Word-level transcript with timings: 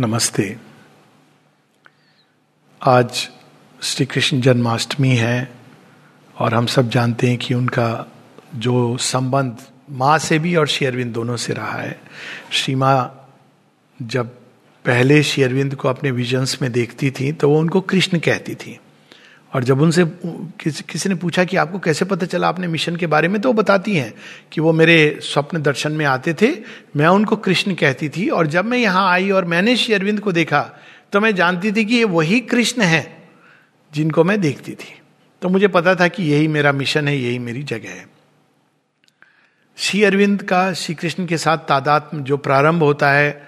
नमस्ते। 0.00 0.44
आज 2.80 3.28
श्री 3.82 4.06
कृष्ण 4.06 4.40
जन्माष्टमी 4.40 5.08
है 5.08 5.52
और 6.36 6.54
हम 6.54 6.66
सब 6.66 6.88
जानते 6.90 7.28
हैं 7.28 7.38
कि 7.38 7.54
उनका 7.54 8.06
जो 8.54 8.96
संबंध 8.96 9.56
माँ 9.90 10.18
से 10.18 10.38
भी 10.38 10.56
और 10.56 10.68
शेरविंद 10.68 11.12
दोनों 11.14 11.36
से 11.36 11.52
रहा 11.52 11.78
है। 11.78 12.00
श्री 12.50 12.74
माँ 12.74 13.28
जब 14.02 14.34
पहले 14.84 15.22
शेयरविंद 15.22 15.74
को 15.74 15.88
अपने 15.88 16.10
विजन्स 16.10 16.62
में 16.62 16.72
देखती 16.72 17.10
थी 17.10 17.32
तो 17.32 17.48
वो 17.48 17.58
उनको 17.60 17.80
कृष्ण 17.80 18.18
कहती 18.18 18.54
थी। 18.54 18.78
और 19.54 19.64
जब 19.64 19.80
उनसे 19.80 20.04
किस, 20.60 20.80
किसी 20.80 21.08
ने 21.08 21.14
पूछा 21.14 21.44
कि 21.44 21.56
आपको 21.56 21.78
कैसे 21.78 22.04
पता 22.04 22.26
चला 22.26 22.48
अपने 22.48 22.66
मिशन 22.66 22.96
के 22.96 23.06
बारे 23.06 23.28
में 23.28 23.40
तो 23.40 23.48
वो 23.48 23.52
बताती 23.52 23.94
हैं 23.96 24.14
कि 24.52 24.60
वो 24.60 24.72
मेरे 24.72 25.18
स्वप्न 25.22 25.62
दर्शन 25.62 25.92
में 25.92 26.04
आते 26.06 26.34
थे 26.34 26.48
मैं 26.96 27.06
उनको 27.06 27.36
कृष्ण 27.36 27.74
कहती 27.74 28.08
थी 28.08 28.28
और 28.28 28.46
जब 28.46 28.64
मैं 28.64 28.78
यहाँ 28.78 29.08
आई 29.10 29.30
और 29.30 29.44
मैंने 29.44 29.76
शेरविंद 29.76 30.20
को 30.20 30.32
देखा 30.32 30.60
तो 31.12 31.20
मैं 31.20 31.34
जानती 31.34 31.72
थी 31.72 31.84
कि 31.84 31.94
ये 31.94 32.04
वही 32.04 32.40
कृष्ण 32.40 32.82
है 32.82 33.28
जिनको 33.92 34.24
मैं 34.24 34.40
देखती 34.40 34.72
थी। 34.72 35.00
तो 35.42 35.48
मुझे 35.48 35.68
पता 35.68 35.94
था 35.94 36.08
कि 36.08 36.22
यही 36.22 36.48
मेरा 36.48 36.72
मिशन 36.72 37.08
है 37.08 37.16
यही 37.18 37.38
मेरी 37.38 37.62
जगह 37.62 37.88
है। 37.88 38.06
श्री 39.76 40.02
अरविंद 40.04 40.42
का 40.42 40.72
श्री 40.72 40.94
कृष्ण 40.94 41.26
के 41.26 41.38
साथ 41.38 41.58
तादात्म 41.58 42.22
जो 42.24 42.36
प्रारंभ 42.36 42.82
होता 42.82 43.10
है 43.12 43.46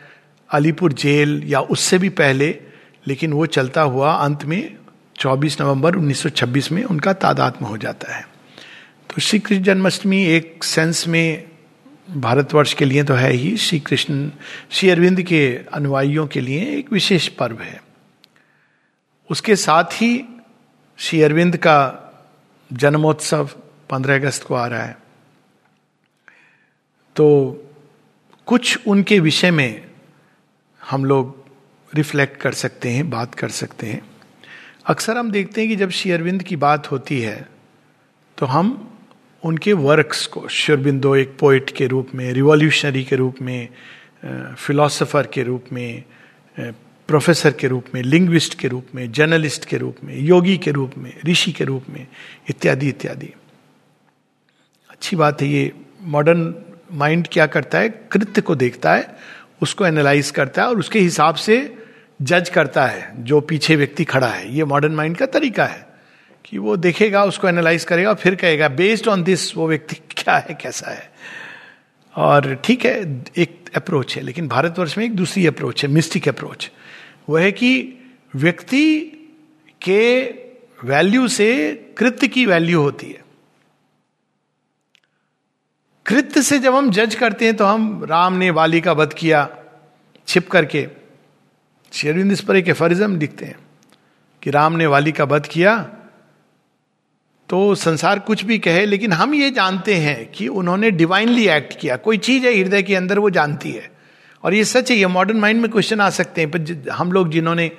अलीपुर 0.50 0.92
जेल 0.92 1.42
या 1.46 1.60
उससे 1.60 1.98
भी 1.98 2.08
पहले 2.08 2.48
लेकिन 3.06 3.32
वो 3.32 3.46
चलता 3.46 3.82
हुआ 3.82 4.12
अंत 4.12 4.44
में 4.44 4.76
24 5.18 5.60
नवंबर 5.60 5.96
1926 5.96 6.72
में 6.72 6.84
उनका 6.84 7.12
तादात्म 7.12 7.66
हो 7.66 7.76
जाता 7.76 8.16
है। 8.16 8.28
तो 9.10 9.20
श्री 9.20 9.38
कृष्ण 9.38 9.62
जन्माष्टमी 9.62 10.26
एक 10.26 10.64
सेंस 10.64 11.08
में 11.08 11.48
भारतवर्ष 12.10 12.74
के 12.74 12.84
लिए 12.84 13.04
तो 13.04 13.14
है 13.14 13.32
ही। 13.32 13.56
श्री 13.56 13.80
कृष्ण 13.80 14.30
श्री 14.70 14.90
अरविंद 14.90 15.22
के 15.22 15.60
अनुयायियों 15.72 16.26
के 16.26 16.40
लिए 16.40 16.76
एक 16.78 16.92
विशेष 16.92 17.28
पर्व 17.28 17.60
है। 17.60 17.82
उसके 19.30 19.56
साथ 19.56 19.84
ही 19.84 20.42
श्री 20.96 21.22
अरविंद 21.22 21.56
का 21.56 22.02
जन्मोत्सव 22.72 23.50
15 23.90 24.14
अगस्त 24.14 24.42
को 24.42 24.54
आ 24.54 24.66
रहा 24.66 24.82
है। 24.82 24.98
तो 27.16 27.26
कुछ 28.46 28.78
उनके 28.86 29.20
विषय 29.20 29.50
में 29.50 29.86
हम 30.84 31.04
लोग 31.04 31.44
रिफ्लेक्ट 31.94 32.40
कर 32.40 32.52
सकते 32.52 32.90
हैं, 32.90 33.10
बात 33.10 33.34
कर 33.34 33.48
सकते 33.48 33.86
हैं। 33.86 34.15
अक्सर 34.86 35.16
हम 35.16 35.30
देखते 35.30 35.60
हैं 35.60 35.70
कि 35.70 35.76
जब 35.76 35.90
शेयरविंद 35.90 36.42
की 36.42 36.56
बात 36.56 36.90
होती 36.90 37.20
है 37.20 37.48
तो 38.38 38.46
हम 38.46 38.92
उनके 39.44 39.72
वर्क्स 39.72 40.26
को 40.26 40.48
शेरबिंदो 40.48 41.16
एक 41.16 41.36
पोइट 41.38 41.70
के 41.70 41.86
रूप 41.86 42.08
में 42.14 42.32
रिवॉल्यूशनरी 42.32 43.04
के 43.04 43.16
रूप 43.16 43.36
में 43.42 43.68
फिलोसोफर 44.58 45.26
के 45.26 45.42
रूप 45.42 45.64
में 45.72 46.02
प्रोफेसर 47.08 47.52
के 47.52 47.66
रूप 47.66 47.84
में 47.94 48.02
लिंग्विस्ट 48.02 48.58
के 48.58 48.68
रूप 48.68 48.86
में 48.94 49.12
जर्नलिस्ट 49.12 49.64
के 49.64 49.76
रूप 49.76 49.96
में 50.04 50.18
योगी 50.18 50.58
के 50.58 50.70
रूप 50.70 50.92
में 50.98 51.12
ऋषि 51.26 51.52
के 51.52 51.64
रूप 51.64 51.84
में, 51.90 52.06
इत्यादि 52.50 52.88
इत्यादि। 52.88 53.32
अच्छी 54.90 55.16
बात 55.16 55.42
है 55.42 55.48
ये 55.48 55.72
मॉडर्न 56.02 56.54
माइंड 56.92 57.28
क्या 57.32 57.46
करता 57.46 57.78
है? 57.78 57.88
कृत्य 57.88 58.40
को 58.40 58.54
देखता 58.54 58.94
है, 58.94 59.16
उसको 59.62 59.86
एनालाइज 59.86 60.30
करता 60.30 60.62
है 60.62 60.68
और 60.68 60.78
उसके 60.78 60.98
हिसाब 60.98 61.34
से 61.34 61.85
जज 62.22 62.48
करता 62.48 62.86
है, 62.86 63.24
जो 63.24 63.40
पीछे 63.40 63.76
व्यक्ति 63.76 64.04
खड़ा 64.04 64.28
है। 64.28 64.54
ये 64.54 64.64
मॉडर्न 64.64 64.92
माइंड 64.92 65.16
का 65.16 65.26
तरीका 65.26 65.64
है 65.64 65.86
कि 66.44 66.58
वो 66.58 66.76
देखेगा, 66.76 67.24
उसको 67.24 67.48
एनालाइज 67.48 67.84
करेगा, 67.84 68.14
फिर 68.14 68.34
कहेगा 68.34 68.68
बेस्ड 68.68 69.08
ऑन 69.08 69.22
दिस 69.22 69.56
वो 69.56 69.68
व्यक्ति 69.68 69.96
क्या 70.10 70.36
है, 70.36 70.54
कैसा 70.54 70.90
है? 70.90 71.12
और 72.16 72.54
ठीक 72.64 72.84
है, 72.84 73.24
एक 73.36 73.70
अप्रोच 73.76 74.16
है, 74.16 74.22
लेकिन 74.22 74.48
भारतवर्ष 74.48 74.98
में 74.98 75.04
एक 75.04 75.16
दूसरी 75.16 75.46
अप्रोच 75.46 75.84
है 75.84 75.90
मिस्टिक 75.90 76.28
अप्रोच 76.28 76.70
वह 77.28 77.42
है 77.42 77.52
कि 77.52 77.98
व्यक्ति 78.34 79.00
के 79.82 80.22
वैल्यू 80.84 81.28
से 81.28 81.72
कृत्य 81.98 82.28
की 82.28 82.46
वैल्यू 82.46 82.82
होती 82.82 83.06
है। 83.06 83.24
कृत्य 86.06 86.42
से 86.42 86.58
जब 86.58 86.74
हम 86.74 86.90
जज 86.90 87.14
करते 87.14 87.44
हैं 87.44 87.56
तो 87.56 87.64
हम 87.64 88.04
राम 88.04 88.34
ने 88.34 88.50
वाली 88.50 88.80
का 88.80 88.92
वध 88.92 89.12
किया, 89.12 89.48
छिप 90.26 90.50
करके 90.50 91.05
शेरविंद 91.92 92.32
इस 92.32 92.40
पर 92.40 92.56
एक 92.56 92.68
एफरिज्म 92.68 93.18
लिखते 93.18 93.44
हैं 93.44 93.56
कि 94.42 94.50
राम 94.50 94.72
ने 94.72 94.86
वाली 94.86 95.12
का 95.12 95.24
वध 95.24 95.46
किया 95.46 95.92
तो 97.48 97.74
संसार 97.74 98.18
कुछ 98.18 98.44
भी 98.44 98.58
कहे, 98.58 98.86
लेकिन 98.86 99.12
हम 99.12 99.34
ये 99.34 99.50
जानते 99.50 99.94
हैं 99.94 100.32
कि 100.32 100.48
उन्होंने 100.48 100.90
डिवाइनली 100.90 101.48
एक्ट 101.48 101.80
किया। 101.80 101.96
कोई 101.96 102.18
चीज़ 102.18 102.46
है 102.46 102.58
हृदय 102.58 102.82
के 102.82 102.94
अंदर, 102.94 103.18
वो 103.18 103.30
जानती 103.30 103.70
है। 103.70 103.90
और 104.44 104.54
ये 104.54 104.64
सच 104.64 104.90
है, 104.90 104.96
ये 104.96 105.06
मॉडर्न 105.06 105.36
माइंड 105.36 105.60
में 105.60 105.70
क्वेश्चन 105.70 106.00
आ 106.00 106.10
सकते 106.10 106.40
हैं, 106.40 106.50
पर 106.50 106.84
हम 106.92 107.12
लोग 107.12 107.30
जिन्होंने, 107.30 107.70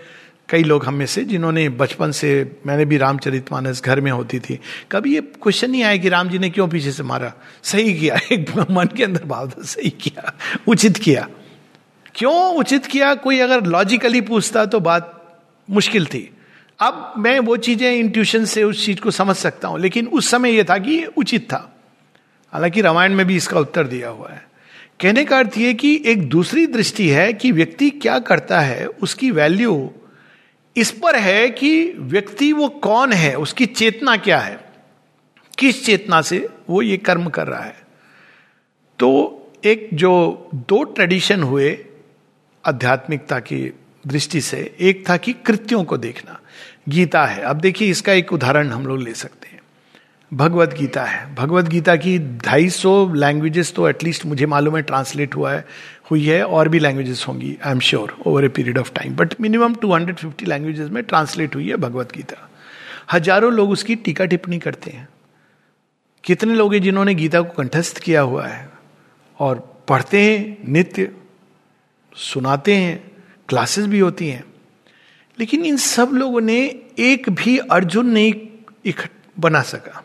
कई 0.49 0.63
लोग 0.63 0.85
हम 0.85 0.93
में 0.93 1.05
से, 1.05 1.23
जिन्होंने 1.23 1.69
बचपन 1.69 2.11
से, 2.11 2.51
मैंने 2.65 2.85
भी 2.85 2.97
रामचरित 2.97 3.51
मानस 3.51 3.83
घर 3.83 4.01
में 4.01 4.11
होती 4.11 4.39
थी, 4.39 4.59
कभी 4.91 5.15
ये 5.15 5.21
क्वेश्चन 5.21 5.71
नहीं 5.71 5.83
आया 5.83 5.97
कि 5.97 6.09
राम 6.09 6.29
जी 6.29 6.39
ने 6.39 6.49
क्यों 6.49 6.67
पीछे 6.67 6.91
से 6.91 7.03
मारा? 7.03 7.33
सही 7.63 7.93
किया, 7.93 8.19
एक 8.31 8.67
मन 8.71 8.85
के 8.85 9.03
अंदर 9.03 9.23
भाव 9.25 9.49
था, 9.49 9.63
सही 9.63 9.89
किया, 9.89 10.33
उचित 10.67 10.97
किया। 10.97 11.29
क्यों 12.17 12.55
उचित 12.55 12.85
किया? 12.85 13.13
कोई 13.15 13.39
अगर 13.39 13.65
लॉजिकली 13.65 14.21
पूछता 14.21 14.65
तो 14.65 14.79
बात 14.79 15.39
मुश्किल 15.69 16.05
थी। 16.05 16.29
अब 16.79 17.13
मैं 17.17 17.39
वो 17.39 17.57
चीज़ें 17.57 17.91
इंट्यूशन 17.91 18.45
से 18.45 18.63
उस 18.63 18.85
चीज़ 18.85 18.99
को 19.01 19.11
समझ 19.11 19.35
सकता 19.35 19.67
हूँ, 19.67 19.79
लेकिन 19.79 20.07
उस 20.07 20.29
समय 20.29 20.51
यह 20.51 20.63
था 20.63 20.77
कि 20.77 21.03
उचित 21.17 21.45
था। 21.45 21.79
हालाँकि 22.53 22.81
रामायण 22.81 23.13
में 23.13 23.25
भी 23.25 23.35
इसका 23.35 23.59
उत्तर 23.59 23.87
दिया 23.87 24.09
हुआ 24.09 24.29
है। 24.29 24.47
कहने 25.01 25.25
का 25.25 25.37
अर्थ 25.37 25.57
यह 25.57 25.73
कि 25.73 26.03
एक 26.05 26.29
दूसरी 26.29 26.67
दृष्टि 26.67 27.09
है 27.09 27.33
कि 27.33 27.51
व्यक्ति 27.51 27.89
क्या 27.89 28.19
करता 28.19 28.59
है, 28.59 28.85
उसकी 28.85 29.31
वैल्यू 29.31 29.91
इस 30.75 30.91
पर 30.91 31.15
है 31.15 31.49
कि 31.49 31.93
व्यक्ति 31.97 32.53
वो 32.53 32.69
कौन 32.69 33.13
है, 33.13 33.35
उसकी 33.35 33.65
चेतना 33.65 34.17
क्या 34.17 34.39
है। 34.39 34.59
किस 35.57 35.85
चेतना 35.85 36.21
से 36.21 36.49
वो 36.69 36.81
ये 36.81 36.97
कर्म 36.97 37.29
कर 37.29 37.47
रहा 37.47 37.63
है। 37.63 37.75
तो 38.99 39.43
एक 39.65 39.89
जो 39.93 40.49
दो 40.55 40.83
ट्रेडिशन 40.83 41.43
हुए 41.43 41.85
आध्यात्मिकता 42.67 43.39
की 43.39 43.73
दृष्टि 44.07 44.41
से, 44.41 44.75
एक 44.79 45.09
था 45.09 45.17
कि 45.17 45.33
कृत्यों 45.33 45.83
को 45.83 45.97
देखना। 45.97 46.39
गीता 46.89 47.25
है। 47.25 47.41
अब 47.41 47.57
देखिए, 47.57 47.89
इसका 47.91 48.13
एक 48.13 48.33
उदाहरण 48.33 48.67
हम 48.67 48.87
लोग 48.87 48.99
ले 48.99 49.13
सकते 49.13 49.47
हैं। 49.47 49.61
भगवत 50.33 50.73
गीता 50.73 51.03
है। 51.03 51.35
भगवत 51.35 51.65
गीता 51.65 51.95
की 51.95 52.19
ढाई 52.19 52.69
सौ 52.69 53.13
लैंग्वेजेस 53.13 53.73
तो 53.75 53.89
एटलीस्ट 53.89 54.25
मुझे 54.25 54.45
मालूम 54.45 54.75
है 54.75 54.81
ट्रांसलेट 54.81 55.35
हुआ 55.35 55.51
है, 55.51 55.65
हुई 56.11 56.25
है, 56.25 56.43
और 56.43 56.69
भी 56.69 56.79
लैंग्वेजेस 56.79 57.25
होंगी 57.27 57.57
I 57.65 57.71
am 57.71 57.79
sure 57.79 58.17
over 58.25 58.45
a 58.45 58.47
period 58.47 58.77
of 58.77 58.91
time 58.93 59.15
but 59.15 59.33
minimum 59.41 59.75
250 59.75 60.47
languages 60.47 60.89
में 60.89 61.03
ट्रांसलेट 61.03 61.55
हुई 61.55 61.69
है 61.69 61.75
भगवत 61.75 62.11
गीता। 62.11 62.49
हज़ारों 63.13 63.53
लोग 63.53 63.69
उसकी 63.69 63.95
टीका 63.95 64.25
टिप्पणी 64.25 64.59
करते 64.59 64.91
हैं। 64.91 65.07
कितने 66.23 66.55
लोग 66.55 66.73
हैं 66.73 66.81
जिन्होंने 66.81 67.13
गीता 67.15 67.41
को 67.41 67.63
कंठस्थ 67.63 67.97
किया 67.97 68.21
हुआ 68.21 68.47
है? 68.47 68.69
और 69.39 69.83
पढ़ते 69.87 70.21
हैं 70.21 70.57
नित्य 70.67 71.11
सुनाते 72.17 72.75
हैं 72.75 73.11
क्लासेस 73.49 73.85
भी 73.85 73.99
होती 73.99 74.27
हैं। 74.27 74.43
लेकिन 75.39 75.65
इन 75.65 75.77
सब 75.77 76.09
लोगों 76.13 76.41
ने 76.41 76.79
एक 76.99 77.29
भी 77.29 77.57
अर्जुन 77.57 78.05
नहीं 78.05 78.93
बना 79.39 79.61
सका। 79.61 80.03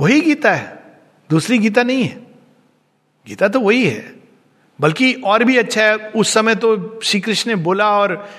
वही 0.00 0.20
गीता 0.20 0.54
है 0.54 0.82
दूसरी 1.30 1.58
गीता 1.58 1.82
नहीं 1.82 2.04
है। 2.04 2.26
गीता 3.26 3.48
तो 3.48 3.60
वही 3.60 3.86
है 3.86 4.14
बल्कि 4.80 5.14
और 5.14 5.44
भी 5.44 5.56
अच्छा 5.56 5.82
है। 5.82 5.96
उस 5.96 6.34
समय 6.34 6.54
तो 6.54 7.00
श्री 7.02 7.20
कृष्ण 7.20 7.50
ने 7.50 7.56
बोला 7.56 7.90
और 7.90 8.30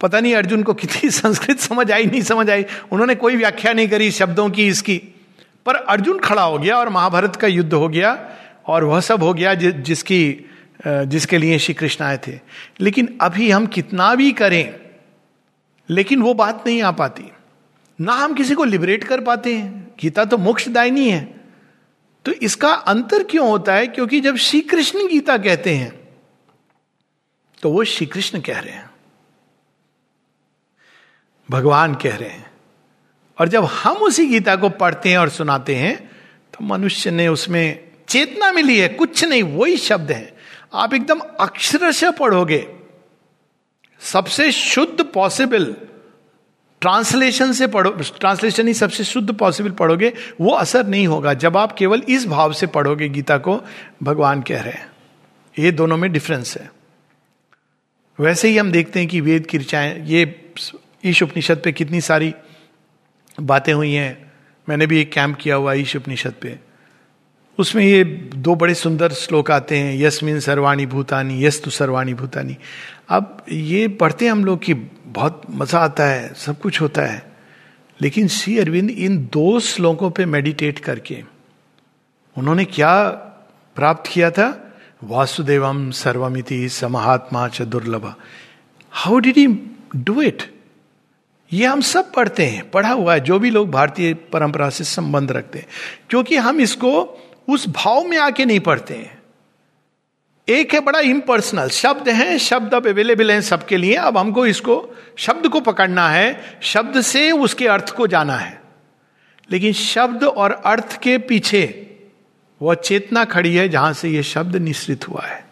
पता 0.00 0.20
नहीं 0.20 0.34
अर्जुन 0.34 0.62
को 0.62 0.74
कितनी 0.74 1.10
संस्कृत 1.10 1.58
समझ 1.58 1.92
आई 1.92 2.06
नहीं 2.06 2.22
समझ 2.22 2.50
आई। 2.50 2.64
उन्होंने 2.92 3.14
कोई 3.14 3.36
व्याख्या 3.36 3.72
नहीं 3.72 3.88
करी 3.88 4.10
शब्दों 4.10 4.50
की 4.50 4.66
इसकी। 4.66 5.02
पर 5.66 5.74
अर्जुन 5.74 6.18
खड़ा 6.18 6.42
हो 6.42 6.58
गया 6.58 6.76
और 6.76 6.88
महाभारत 6.88 7.36
का 7.36 7.46
युद्ध 7.46 7.74
हो 7.74 7.88
गया 7.88 8.30
और 8.66 8.84
वह 8.84 9.00
सब 9.00 9.22
हो 9.22 9.34
गया 9.34 9.54
जि, 9.54 9.72
जिसकी 9.72 10.49
जिसके 10.86 11.38
लिए 11.38 11.58
श्री 11.58 11.74
कृष्ण 11.74 12.04
आए 12.04 12.18
थे। 12.26 12.38
लेकिन 12.80 13.18
अभी 13.20 13.50
हम 13.50 13.66
कितना 13.66 14.14
भी 14.14 14.32
करें, 14.32 14.78
लेकिन 15.90 16.22
वो 16.22 16.34
बात 16.34 16.64
नहीं 16.66 16.82
आ 16.82 16.90
पाती। 16.90 17.30
ना 18.00 18.12
हम 18.12 18.34
किसी 18.34 18.54
को 18.54 18.64
लिबरेट 18.64 19.04
कर 19.04 19.20
पाते 19.20 19.54
हैं। 19.56 19.94
गीता 20.00 20.24
तो 20.24 20.38
मोक्षदायनी 20.38 21.08
है। 21.10 21.40
तो 22.24 22.32
इसका 22.32 22.72
अंतर 22.72 23.22
क्यों 23.22 23.48
होता 23.48 23.74
है? 23.74 23.86
क्योंकि 23.86 24.20
जब 24.20 24.36
श्री 24.36 24.60
कृष्ण 24.60 25.06
गीता 25.08 25.38
कहते 25.38 25.74
हैं 25.74 25.98
तो 27.62 27.70
वो 27.70 27.84
श्री 27.84 28.06
कृष्ण 28.06 28.40
कह 28.40 28.58
रहे 28.58 28.74
हैं। 28.74 28.90
भगवान 31.50 31.94
कह 31.94 32.16
रहे 32.16 32.28
हैं। 32.28 32.50
और 33.40 33.48
जब 33.48 33.64
हम 33.64 33.96
उसी 33.96 34.26
गीता 34.26 34.56
को 34.56 34.68
पढ़ते 34.68 35.10
हैं 35.10 35.18
और 35.18 35.28
सुनाते 35.28 35.74
हैं 35.74 36.10
तो 36.52 36.64
मनुष्य 36.64 37.10
ने 37.10 37.28
उसमें 37.28 37.88
चेतना 38.08 38.52
मिली 38.52 38.78
है। 38.78 38.88
कुछ 38.88 39.24
नहीं, 39.24 39.42
वही 39.42 39.76
शब्द 39.76 40.12
है। 40.12 40.39
आप 40.74 40.94
एकदम 40.94 41.18
अक्षरशः 41.18 42.10
पढ़ोगे। 42.10 42.68
सबसे 44.00 44.52
शुद्ध 44.52 45.04
पॉसिबल 45.04 45.76
ट्रांसलेशन 46.80 47.52
से 47.52 47.66
पढ़ो 47.66 47.90
ट्रांसलेशन 47.90 48.68
ही 48.68 48.74
सबसे 48.74 49.04
शुद्ध 49.04 49.34
पॉसिबल 49.34 49.70
पढ़ोगे, 49.70 50.12
वो 50.40 50.50
असर 50.50 50.86
नहीं 50.86 51.06
होगा। 51.06 51.34
जब 51.34 51.56
आप 51.56 51.72
केवल 51.72 52.02
इस 52.08 52.26
भाव 52.26 52.52
से 52.52 52.66
पढ़ोगे 52.66 53.08
गीता 53.08 53.38
को, 53.38 53.60
भगवान 54.02 54.42
कह 54.42 54.62
रहे 54.62 54.72
हैं। 54.72 54.92
ये 55.58 55.72
दोनों 55.72 55.96
में 55.96 56.12
डिफरेंस 56.12 56.56
है। 56.56 56.72
वैसे 58.20 58.48
ही 58.48 58.58
हम 58.58 58.72
देखते 58.72 58.98
हैं 58.98 59.08
कि 59.08 59.20
वेद 59.20 59.46
की 59.46 59.58
ऋचाएँ 59.58 60.06
ये 60.06 60.52
ईश 61.04 61.22
उपनिषद 61.22 61.62
पे 61.64 61.72
कितनी 61.72 62.00
सारी 62.00 62.34
बातें 63.40 63.72
हुई 63.72 63.92
हैं। 63.92 64.32
मैंने 64.68 64.86
भी 64.86 65.00
एक 65.00 65.12
कैंप 65.12 65.38
किया 65.40 65.54
हुआ 65.54 65.72
ईश 65.72 65.96
उपनिषद 65.96 66.34
पे। 66.42 66.69
उसमें 67.60 67.84
ये 67.84 68.04
दो 68.36 68.54
बड़े 68.54 68.74
सुंदर 68.74 69.12
श्लोक 69.12 69.50
आते 69.50 69.78
हैं, 69.78 69.98
यस्मिन 69.98 70.40
सर्वाणी 70.40 70.86
भूतानी 70.86 71.44
यस 71.44 71.62
तु 71.64 71.70
सर्वाणी 71.70 72.14
भूतानी। 72.14 72.56
अब 73.08 73.44
ये 73.48 73.88
पढ़ते 73.88 74.24
हैं 74.24 74.32
हम 74.32 74.44
लोग 74.44 74.62
कि 74.62 74.74
बहुत 74.74 75.42
मज़ा 75.50 75.78
आता 75.78 76.04
है, 76.04 76.34
सब 76.34 76.60
कुछ 76.60 76.80
होता 76.80 77.02
है। 77.02 77.32
लेकिन 78.00 78.28
श्री 78.28 78.58
अरविंद 78.58 78.90
इन 78.90 79.18
दो 79.32 79.60
श्लोकों 79.60 80.10
पे 80.10 80.24
मेडिटेट 80.26 80.78
करके, 80.78 81.22
उन्होंने 82.36 82.64
क्या 82.64 83.10
प्राप्त 83.76 84.10
किया 84.12 84.30
था? 84.30 84.76
वासुदेवम 85.04 85.90
सर्वमिति 85.90 86.68
समहात्मा 86.68 87.48
च 87.48 87.62
दुर्लभ। 87.62 88.14
How 88.90 89.18
did 89.18 89.36
he 89.36 89.46
do 89.96 90.22
it 90.22 90.42
ये 91.52 91.66
हम 91.66 91.80
सब 91.80 92.12
पढ़ते 92.12 92.46
हैं, 92.46 92.70
पढ़ा 92.70 92.90
हुआ 92.90 93.14
है, 93.14 93.20
जो 93.20 93.38
भी 93.38 93.50
लोग 93.50 93.70
भारतीय 93.70 94.14
परंपरा 94.14 94.70
से 94.70 94.84
संबंध 94.84 95.32
रखते 95.32 95.58
हैं। 95.58 95.66
क्योंकि 96.10 96.36
हम 96.36 96.60
इसको 96.60 96.90
उस 97.50 97.68
भाव 97.68 98.04
में 98.04 98.18
आके 98.18 98.44
नहीं 98.44 98.60
पढ़ते 98.60 98.94
हैं। 98.94 99.22
एक 100.48 100.74
है 100.74 100.80
बड़ा 100.80 101.00
इम्पर्सनल 101.00 101.68
शब्द 101.68 102.08
है, 102.08 102.38
शब्द 102.38 102.74
अब 102.74 102.86
अवेलेबल 102.86 103.30
हैं 103.30 103.40
सबके 103.40 103.76
लिए। 103.76 103.94
अब 103.94 104.18
हमको 104.18 104.46
इसको, 104.46 104.96
शब्द 105.16 105.48
को 105.48 105.60
पकड़ना 105.60 106.08
है, 106.08 106.58
शब्द 106.62 107.00
से 107.00 107.32
उसके 107.32 107.68
अर्थ 107.68 107.90
को 107.90 108.06
जाना 108.06 108.36
है। 108.36 108.60
लेकिन 109.50 109.72
शब्द 109.72 110.24
और 110.24 110.52
अर्थ 110.52 111.00
के 111.00 111.18
पीछे 111.18 111.86
वह 112.62 112.74
चेतना 112.74 113.24
खड़ी 113.24 113.56
है 113.56 113.68
जहाँ 113.68 113.92
से 113.92 114.08
यह 114.08 114.22
शब्द 114.22 114.56
निश्चित 114.56 115.08
हुआ 115.08 115.26
है। 115.26 115.44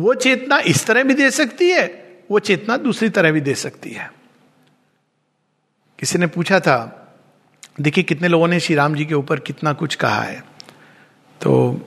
वो 0.00 0.14
चेतना 0.14 0.58
इस 0.58 0.86
तरह 0.86 1.02
भी 1.02 1.14
दे 1.14 1.30
सकती 1.30 1.70
है, 1.70 2.16
वो 2.30 2.38
चेतना 2.38 2.76
दूसरी 2.76 3.08
तरह 3.08 3.32
भी 3.32 3.40
दे 3.40 3.54
सकती 3.54 3.90
है। 3.90 4.12
किसी 5.98 6.18
ने 6.18 6.26
पूछा 6.26 6.60
था, 6.60 6.94
देखिए 7.80 8.04
कितने 8.04 8.28
लोगों 8.28 8.48
ने 8.48 8.60
श्री 8.60 8.74
राम 8.74 8.94
जी 8.94 9.04
के 9.04 9.14
ऊपर 9.14 9.40
कितना 9.40 9.72
कुछ 9.72 9.94
कहा 9.94 10.22
है। 10.22 10.47
तो 11.40 11.80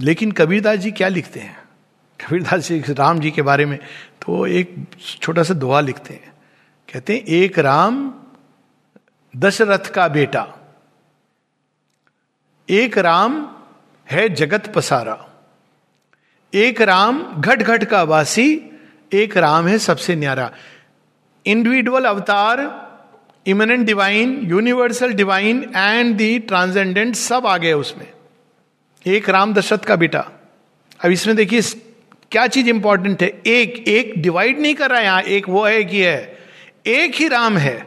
लेकिन 0.00 0.32
कबीरदास 0.32 0.78
जी 0.78 0.90
क्या 0.90 1.08
लिखते 1.08 1.40
हैं? 1.40 1.58
कबीरदास 2.20 2.68
जी, 2.68 2.84
राम 2.88 3.18
जी 3.18 3.30
के 3.30 3.42
बारे 3.42 3.66
में 3.66 3.78
तो 4.22 4.46
एक 4.46 4.84
छोटा 5.20 5.42
सा 5.42 5.54
दुआ 5.54 5.80
लिखते 5.80 6.14
हैं। 6.14 6.32
कहते 6.92 7.14
हैं, 7.14 7.24
एक 7.24 7.58
राम, 7.58 8.14
दशरथ 9.36 9.78
का 9.78 10.08
बेटा। 10.08 10.46
एक 12.70 12.98
राम 12.98 13.56
है 14.10 14.28
जगत 14.28 14.72
पसारा। 14.74 15.26
एक 16.54 16.80
राम 16.80 17.22
घट 17.22 17.62
घट 17.62 17.84
का 17.84 18.02
वासी। 18.02 18.62
एक 19.12 19.36
राम 19.36 19.66
है 19.66 19.78
सबसे 19.78 20.16
न्यारा। 20.16 20.50
इंडिविजुअल 21.46 22.04
अवतार, 22.04 22.58
immanent 23.46 23.86
divine, 23.86 24.40
universal 24.42 25.12
divine, 25.12 25.72
and 25.76 26.16
the 26.16 26.38
transcendent 26.38 27.14
सब 27.14 27.46
आ 27.46 27.56
गए 27.56 27.72
उसमें। 27.72 28.12
एक 29.06 29.28
राम 29.28 29.54
दशरथ 29.54 29.78
का 29.78 29.96
बेटा। 29.96 30.18
अब 31.04 31.10
इसमें 31.10 31.36
देखिए, 31.36 31.62
क्या 32.30 32.46
चीज़ 32.46 32.68
इंपॉर्टेंट 32.68 33.22
है? 33.22 33.28
एक 33.46 33.88
एक 33.88 34.14
डिवाइड 34.18 34.60
नहीं 34.60 34.74
कर 34.74 34.90
रहा 34.90 34.98
है 34.98 35.04
यहाँ, 35.04 35.22
एक 35.22 35.48
वो 35.48 35.64
है 35.64 35.84
कि 35.84 36.00
है। 36.00 36.38
एक 36.86 37.14
ही 37.14 37.28
राम 37.28 37.58
है 37.58 37.86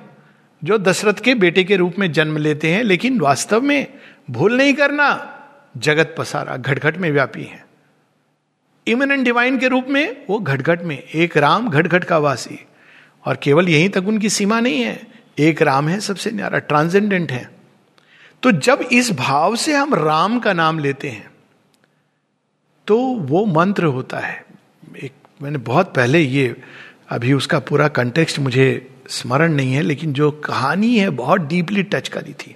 जो 0.63 0.77
दशरथ 0.77 1.13
के 1.13 1.36
बेटे 1.36 1.63
के 1.63 1.75
रूप 1.75 1.95
में 2.00 2.12
जन्म 2.12 2.38
लेते 2.38 2.71
हैं, 2.71 2.83
लेकिन 2.83 3.19
वास्तव 3.19 3.62
में 3.62 3.88
भूल 4.31 4.57
नहीं 4.57 4.74
करना, 4.74 5.39
जगत 5.77 6.15
पसारा, 6.18 6.57
घटघट 6.57 6.98
में 6.98 7.12
व्यापी 7.12 7.44
है। 7.44 7.66
इमिनेंट 8.88 9.25
डिवाइन 9.25 9.57
के 9.57 9.68
रूप 9.68 9.88
में, 9.89 10.25
वो 10.30 10.39
घटघट 10.39 10.81
में, 10.81 11.04
एक 11.16 11.38
राम 11.38 11.69
घटघट 11.69 12.04
का 12.04 12.18
वासी। 12.18 12.66
और 13.25 13.36
केवल 13.44 13.69
यहीं 13.69 13.89
तक 13.89 14.07
उनकी 14.07 14.30
सीमा 14.30 14.59
नहीं 14.59 14.81
है, 14.81 15.07
एक 15.39 15.62
राम 15.62 15.88
है 15.88 16.00
सबसे 16.00 16.31
न्यारा 16.31 16.59
ट्रांसेंडेंट 16.59 17.31
है। 17.31 17.53
तो 18.44 18.51
जब 18.51 18.80
इस 18.92 19.12
भाव 19.12 19.56
से 19.56 19.75
हम 19.75 19.95
राम 19.95 20.40
का 20.40 20.54
नाम 20.54 20.80
लेते 20.80 21.10
हैं 21.10 21.31
तो 22.88 22.98
वो 23.01 23.45
मंत्र 23.45 23.86
होता 23.86 24.19
है। 24.19 24.45
एक, 25.04 25.12
मैंने 25.42 25.57
बहुत 25.57 25.94
पहले 25.95 26.19
ये, 26.19 26.62
अभी 27.10 27.34
उसका 27.34 27.60
पूरा 27.60 27.88
कंटेक्स्ट 27.88 28.40
मुझे 28.40 28.95
स्मरण 29.10 29.54
नहीं 29.54 29.74
है, 29.74 29.81
लेकिन 29.81 30.13
जो 30.13 30.31
कहानी 30.31 30.98
है 30.98 31.10
बहुत 31.10 31.42
डीपली 31.42 31.84
टच 31.84 32.07
करी 32.07 32.34
थी। 32.34 32.56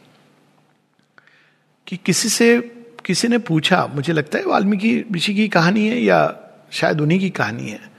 कि 1.87 1.97
किसी 1.97 2.29
से, 2.29 2.61
किसी 3.05 3.27
ने 3.27 3.37
पूछा, 3.37 3.91
मुझे 3.95 4.13
लगता 4.13 4.39
है 4.39 4.45
वाल्मीकि 4.45 5.05
ऋषि 5.15 5.35
की 5.35 5.47
कहानी 5.47 5.87
है 5.87 5.99
या 5.99 6.39
शायद 6.71 7.01
उन्हीं 7.01 7.19
की 7.19 7.29
कहानी 7.29 7.69
है, 7.69 7.91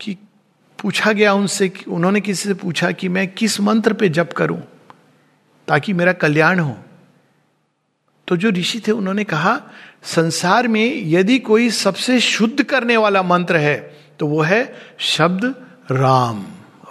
कि 0.00 0.18
पूछा 0.82 1.12
गया 1.12 1.34
उनसे 1.34 1.68
कि, 1.68 1.84
उन्होंने 1.84 2.20
किसी 2.20 2.48
से 2.48 2.54
पूछा 2.54 2.90
कि 2.90 3.08
मैं 3.08 3.28
किस 3.28 3.60
मंत्र 3.60 3.92
पे 3.92 4.08
जप 4.08 4.30
करूँ 4.36 4.62
ताकि 5.68 5.92
मेरा 5.92 6.12
कल्याण 6.12 6.58
हो? 6.58 6.78
तो 8.28 8.36
जो 8.36 8.50
ऋषि 8.50 8.80
थे, 8.80 8.92
उन्होंने 8.92 9.24
कहा, 9.24 9.60
संसार 10.02 10.68
में 10.68 11.02
यदि 11.04 11.38
कोई 11.38 11.70
सबसे 11.70 12.20
शुद्ध 12.20 12.62
करने 12.62 12.96
वाला 12.96 13.22
मंत्र 13.22 13.56
है 13.56 14.00
तो 14.18 14.26
वो 14.26 14.40
है 14.40 14.78
शब्द 14.98 15.44
राम। 15.90 16.44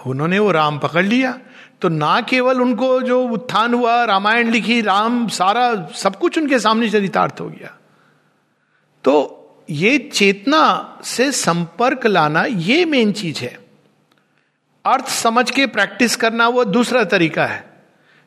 उन्होंने 0.06 0.38
वो 0.38 0.52
राम 0.52 0.78
पकड़ 0.78 1.04
लिया। 1.04 1.38
तो 1.80 1.88
ना 1.88 2.20
केवल 2.20 2.60
उनको 2.60 3.02
जो 3.02 3.22
उत्थान 3.22 3.74
हुआ, 3.74 4.04
रामायण 4.04 4.50
लिखी, 4.50 4.80
राम 4.80 5.28
सारा, 5.28 5.88
सब 5.94 6.18
कुछ 6.18 6.38
उनके 6.38 6.58
सामने 6.58 6.90
चरितार्थ 6.90 7.40
हो 7.40 7.48
गया। 7.48 7.78
तो 9.04 9.38
ये 9.70 9.98
चेतना 9.98 10.98
से 11.04 11.32
संपर्क 11.32 12.06
लाना, 12.06 12.44
ये 12.44 12.84
मेन 12.84 13.12
चीज़ 13.12 13.40
है। 13.40 13.58
अर्थ 14.86 15.08
समझ 15.08 15.50
के 15.50 15.66
प्रैक्टिस 15.66 16.16
करना 16.16 16.48
वो 16.48 16.64
दूसरा 16.64 17.04
तरीका 17.04 17.46
है। 17.46 17.84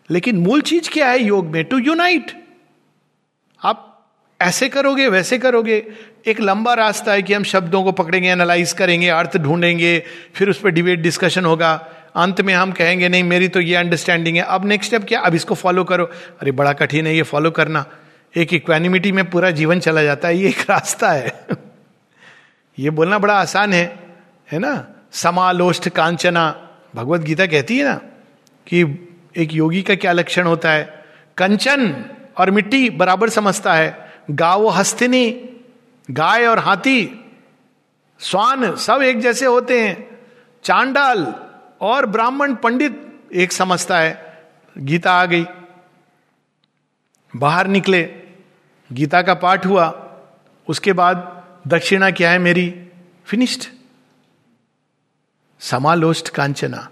लेकिन 0.10 0.38
मूल 0.38 0.62
चीज़ 0.62 0.90
क्या 0.90 1.08
है 1.08 1.24
योग 1.24 1.46
में? 1.46 1.64
टू 1.64 1.78
यूनाइट 1.78 2.45
ऐसे 4.42 4.70
करोगे, 4.70 5.08
वैसे 5.08 5.38
करोगे। 5.38 5.88
एक 6.28 6.42
लंबा 6.42 6.74
रास्ता 6.74 7.12
है 7.12 7.22
कि 7.22 7.34
हम 7.34 7.44
शब्दों 7.44 7.84
को 7.84 7.92
पकड़ेंगे 7.92 8.30
एनालाइज 8.30 8.74
करेंगे, 8.74 9.10
अर्थ 9.10 9.38
ढूंढेंगे, 9.38 10.04
फिर 10.34 10.50
उस 10.50 10.60
पर 10.60 10.70
डिबेट 10.70 11.00
डिस्कशन 11.00 11.46
होगा। 11.46 11.88
अंत 12.16 12.42
में 12.42 12.54
हम 12.54 12.72
कहेंगे, 12.72 13.10
नहीं, 13.10 13.24
मेरी 13.24 13.48
तो 13.48 13.62
ये 13.62 13.76
अंडरस्टैंडिंग 13.76 14.38
है। 14.38 14.44
अब 14.44 14.66
नेक्स्ट 14.66 14.88
स्टेप 14.88 15.08
क्या? 15.08 15.20
अब 15.20 15.36
इसको 15.36 15.56
फॉलो 15.56 15.84
करो। 15.84 16.06
अरे, 16.40 16.52
बड़ा 16.52 16.74
कठिन 16.74 17.08
है 17.08 17.16
ये 17.16 17.22
फॉलो 17.22 17.52
करना। 17.52 17.86
एक 18.38 18.54
इक्वानिमिटी 18.54 19.12
में 19.12 19.30
पूरा 19.30 19.52
जीवन 19.52 19.80
चला 19.80 20.04
जाता 20.04 20.28
है, 20.28 20.38
ये 20.38 20.50
एक 20.50 20.60
रास्ता 20.70 21.12
है। 21.12 21.46
ये 22.80 22.90
बोलना 22.90 23.20
बड़ा 23.20 23.34
आसान 23.34 23.74
है 23.74 24.00
है 24.52 24.60
ना? 24.60 24.88
समालोष्ठ 25.12 25.90
कांचना। 25.90 26.70
भगवत 26.96 27.22
गीता 27.22 27.46
कहती 27.46 27.78
है 27.78 27.86
ना 27.86 27.96
कि 28.68 29.10
एक 29.38 29.54
योगी 29.54 29.82
का 29.82 29.96
क्या 29.96 30.12
लक्षण 30.12 30.44
होता 30.44 30.72
है? 30.72 31.06
कंचन 31.38 32.06
और 32.38 32.52
मिट्टी 32.52 32.90
बराबर 32.90 33.30
समझता 33.30 33.74
है। 33.74 34.05
गाव 34.32 34.70
हस्तिनी, 34.70 35.50
गाय 36.12 36.46
और 36.46 36.60
हाथी, 36.60 37.26
स्वान 38.20 38.76
सब 38.76 39.02
एक 39.02 39.20
जैसे 39.20 39.46
होते 39.46 39.88
हैं। 39.88 40.20
चांडाल 40.64 41.36
और 41.82 42.06
ब्राह्मण 42.06 42.56
पंडित 42.56 43.20
एक 43.34 43.52
समझता 43.52 44.00
है। 44.00 44.44
गीता 44.78 45.14
आ 45.14 45.26
गई। 45.26 45.46
बाहर 47.36 47.68
निकले। 47.68 48.04
गीता 48.92 49.22
का 49.22 49.34
पाठ 49.34 49.66
हुआ। 49.66 50.16
उसके 50.70 50.94
बाद 50.94 51.44
दक्षिणा 51.68 52.12
क्या 52.12 52.32
है 52.32 52.40
मेरी। 52.40 52.90
फिनिश्ड 53.26 53.64
समालोष्ट 55.60 56.30
कांचना। 56.30 56.90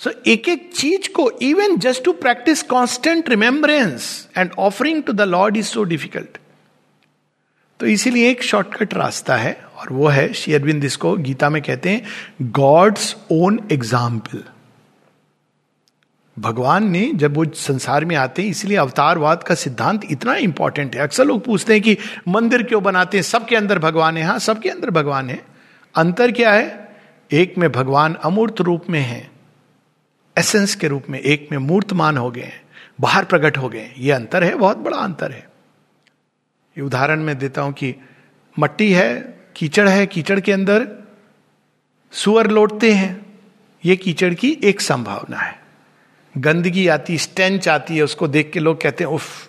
सो 0.00 0.10
एक 0.26 0.48
एक 0.48 0.70
चीज़ 0.74 1.08
को 1.12 1.30
even 1.42 1.76
just 1.78 2.04
to 2.04 2.12
practice 2.14 2.62
constant 2.64 3.28
remembrance 3.28 4.28
and 4.36 4.50
offering 4.58 5.02
to 5.02 5.12
the 5.12 5.20
lord 5.20 5.56
is 5.56 5.66
so 5.66 5.84
difficult 5.84 6.38
तो 7.80 7.86
इसीलिए 7.86 8.30
एक 8.30 8.42
शॉर्टकट 8.42 8.94
रास्ता 8.94 9.36
है, 9.36 9.52
और 9.76 9.92
वो 9.92 10.06
है 10.08 10.32
श्री 10.32 10.54
अरविंद 10.54 10.84
इसको 10.84 11.16
गीता 11.16 11.50
में 11.50 11.60
कहते 11.62 11.90
हैं 11.90 12.50
गॉड्स 12.52 13.14
ओन 13.32 13.60
एग्ज़ाम्पल 13.72 14.42
भगवान 16.36 16.88
ने 16.90 17.04
जब 17.14 17.36
वो 17.36 17.44
संसार 17.56 18.04
में 18.04 18.14
आते 18.16 18.42
हैं, 18.42 18.50
इसलिए 18.50 18.76
अवतारवाद 18.76 19.42
का 19.42 19.54
सिद्धांत 19.54 20.04
इतना 20.10 20.34
इंपॉर्टेंट 20.36 20.94
है। 20.94 21.02
अक्सर 21.02 21.24
लोग 21.24 21.44
पूछते 21.44 21.72
हैं 21.72 21.82
कि 21.82 21.96
मंदिर 22.28 22.62
क्यों 22.62 22.82
बनाते 22.82 23.16
हैं? 23.16 23.22
सबके 23.24 23.56
अंदर 23.56 23.78
भगवान 23.78 24.16
है। 24.16 24.24
हाँ 24.24 24.38
सबके 24.38 24.70
अंदर 24.70 24.90
भगवान 24.90 25.30
है। 25.30 25.40
अंतर 25.94 26.32
क्या 26.32 26.52
है? 26.52 26.88
एक 27.30 27.58
में 27.58 27.70
भगवान 27.72 28.14
अमूर्त 28.24 28.60
रूप 28.60 28.90
में 28.90 29.00
है। 29.00 29.37
एसेंस 30.38 30.74
के 30.74 30.88
रूप 30.88 31.04
में 31.10 31.20
एक 31.20 31.48
में 31.52 31.58
मूर्तमान 31.58 32.16
हो 32.16 32.30
गए 32.30 32.52
बाहर 33.00 33.24
प्रकट 33.24 33.58
हो 33.58 33.68
गए 33.68 33.94
ये 33.98 34.12
अंतर 34.12 34.44
है, 34.44 34.54
बहुत 34.54 34.76
बड़ा 34.76 34.96
अंतर 34.96 35.32
है। 35.32 35.48
ये 36.78 36.82
उदाहरण 36.82 37.20
मैं 37.20 37.38
देता 37.38 37.62
हूँ 37.62 37.72
कि 37.72 37.94
मट्टी 38.58 38.92
है, 38.92 39.38
कीचड़ 39.56 39.88
है, 39.88 40.06
कीचड़ 40.06 40.40
के 40.40 40.52
अंदर 40.52 40.88
सुअर 42.12 42.50
लौटते 42.50 42.92
हैं। 42.92 43.26
ये 43.84 43.96
कीचड़ 43.96 44.34
की 44.34 44.58
एक 44.64 44.80
संभावना 44.80 45.36
है। 45.36 45.62
गंदगी 46.38 46.88
आती, 46.88 47.18
स्टेंच 47.18 47.68
आती 47.68 47.96
है, 47.96 48.02
उसको 48.02 48.28
देख 48.28 48.50
के 48.52 48.60
लोग 48.60 48.82
कहते 48.82 49.04
हैं, 49.04 49.10
उफ, 49.10 49.48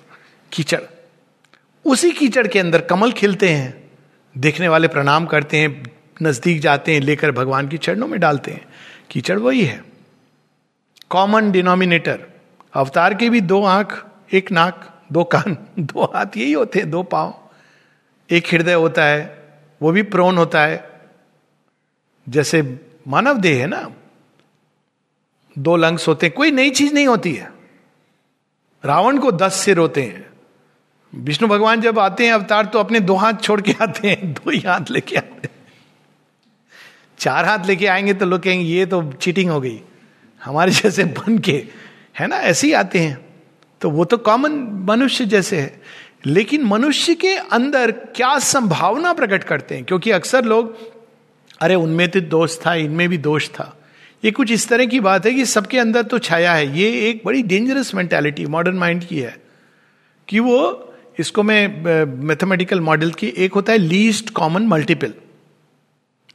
कीचड़। 0.51 0.81
उसी 1.85 2.11
कीचड़ 2.11 2.47
के 2.47 2.59
अंदर 2.59 2.81
कमल 2.81 3.11
खिलते 3.11 3.49
हैं, 3.49 3.91
देखने 4.37 4.67
वाले 4.67 4.87
प्रणाम 4.87 5.25
करते 5.25 5.57
हैं, 5.57 5.91
नज़दीक 6.21 6.61
जाते 6.61 6.93
हैं, 6.93 7.01
लेकर 7.01 7.31
भगवान 7.31 7.67
की 7.67 7.77
चरणों 7.77 8.07
में 8.07 8.19
डालते 8.19 8.51
हैं। 8.51 8.65
कीचड़ 9.09 9.39
वही 9.39 9.65
है। 9.65 9.88
कॉमन 11.09 11.51
डिनोमिनेटर 11.51 12.25
अवतार 12.73 13.13
के 13.13 13.29
भी 13.29 13.41
दो 13.41 13.63
आँख, 13.63 14.05
एक 14.33 14.51
नाक, 14.51 15.03
दो 15.11 15.23
कान, 15.23 15.57
दो 15.79 16.03
हाथ 16.03 16.25
यही 16.37 16.53
होते 16.53 16.79
हैं, 16.79 16.91
दो 16.91 17.03
पाँव। 17.03 17.49
एक 18.31 18.47
हृदय 18.47 18.73
होता 18.73 19.05
है, 19.05 19.47
वो 19.81 19.91
भी 19.91 20.03
प्रोन 20.03 20.37
होता 20.37 20.61
है। 20.61 21.01
जैसे 22.29 22.85
मानव 23.07 23.37
देह 23.37 23.59
है 23.59 23.67
ना, 23.67 23.91
दो 25.57 25.75
लंग्स 25.75 26.07
होते 26.07 26.25
हैं, 26.25 26.35
कोई 26.35 26.51
नई 26.51 26.69
चीज़ 26.69 26.93
नहीं 26.93 27.07
होती 27.07 27.33
है। 27.33 27.53
रावण 28.85 29.17
को 29.17 29.31
दस 29.31 29.53
सिर 29.53 29.77
होते 29.77 30.03
हैं। 30.03 30.29
विष्णु 31.15 31.49
भगवान 31.49 31.81
जब 31.81 31.99
आते 31.99 32.25
हैं 32.25 32.33
अवतार 32.33 32.65
तो 32.65 32.79
अपने 32.79 32.99
दो 32.99 33.15
हाथ 33.15 33.33
छोड़ 33.33 33.61
के 33.61 33.75
आते 33.81 34.07
हैं, 34.07 34.33
दो 34.33 34.51
ही 34.51 34.59
हाथ 34.59 34.91
लेके 34.91 35.15
आते 35.15 35.47
हैं। 35.47 35.67
चार 37.17 37.45
हाथ 37.45 37.59
लेके 37.65 37.87
आएँगे 37.87 38.13
तो 38.13 38.25
लोग 38.25 38.41
कहेंगे, 38.41 38.65
ये 38.65 38.85
तो 38.85 39.11
चीटिंग 39.13 39.51
हो 39.51 39.61
गई। 39.61 39.81
हमारे 40.45 40.71
जैसे 40.71 41.03
बन 41.03 41.37
के, 41.37 41.65
है 42.19 42.27
ना, 42.27 42.35
ऐसे 42.35 42.67
ही 42.67 42.73
आते 42.73 42.99
हैं। 42.99 43.25
तो 43.81 43.89
वो 43.89 44.05
तो 44.05 44.17
कॉमन 44.17 44.51
मनुष्य 44.89 45.25
जैसे 45.25 45.57
है। 45.57 45.81
लेकिन 46.25 46.63
मनुष्य 46.63 47.15
के 47.15 47.35
अंदर 47.35 47.91
क्या 47.91 48.39
संभावना 48.39 49.13
प्रकट 49.13 49.43
करते 49.43 49.75
हैं? 49.75 49.83
क्योंकि 49.83 50.11
अक्सर 50.11 50.45
लोग, 50.45 50.77
अरे, 51.59 51.75
उनमें 51.75 52.09
तो 52.09 52.21
दोष 52.21 52.57
था, 52.65 52.75
इनमें 52.75 53.09
भी 53.09 53.17
दोष 53.17 53.49
था। 53.49 53.79
ये 54.25 54.31
कुछ 54.31 54.51
इस 54.51 54.67
तरह 54.67 54.85
की 54.85 54.99
बात 54.99 55.25
है 55.25 55.33
कि 55.33 55.45
सबके 55.45 55.79
अंदर 55.79 56.03
तो 56.03 56.19
छाया 56.19 56.53
है। 56.53 56.77
ये 56.77 57.09
एक 57.09 57.21
बड़ी 57.25 57.43
डेंजरस 57.43 57.95
मेंटेलिटी 57.95 58.45
मॉडर्न 58.45 58.75
माइंड 58.75 59.03
की 59.03 59.19
है। 59.19 59.37
कि 60.27 60.39
वो, 60.39 60.85
इसको 61.19 61.43
मैं 61.43 61.83
मैथमेटिकल 62.05 62.81
मॉडल 62.81 63.11
की 63.11 63.27
एक 63.27 63.53
होता 63.53 63.71
है 63.71 63.77
लीस्ट 63.77 64.29
कॉमन 64.29 64.63
मल्टीपल 64.63 65.13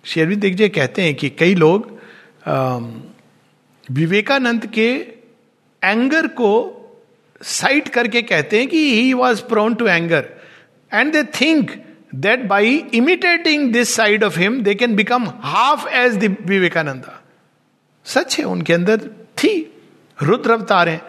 शेरविंद 0.05 0.41
देखिए 0.41 0.69
कहते 0.69 1.03
हैं 1.03 1.15
कि 1.15 1.31
कई 1.31 1.55
लोग 1.55 1.99
विवेकानंद 3.93 4.67
के 4.67 5.07
एंगर 5.85 6.27
को 6.27 6.81
साइट 7.43 7.89
करके 7.89 8.23
कहते 8.23 8.59
हैं 8.59 8.69
कि 8.69 8.95
he 8.95 9.13
was 9.13 9.43
prone 9.43 9.75
to 9.75 9.87
anger 9.87 10.29
and 10.95 11.13
they 11.13 11.23
think 11.23 11.71
that 12.15 12.45
by 12.45 12.77
imitating 12.95 13.73
this 13.73 13.95
side 13.95 14.25
of 14.25 14.39
him 14.39 14.63
they 14.63 14.75
can 14.75 14.95
become 14.97 15.25
half 15.25 15.89
as 15.89 16.17
the 16.17 16.37
Vivekananda 16.47 17.23
सच 18.05 18.39
है, 18.39 18.45
उनके 18.45 18.73
अंदर 18.73 18.99
थी 19.39 19.81
रुद्र 20.23 20.51
अवतार 20.51 20.89
है 20.89 21.03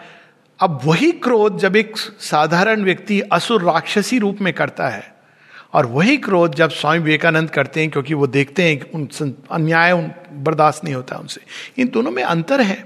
अब 0.60 0.80
वही 0.84 1.12
क्रोध 1.12 1.58
जब 1.58 1.76
एक 1.76 1.96
साधारण 2.20 2.84
व्यक्ति 2.84 3.20
असुर 3.20 3.62
राक्षसी 3.62 4.18
रूप 4.18 4.38
में 4.40 4.52
करता 4.52 4.88
है 4.88 5.15
और 5.76 5.86
वही 5.86 6.16
क्रोध 6.16 6.54
जब 6.54 6.70
स्वामी 6.70 6.98
विवेकानंद 6.98 7.50
करते 7.50 7.80
हैं, 7.80 7.90
क्योंकि 7.90 8.14
वो 8.14 8.26
देखते 8.26 8.62
हैं 8.62 8.78
कि 8.78 8.90
उन 8.94 9.34
अन्याय 9.50 9.92
उन, 9.92 10.10
बर्दाश्त 10.32 10.84
नहीं 10.84 10.94
होता 10.94 11.16
उनसे। 11.16 11.40
इन 11.78 11.88
दोनों 11.88 12.10
में 12.10 12.22
अंतर 12.22 12.60
है। 12.60 12.76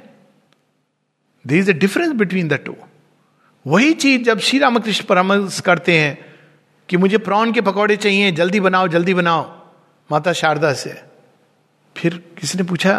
There 1.45 1.55
is 1.55 1.71
a 1.71 1.75
difference 1.75 2.13
between 2.13 2.49
the 2.49 2.53
two 2.53 2.75
वही 3.67 3.93
चीज़ 3.95 4.23
जब 4.23 4.39
श्री 4.39 4.59
रामकृष्ण 4.59 5.05
परामर्श 5.05 5.61
करते 5.61 5.99
हैं 5.99 6.19
कि 6.89 6.97
मुझे 6.97 7.19
प्रॉन 7.19 7.53
के 7.53 7.61
पकौड़े 7.61 7.97
चाहिए, 7.97 8.33
जल्दी 8.33 8.61
बनाओ 8.61 8.89
जल्दी 8.89 9.15
बनाओ। 9.15 9.43
माता 10.11 10.33
शारदा 10.33 10.73
से। 10.73 10.95
फिर 11.97 12.15
किसी 12.41 12.59
ने 12.59 12.65
पूछा, 12.65 12.99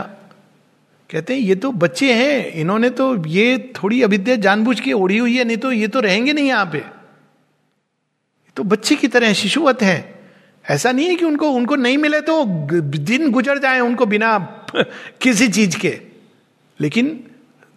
कहते 1.09 1.33
हैं, 1.33 1.41
ये 1.41 1.55
तो 1.55 1.71
बच्चे 1.71 2.13
हैं, 2.13 2.51
इन्होंने 2.51 2.89
तो 2.89 3.25
ये 3.25 3.73
थोड़ी 3.75 4.01
अविद्या 4.03 4.35
जानबूझ 4.35 4.79
के 4.79 4.93
ओढ़ी 4.93 5.17
हुई 5.17 5.37
है, 5.37 5.43
नहीं 5.43 5.57
तो 5.57 5.71
ये 5.71 5.87
तो 5.87 5.99
रहेंगे 5.99 6.33
नहीं 6.33 6.47
यहाँ 6.47 6.65
पे। 6.65 7.00
तो 8.55 8.63
बच्चे 8.63 8.95
की 8.95 9.07
तरह 9.07 9.33
शिशुवत 9.33 9.81
है। 9.81 10.21
ऐसा 10.69 10.91
नहीं 10.91 11.07
है 11.07 11.15
कि 11.15 11.25
उनको 11.25 11.49
उनको 11.49 11.75
नहीं 11.75 11.97
मिले 11.97 12.21
तो 12.21 12.45
दिन 12.81 13.31
गुजर 13.31 13.57
जाए 13.57 13.79
उनको 13.79 14.05
बिना 14.05 14.37
किसी 15.21 15.47
चीज़ 15.47 15.77
के। 15.77 16.01
लेकिन 16.79 17.23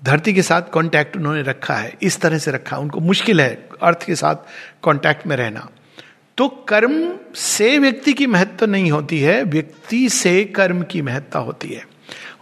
धरती 0.04 0.34
के 0.34 0.42
साथ 0.42 0.62
कांटेक्ट 0.74 1.16
उन्होंने 1.16 1.42
रखा 1.42 1.74
है, 1.74 1.94
इस 2.02 2.20
तरह 2.20 2.38
से 2.38 2.50
रखा 2.50 2.76
उनको 2.76 3.00
मुश्किल 3.00 3.40
है 3.40 3.68
अर्थ 3.82 4.06
के 4.06 4.14
साथ 4.14 4.36
कांटेक्ट 4.84 5.26
में 5.26 5.36
रहना। 5.36 5.70
तो 6.36 6.48
कर्म 6.48 7.18
से 7.34 7.78
व्यक्ति 7.78 8.12
की 8.12 8.26
महत्व 8.26 8.66
नहीं 8.66 8.90
होती 8.90 9.20
है, 9.20 9.42
व्यक्ति 9.42 10.08
से 10.08 10.44
कर्म 10.44 10.82
की 10.82 11.02
महत्ता 11.02 11.38
होती 11.38 11.68
है। 11.68 11.88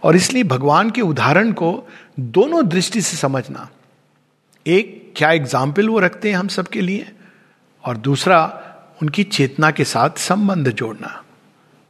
और 0.03 0.15
इसलिए 0.15 0.43
भगवान 0.43 0.89
के 0.89 1.01
उदाहरण 1.01 1.51
को 1.51 1.87
दोनों 2.19 2.67
दृष्टि 2.67 3.01
से 3.01 3.17
समझना। 3.17 3.69
एक, 4.67 5.13
क्या 5.15 5.31
एग्ज़ाम्पल 5.31 5.89
वो 5.89 5.99
रखते 5.99 6.29
हैं 6.29 6.37
हम 6.37 6.47
सबके 6.47 6.81
लिए? 6.81 7.11
और 7.83 7.97
दूसरा, 7.99 8.41
उनकी 9.01 9.23
चेतना 9.25 9.71
के 9.71 9.83
साथ 9.85 10.17
संबंध 10.19 10.69
जोड़ना। 10.71 11.19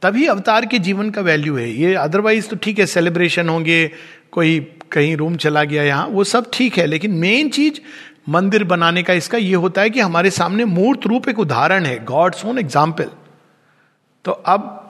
तभी 0.02 0.26
अवतार 0.28 0.66
के 0.66 0.78
जीवन 0.80 1.10
का 1.10 1.20
वैल्यू 1.22 1.56
है। 1.56 1.68
ये 1.70 1.94
अदरवाइज़ 1.96 2.48
तो 2.48 2.56
ठीक 2.56 2.78
है 2.78 2.86
सेलिब्रेशन 2.86 3.48
होंगे, 3.48 3.90
कोई 4.32 4.58
कहीं 4.92 5.16
रूम 5.16 5.36
चला 5.36 5.64
गया 5.64 5.82
यहाँ, 5.82 6.06
वो 6.06 6.24
सब 6.24 6.50
ठीक 6.52 6.78
है, 6.78 6.86
लेकिन 6.86 7.10
मेन 7.16 7.48
चीज़ 7.50 7.80
मंदिर 8.28 8.64
बनाने 8.64 9.02
का 9.02 9.12
इसका 9.12 9.38
ये 9.38 9.54
होता 9.56 9.82
है 9.82 9.90
कि 9.90 10.00
हमारे 10.00 10.30
सामने 10.32 10.64
मूर्त 10.66 11.06
रूप 11.06 11.28
एक 11.28 11.38
उदाहरण 11.38 11.86
है 11.86 12.04
गॉड्स 12.04 12.44
ओन 12.44 12.58
एग्ज़ाम्पल 12.58 13.10
तो 14.24 14.32
अब 14.32 14.80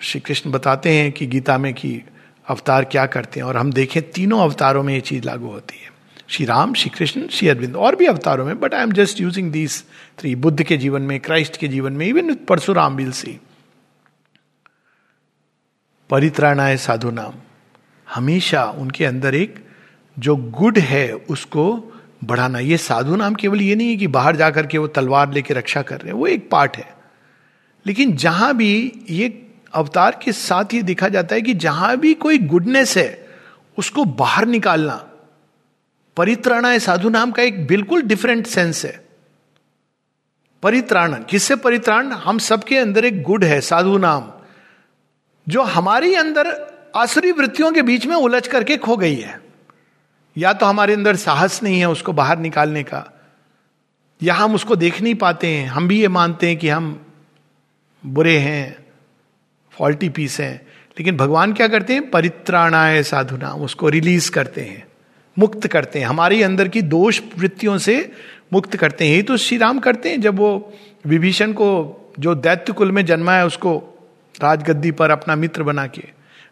श्री 0.00 0.20
कृष्ण 0.20 0.50
बताते 0.50 0.90
हैं 0.90 1.10
कि 1.12 1.26
गीता 1.26 1.56
में 1.58 1.72
कि 1.74 2.00
अवतार 2.46 2.84
क्या 2.84 3.04
करते 3.06 3.40
हैं, 3.40 3.46
और 3.46 3.56
हम 3.56 3.72
देखें 3.72 4.02
तीनों 4.10 4.40
अवतारों 4.40 4.82
में 4.82 4.92
ये 4.94 5.00
चीज़ 5.02 5.24
लागू 5.24 5.48
होती 5.48 5.78
है। 5.84 5.90
श्री 6.32 6.44
राम 6.46 6.74
श्री 6.74 6.90
कृष्ण 6.90 7.26
श्री 7.28 7.48
अरविंद 7.48 7.76
और 7.76 7.96
भी 7.96 8.06
अवतारों 8.06 8.44
में 8.46 8.60
but 8.60 8.74
I 8.74 8.82
am 8.82 8.92
just 8.92 9.20
using 9.20 9.50
these 9.52 9.84
three 10.18 10.34
Buddha 10.34 10.62
के 10.62 10.76
जीवन 10.76 11.02
में 11.02 11.20
क्राइस्ट 11.20 11.56
के 11.56 11.68
जीवन 11.68 11.92
में 11.92 12.06
इवन 12.06 12.34
परशुराम 12.34 12.96
विल 12.96 13.12
सी 13.12 13.40
परित्राणाय 16.10 16.76
साधु 16.76 17.10
नाम 17.10 17.34
हमेशा 18.14 18.64
उनके 18.64 19.04
अंदर 19.04 19.34
एक 19.34 19.54
जो 20.18 20.36
गुड 20.36 20.78
है, 20.78 21.12
उसको 21.12 21.92
बढ़ाना। 22.24 22.58
ये 22.58 22.76
साधु 22.76 23.16
नाम 23.16 23.34
केवल 23.34 23.62
ये 23.62 23.74
नहीं 23.74 23.90
है 23.90 23.96
कि 23.96 24.06
बाहर 24.06 24.36
जाकर 24.36 24.66
के 24.66 24.78
वो 24.78 24.86
तलवार 24.86 25.32
लेके 25.32 25.54
रक्षा 25.54 25.82
कर 25.82 26.00
रहे 26.00 26.12
हैं, 26.12 26.18
वो 26.18 26.26
एक 26.26 26.50
पार्ट 26.50 26.76
है। 26.76 26.94
लेकिन 27.86 28.16
जहाँ 28.16 28.56
भी 28.56 28.92
ये 29.10 29.50
अवतार 29.74 30.20
के 30.24 30.32
साथ 30.32 30.74
ये 30.74 30.82
देखा 30.82 31.08
जाता 31.08 31.34
है 31.34 31.42
कि 31.42 31.54
जहाँ 31.54 31.96
भी 31.96 32.14
कोई 32.14 32.38
गुडनेस 32.38 32.96
है, 32.96 33.26
उसको 33.78 34.04
बाहर 34.04 34.46
निकालना। 34.46 35.08
परित्राणा 36.16 36.78
साधु 36.78 37.08
नाम 37.08 37.32
का 37.32 37.42
एक 37.42 37.66
बिल्कुल 37.66 38.02
डिफरेंट 38.02 38.46
सेंस 38.46 38.84
है। 38.84 39.04
परित्राण 40.62 41.14
किससे 41.22 41.56
परित्राण? 41.56 42.06
हम 42.06 42.38
सबके 42.38 42.78
अंदर 42.78 43.04
एक 43.04 43.22
गुड 43.22 43.44
है, 43.44 43.60
साधु 43.60 43.98
नाम, 43.98 44.32
जो 45.48 45.62
हमारी 45.62 46.14
अंदर 46.14 46.72
आसुरी 46.96 47.32
वृत्तियों 47.32 47.72
के 47.72 47.82
बीच 47.82 48.06
में 48.06 48.16
उलझ 48.16 48.46
करके 48.46 48.76
खो 48.76 48.96
गई 48.96 49.16
है। 49.16 49.40
या 50.36 50.52
तो 50.52 50.66
हमारे 50.66 50.92
अंदर 50.92 51.16
साहस 51.16 51.62
नहीं 51.62 51.80
है 51.80 51.88
उसको 51.88 52.12
बाहर 52.12 52.38
निकालने 52.38 52.82
का, 52.82 53.20
या 54.22 54.34
हम 54.34 54.54
उसको 54.54 54.76
देख 54.76 55.02
नहीं 55.02 55.14
पाते 55.14 55.46
हैं। 55.46 55.68
हम 55.68 55.88
भी 55.88 56.00
ये 56.00 56.08
मानते 56.08 56.48
हैं 56.48 56.56
कि 56.56 56.68
हम 56.68 57.06
बुरे 58.06 58.38
हैं 58.38 58.86
फॉल्टी 59.72 60.08
पीस 60.08 60.40
हैं। 60.40 60.66
लेकिन 60.98 61.16
भगवान 61.16 61.52
क्या 61.52 61.68
करते 61.68 61.92
हैं? 61.92 62.10
परित्राणाय 62.10 63.02
साधुना 63.02 63.52
उसको 63.52 63.88
रिलीज़ 63.88 64.30
करते 64.30 64.60
हैं। 64.60 64.91
मुक्त 65.38 65.66
करते 65.66 65.98
हैं। 65.98 66.06
हमारे 66.06 66.42
अंदर 66.42 66.68
की 66.68 66.82
दोष 66.82 67.20
वृत्तियों 67.38 67.78
से 67.78 68.12
मुक्त 68.52 68.76
करते 68.76 69.04
हैं। 69.04 69.12
यही 69.12 69.22
तो 69.22 69.36
श्री 69.36 69.58
राम 69.58 69.78
करते 69.78 70.10
हैं। 70.10 70.20
जब 70.20 70.36
वो 70.36 70.72
विभीषण 71.06 71.52
को 71.52 71.98
जो 72.18 72.34
दैत्य 72.34 72.72
कुल 72.72 72.92
में 72.92 73.06
जन्मा 73.06 73.32
है, 73.32 73.46
उसको 73.46 73.76
राजगद्दी 74.42 74.90
पर 74.90 75.10
अपना 75.10 75.36
मित्र 75.36 75.62
बना 75.62 75.86
के, 75.86 76.04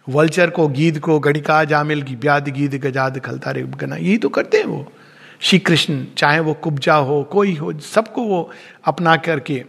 वल्चर 0.09 0.51
को 0.51 0.69
गीद 0.69 0.99
को 0.99 1.19
गणिका 1.19 1.65
जामिल 1.65 2.03
की 2.03 2.17
ब्याद 2.17 2.49
गीद 2.49 2.75
गजाद 2.75 3.19
खलता 3.19 3.51
रे 3.51 3.63
गना 3.63 3.97
यही 3.97 4.19
तो 4.19 4.29
करते 4.29 4.59
हैं 4.59 4.65
वो। 4.65 4.93
श्री 5.41 5.59
कृष्ण 5.59 6.05
चाहे 6.19 6.41
वो 6.41 6.55
कुब्जा 6.55 6.95
हो, 6.95 7.23
कोई 7.23 7.55
हो, 7.55 7.79
सबको 7.79 8.23
वो 8.23 8.51
अपना 8.85 9.17
करके, 9.17 9.65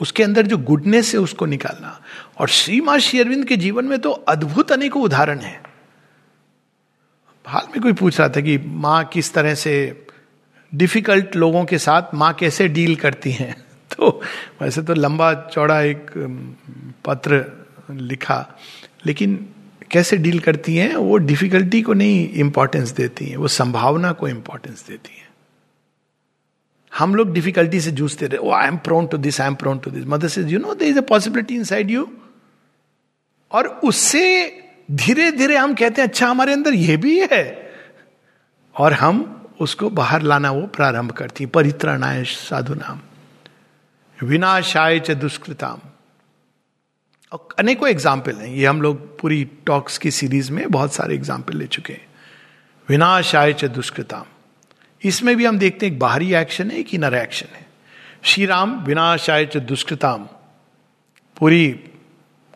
उसके 0.00 0.22
अंदर 0.22 0.46
जो 0.46 0.58
गुडनेस 0.58 1.14
है, 1.14 1.20
उसको 1.20 1.46
निकालना। 1.46 2.00
और 2.38 2.48
श्री 2.48 2.80
माँ 2.80 2.98
श्री 2.98 3.20
अरविंद 3.20 3.44
के 3.44 3.56
जीवन 3.56 3.84
में 3.84 3.98
तो 3.98 4.10
अद्भुत 4.10 4.72
अनेकों 4.72 5.02
उदाहरण 5.02 5.38
है। 5.38 5.67
हाल 7.48 7.66
में 7.66 7.80
कोई 7.82 7.92
पूछ 7.92 8.18
रहा 8.20 8.28
था 8.28 8.40
कि 8.40 8.58
माँ 8.58 9.04
किस 9.04 9.32
तरह 9.34 9.54
से 9.54 9.74
डिफ़िकल्ट 10.74 11.36
लोगों 11.36 11.64
के 11.64 11.78
साथ 11.78 12.14
माँ 12.14 12.32
कैसे 12.34 12.68
डील 12.68 12.96
करती 12.96 13.30
हैं? 13.32 13.54
तो 13.96 14.22
वैसे 14.62 14.82
तो 14.82 14.94
लंबा 14.94 15.32
चौड़ा 15.52 15.80
एक 15.82 16.10
पत्र 17.04 17.44
लिखा, 17.90 18.58
लेकिन 19.06 19.46
कैसे 19.90 20.16
डील 20.16 20.38
करती 20.40 20.76
हैं, 20.76 20.94
वो 20.96 21.16
डिफिकल्टी 21.16 21.82
को 21.82 21.92
नहीं 21.92 22.28
इंपॉर्टेंस 22.28 22.90
देती 22.90 23.26
हैं, 23.26 23.36
वो 23.36 23.48
संभावना 23.48 24.12
को 24.12 24.28
इंपॉर्टेंस 24.28 24.86
देती 24.88 25.16
हैं। 25.18 25.26
हम 26.92 27.14
लोग 27.14 27.32
डिफिकल्टी 27.32 27.80
से 27.80 27.90
जूझते 27.90 28.26
रहे 28.26 28.38
ओ 28.38 28.50
I 28.50 28.68
am 28.68 28.76
prone 28.76 29.06
to 29.06 29.18
this 29.18 29.40
I 29.40 29.46
am 29.46 29.54
prone 29.54 29.78
to 29.78 29.90
this 29.90 30.04
mother 30.06 30.28
से 30.28 30.42
you 30.42 30.58
know 30.58 30.74
there 30.74 30.86
is 30.86 30.98
a 30.98 31.06
possibility 31.08 31.54
inside 31.64 31.90
you 31.90 32.08
और 33.50 33.66
उससे 33.84 34.24
धीरे 34.88 35.30
धीरे 35.32 35.56
हम 35.56 35.74
कहते 35.74 36.02
हैं 36.02 36.08
अच्छा 36.08 36.26
हमारे 36.28 36.52
अंदर 36.52 36.74
यह 36.74 36.96
भी 36.96 37.18
है। 37.32 37.44
और 38.74 38.92
हम 38.92 39.24
उसको 39.60 39.90
बाहर 39.90 40.22
लाना 40.22 40.50
वो 40.50 40.66
प्रारंभ 40.66 41.12
करती 41.12 41.46
परित्रणाय 41.46 42.24
साधु 42.24 42.74
नाम 42.74 43.00
विनाशाय 44.18 44.98
च 45.00 45.10
दुष्कृताम। 45.10 45.80
और 47.32 47.48
अनेकों 47.58 47.88
एग्ज़ाम्पल 47.88 48.36
हैं। 48.36 48.48
ये 48.48 48.66
हम 48.66 48.82
लोग 48.82 49.18
पूरी 49.18 49.44
टॉक्स 49.66 49.98
की 49.98 50.10
सीरीज़ 50.10 50.52
में 50.52 50.70
बहुत 50.70 50.92
सारे 50.94 51.14
एग्ज़ाम्पल 51.14 51.56
ले 51.56 51.66
चुके 51.66 51.92
हैं। 51.92 52.06
विनाशाय 52.88 53.52
च 53.52 53.64
दुष्कृताम। 53.64 54.24
इसमें 55.02 55.36
भी 55.36 55.44
हम 55.44 55.58
देखते 55.58 55.86
हैं, 55.86 55.92
एक 55.92 55.98
बाहरी 55.98 56.32
एक्शन 56.34 56.70
है, 56.70 56.78
एक 56.78 56.94
इनर 56.94 57.14
एक्शन 57.14 57.54
है। 57.54 57.66
श्री 58.22 58.46
राम 58.46 58.78
विनाशाय 58.84 59.46
च 59.46 59.56
दुष्कृताम। 59.58 60.24
पूरी 61.36 61.68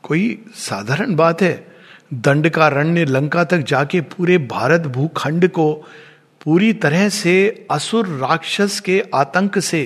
कोई 0.02 0.44
साधारण 0.56 1.14
बात 1.16 1.42
है। 1.42 1.71
दंड 2.14 2.48
का 2.50 2.68
रण्य 2.68 3.04
लंका 3.04 3.44
तक 3.44 3.58
जाके 3.58 4.00
पूरे 4.00 4.38
भारत 4.38 4.86
भूखंड 4.86 5.48
को 5.48 5.72
पूरी 6.40 6.72
तरह 6.72 7.08
से 7.08 7.66
असुर 7.70 8.06
राक्षस 8.06 8.80
के 8.80 9.02
आतंक 9.14 9.58
से 9.58 9.82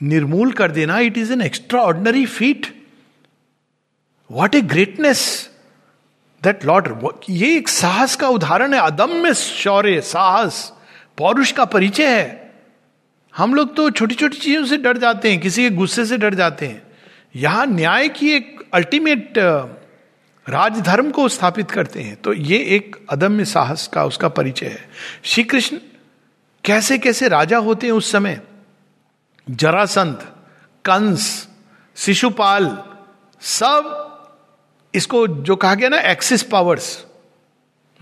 निर्मूल 0.00 0.52
कर 0.52 0.70
देना 0.70 0.98
it 0.98 1.18
is 1.18 1.32
an 1.32 1.40
extraordinary 1.80 2.24
feat 2.26 2.66
what 4.30 4.54
a 4.54 4.60
greatness 4.60 5.50
that 6.42 6.64
lord 6.64 6.88
ये 7.30 7.56
एक 7.56 7.68
साहस 7.68 8.16
का 8.16 8.28
उदाहरण 8.28 8.74
है, 8.74 8.80
अदम्य 8.80 9.34
शौर्य, 9.34 10.00
साहस, 10.00 10.72
पौरुष 11.18 11.52
का 11.52 11.64
परिचय 11.64 12.08
है। 12.08 12.52
हम 13.34 13.54
लोग 13.54 13.74
तो 13.76 13.90
छोटी 13.90 14.14
छोटी 14.14 14.36
चीज़ों 14.36 14.64
से 14.64 14.76
डर 14.76 14.98
जाते 14.98 15.30
हैं, 15.30 15.40
किसी 15.40 15.62
के 15.62 15.70
गुस्से 15.76 16.04
से 16.06 16.18
डर 16.18 16.34
जाते 16.34 16.66
हैं। 16.66 16.82
यहाँ 17.36 17.66
न्याय 17.66 18.08
की 18.08 18.30
एक 18.32 18.68
अल्टीमेट 18.74 19.38
राजधर्म 20.48 21.10
को 21.10 21.28
स्थापित 21.28 21.70
करते 21.70 22.00
हैं। 22.00 22.16
तो 22.16 22.32
ये 22.32 22.58
एक 22.58 23.06
अदम्य 23.10 23.44
साहस 23.44 23.86
का 23.86 24.04
उसका 24.04 24.28
परिचय 24.28 24.66
है। 24.66 24.88
श्री 25.22 25.44
कृष्ण 25.44 25.78
कैसे 26.64 26.98
कैसे 26.98 27.28
राजा 27.28 27.58
होते 27.58 27.86
हैं 27.86 27.94
उस 27.94 28.12
समय? 28.12 28.40
जरासंध, 29.50 30.16
कंस, 30.84 31.48
शिशुपाल, 31.96 32.82
सब 33.40 34.02
इसको 34.94 35.26
जो 35.26 35.56
कहा 35.56 35.74
गया 35.74 35.88
ना, 35.88 35.98
एक्सिस 35.98 36.42
पावर्स, 36.42 37.06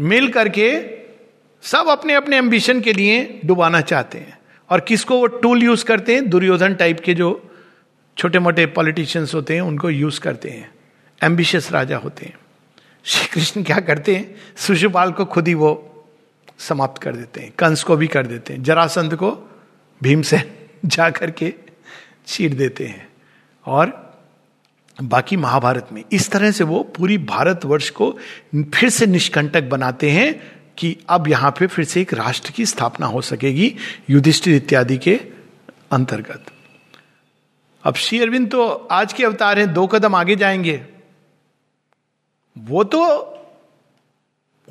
मिल 0.00 0.32
करके 0.32 0.98
सब 1.62 1.86
अपने 1.88 2.14
अपने 2.14 2.36
एम्बिशन 2.36 2.80
के 2.80 2.92
लिए 2.92 3.40
डुबाना 3.44 3.80
चाहते 3.80 4.18
हैं। 4.18 4.38
और 4.70 4.80
किसको 4.80 5.16
वो 5.16 5.26
टूल 5.26 5.62
यूज़ 5.62 5.84
करते 5.84 6.14
हैं? 6.14 6.30
दुर्योधन 6.30 6.74
टाइप 6.74 7.00
के 7.00 7.14
जो 7.14 7.50
छोटे 8.18 8.38
मोटे 8.38 8.66
पॉलिटिशियंस 8.66 9.34
होते 9.34 9.54
हैं, 9.54 9.60
उनको 9.60 9.90
यूज़ 9.90 10.20
करते 10.20 10.50
हैं। 10.50 10.73
एम्बिशियस 11.22 11.72
राजा 11.72 11.96
होते 11.96 12.26
हैं। 12.26 12.38
श्री 13.04 13.26
कृष्ण 13.26 13.62
क्या 13.62 13.78
करते 13.78 14.16
हैं? 14.16 14.34
शिशुपाल 14.56 15.12
को 15.12 15.24
खुद 15.24 15.48
ही 15.48 15.54
वो 15.54 15.90
समाप्त 16.58 17.02
कर 17.02 17.16
देते 17.16 17.40
हैं, 17.40 17.52
कंस 17.58 17.82
को 17.82 17.96
भी 17.96 18.06
कर 18.06 18.26
देते 18.26 18.52
हैं, 18.52 18.62
जरासंध 18.62 19.14
को 19.14 19.60
भीमसेन 20.02 20.42
जा 20.84 21.10
करके 21.10 21.54
चीर 22.26 22.54
देते 22.54 22.86
हैं। 22.86 23.08
और 23.66 24.04
बाकी 25.02 25.36
महाभारत 25.36 25.88
में 25.92 26.04
इस 26.12 26.30
तरह 26.30 26.50
से 26.50 26.64
वो 26.64 26.82
पूरी 26.82 27.18
भारतवर्ष 27.18 27.90
को 27.90 28.18
फिर 28.56 28.88
से 28.88 29.06
निष्कंटक 29.06 29.62
बनाते 29.62 30.10
हैं 30.10 30.52
कि 30.78 30.96
अब 31.08 31.28
यहाँ 31.28 31.50
पे 31.50 31.66
फिर 31.66 31.84
से 31.84 32.00
एक 32.00 32.14
राष्ट्र 32.14 32.50
की 32.50 32.66
स्थापना 32.66 33.06
हो 33.06 33.20
सकेगी, 33.20 33.76
युधिष्ठिर 34.10 34.54
इत्यादि 34.54 34.98
के 34.98 35.20
अंतर्गत। 35.92 36.44
अब 37.84 37.94
श्री 37.94 38.20
अरविंद 38.20 38.50
तो 38.50 38.68
आज 38.68 39.12
के 39.12 39.24
अवतार 39.24 39.58
हैं, 39.58 39.72
दो 39.72 39.86
कदम 39.86 40.14
आगे 40.14 40.36
जाएँगे। 40.36 40.86
वो 42.58 42.84
तो 42.84 43.30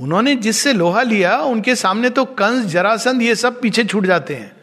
उन्होंने 0.02 0.36
जिससे 0.36 0.74
लोहा 0.74 1.02
लिया, 1.02 1.38
उनके 1.38 1.76
सामने 1.76 2.10
तो 2.10 2.26
कंस, 2.26 2.66
जरासंध, 2.66 3.22
ये 3.22 3.36
सब 3.36 3.62
पीछे 3.62 3.84
छूट 3.84 4.06
जाते 4.06 4.36
हैं। 4.36 4.56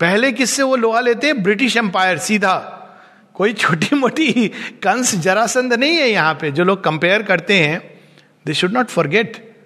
पहले 0.00 0.32
किससे 0.32 0.62
वो 0.62 0.76
लोहा 0.76 1.00
लेते 1.00 1.26
हैं? 1.26 1.42
ब्रिटिश 1.42 1.76
एम्पायर, 1.76 2.18
सीधा। 2.18 2.74
कोई 3.34 3.52
छोटी 3.52 3.96
मोटी 3.96 4.48
कंस, 4.82 5.14
जरासंध 5.14 5.72
नहीं 5.72 5.96
है 5.96 6.08
यहाँ 6.08 6.34
पे, 6.34 6.50
जो 6.50 6.64
लोग 6.64 6.84
कंपेयर 6.84 7.22
करते 7.22 7.54
हैं। 7.54 8.00
दे 8.46 8.54
शुड 8.54 8.72
नॉट 8.72 8.86
फॉरगेट 8.86 9.56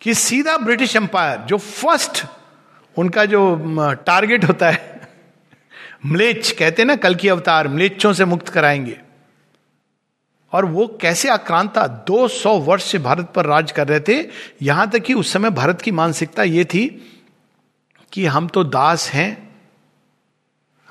कि 0.00 0.14
सीधा 0.14 0.56
ब्रिटिश 0.56 0.96
एम्पायर, 0.96 1.38
जो 1.38 1.58
फ़र्स्ट, 1.58 2.24
उनका 2.98 3.24
जो 3.24 3.56
टारगेट 4.06 4.44
होता 4.44 4.70
है 4.70 5.00
म्लेच 6.06 6.50
कहते 6.50 6.82
हैं 6.82 6.86
ना, 6.86 6.96
कल 6.96 7.14
की 7.14 7.28
अवतार, 7.28 7.68
म्लेच्छों 7.68 8.12
से 8.12 8.24
मुक्त 8.24 8.48
कराएँगे। 8.48 9.00
और 10.52 10.64
वो 10.64 10.98
कैसे 11.00 11.28
आक्रांत 11.28 11.76
था? 11.76 11.86
200 11.86 12.58
वर्ष 12.58 12.84
से 12.84 12.98
भारत 12.98 13.32
पर 13.36 13.46
राज 13.46 13.72
कर 13.72 13.88
रहे 13.88 14.00
थे। 14.00 14.28
यहाँ 14.62 14.90
तक 14.90 14.98
कि 14.98 15.14
उस 15.14 15.32
समय 15.32 15.50
भारत 15.50 15.82
की 15.82 15.90
मानसिकता 15.90 16.42
ये 16.42 16.64
थी 16.64 17.12
कि 18.12 18.26
हम 18.26 18.48
तो 18.48 18.64
दास 18.64 19.10
हैं। 19.10 19.50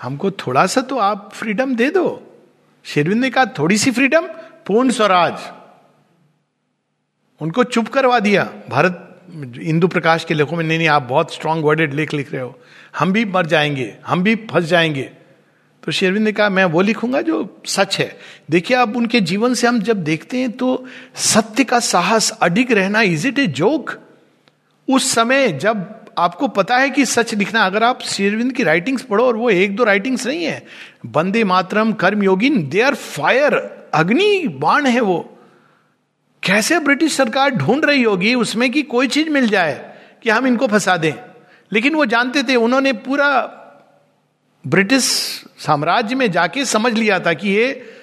हमको 0.02 0.32
थोड़ा 0.32 0.66
सा 0.66 0.82
तो 0.82 0.98
आप 0.98 1.30
फ्रीडम 1.34 1.76
दे 1.76 1.90
दो। 1.90 2.38
शेरविंद 2.84 3.22
ने 3.22 3.30
कहा, 3.30 3.46
थोड़ी 3.46 3.78
सी 3.78 3.92
फ्रीडम, 3.92 4.28
पूर्ण 4.66 4.92
स्वराज। 4.92 5.40
उनको 7.42 7.64
चुप 7.64 7.88
करवा 7.88 8.20
दिया। 8.20 8.44
भारत, 8.70 9.22
इंदु 9.62 9.88
प्रकाश 9.88 10.24
के 10.24 10.34
लेखों 10.34 10.58
में, 10.58 10.64
नहीं 10.64 10.78
नहीं, 10.78 10.88
आप 10.88 11.04
बहुत 11.04 11.34
स्ट्रांग 11.34 11.64
वर्डेड 11.64 11.94
लेख 11.94 12.14
लिख 12.14 12.32
रहे 12.32 12.42
हो। 12.42 12.60
हम 13.00 13.14
भी 13.14 13.26
मर 13.26 13.46
जाएँगे, 13.46 13.98
हम 14.06 14.24
भी 14.24 14.36
फंस 14.36 14.64
जाएँगे। 14.64 15.12
तो 15.84 15.92
शेरविंद 15.92 16.26
ने 16.26 16.32
कहा, 16.32 16.50
मैं 16.50 16.66
वो 16.66 16.82
लिखूँगा 16.82 17.22
जो 17.22 17.62
सच 17.66 17.98
है. 18.00 18.18
देखिए, 18.52 18.78
आप 18.78 18.96
उनके 18.96 19.22
जीवन 19.22 19.54
से 19.54 19.68
हम 19.68 19.80
जब 19.80 20.04
देखते 20.04 20.38
हैं 20.38 20.52
तो 20.52 20.86
सत्य 21.16 21.64
का 21.64 21.80
साहस 21.80 22.30
अडिग 22.42 22.72
रहना 22.72 23.02
इज़ 23.02 23.28
इट 23.28 23.40
ए 23.40 23.48
जोक 23.48 23.94
उस 24.88 25.12
समय 25.12 25.52
जब 25.52 25.96
आपको 26.18 26.48
पता 26.48 26.78
है 26.78 26.90
कि 26.90 27.06
सच 27.06 27.34
लिखना, 27.34 27.66
अगर 27.66 27.84
आप 27.84 28.02
शेरविंद 28.02 28.52
की 28.54 28.64
राइटिंग्स 28.64 29.02
पढ़ो 29.02 29.26
और 29.26 29.36
वो 29.36 29.50
एक 29.50 29.76
दो 29.76 29.84
राइटिंग्स 29.84 30.28
नहीं 30.28 30.44
है, 30.44 30.66
बंदे 31.06 31.44
मातरम, 31.44 31.94
कर्म 31.94 32.24
योगिन 32.24 32.68
दे 32.70 32.82
आर 32.82 32.96
फायर 32.96 33.54
अग्नि 33.94 34.48
बाण 34.48 34.86
है 34.86 35.02
वो. 35.02 35.40
कैसे 36.44 36.80
ब्रिटिश 36.80 37.14
सरकार 37.14 37.50
ढूंढ 37.50 37.86
रही 37.86 38.04
होगी 38.04 38.34
उसमें 38.36 38.72
कि 38.72 38.82
कोई 38.82 39.08
चीज़ 39.08 39.30
मिल 39.30 39.48
जाए 39.50 39.96
कि 40.24 40.30
हम 40.30 40.48
इनको 40.48 40.68
फंसा 40.68 40.98
दें? 40.98 41.14
लेकिन 41.72 41.96
वो 41.96 42.06
जानते 42.06 42.44
थे, 42.44 42.56
उन्होंने 42.56 42.94
पूरा 42.94 43.32
ब्रिटिश 44.68 45.46
साम्राज्य 45.60 46.16
में 46.16 46.32
जाके 46.32 46.66
समझ 46.66 46.94
लिया 46.94 47.20
था 47.20 47.34
कि 47.34 47.50
ये 47.50 47.94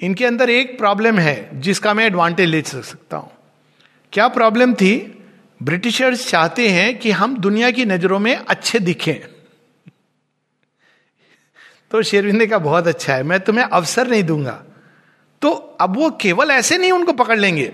इनके 0.00 0.26
अंदर 0.26 0.50
एक 0.50 0.78
प्रॉब्लम 0.78 1.18
है, 1.18 1.60
जिसका 1.60 1.94
मैं 1.94 2.06
एडवांटेज 2.06 2.48
ले 2.48 2.62
सकता 2.62 3.16
हूँ। 3.16 3.30
क्या 4.12 4.28
प्रॉब्लम 4.28 4.74
थी? 4.74 5.24
ब्रिटिशर्स 5.62 6.28
चाहते 6.28 6.68
हैं 6.68 6.98
कि 6.98 7.10
हम 7.10 7.36
दुनिया 7.36 7.70
की 7.70 7.84
नज़रों 7.84 8.18
में 8.18 8.36
अच्छे 8.36 8.78
दिखें। 8.78 9.14
तो 11.90 12.02
शेरविंदे 12.02 12.46
का 12.46 12.58
बहुत 12.58 12.86
अच्छा 12.86 13.14
है, 13.14 13.22
मैं 13.22 13.40
तुम्हें 13.40 13.64
अवसर 13.64 14.08
नहीं 14.08 14.22
दूँगा। 14.22 14.62
तो 15.42 15.50
अब 15.80 15.96
वो 15.96 16.10
केवल 16.10 16.50
ऐसे 16.50 16.78
नहीं 16.78 16.92
उनको 16.92 17.12
पकड़ 17.12 17.38
लेंगे। 17.38 17.72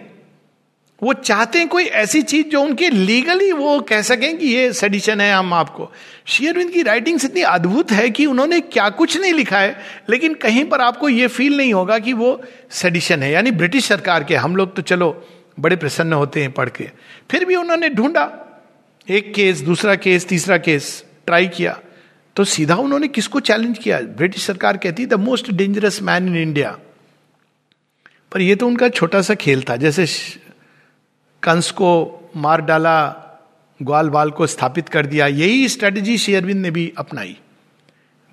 वो 1.03 1.13
चाहते 1.13 1.59
हैं 1.59 1.69
कोई 1.69 1.85
ऐसी 1.85 2.21
चीज़ 2.23 2.47
जो 2.47 2.61
उनके 2.63 2.89
लीगली 2.89 3.51
वो 3.53 3.81
कह 3.81 4.03
सकें 4.03 4.37
कि 4.39 4.47
ये 4.47 4.73
सेडिशन 4.73 5.21
है 5.21 5.33
हम 5.33 5.53
आपको। 5.55 5.91
शेयरविंद 6.27 6.71
की 6.71 6.83
राइटिंग 6.83 7.25
इतनी 7.25 7.43
अद्भुत 7.43 7.91
है 7.93 8.09
कि 8.11 8.27
उन्होंने 8.27 8.61
क्या 8.61 8.89
कुछ 8.91 9.17
नहीं 9.17 9.33
लिखा 9.33 9.59
है, 9.59 9.77
लेकिन 10.11 10.35
कहीं 10.35 10.65
पर 10.65 10.81
आपको 10.81 11.09
ये 11.09 11.27
फील 11.29 11.57
नहीं 11.57 11.75
होगा 11.75 11.99
कि 11.99 12.13
वो 12.13 12.41
सेडिशन 12.71 13.23
है। 13.23 13.31
यानी 13.33 13.51
ब्रिटिश 13.51 13.85
सरकार 13.85 14.25
के, 14.25 14.37
हम 14.37 14.57
लोग 14.57 14.75
तो 14.77 14.83
चलो 14.83 15.11
बड़े 15.61 15.77
प्रसन्न 15.77 16.13
होते 16.13 16.41
हैं 16.41 16.53
पढ़ 16.53 16.69
के। 16.69 16.89
फिर 17.31 17.45
भी 17.45 17.57
उन्होंने 17.57 17.89
ढूंढा। 17.89 18.25
एक 19.09 19.33
केस 19.35 19.61
दूसरा 19.61 19.95
केस 19.97 20.27
तीसरा 20.29 20.57
केस 20.59 21.05
ट्राई 21.27 21.47
किया। 21.49 21.79
तो 22.37 22.45
सीधा 22.45 22.75
उन्होंने 22.77 23.09
किसको 23.09 23.41
चैलेंज 23.41 23.79
किया? 23.79 24.01
ब्रिटिश 24.01 24.47
सरकार 24.47 24.77
कहती 24.77 25.07
the 25.07 25.15
most 25.15 25.51
dangerous 25.51 26.01
man 26.03 26.29
in 26.29 26.37
India 26.37 26.77
पर 28.33 28.41
यह 28.41 28.55
तो 28.55 28.67
उनका 28.67 28.89
छोटा 28.89 29.23
सा 29.23 29.35
खेल 29.37 29.63
था, 29.63 29.77
जैसे 29.77 30.07
कंस 31.47 31.71
को 31.71 31.91
मार 32.37 32.61
डाला 32.61 33.23
ग्वाल 33.81 34.09
बाल 34.09 34.31
को 34.31 34.47
स्थापित 34.47 34.89
कर 34.89 35.07
दिया, 35.07 35.27
यही 35.27 35.69
स्ट्रेटेजी 35.69 36.19
शेयरविंद 36.19 36.61
ने 36.63 36.71
भी 36.71 36.93
अपनाई। 36.99 37.37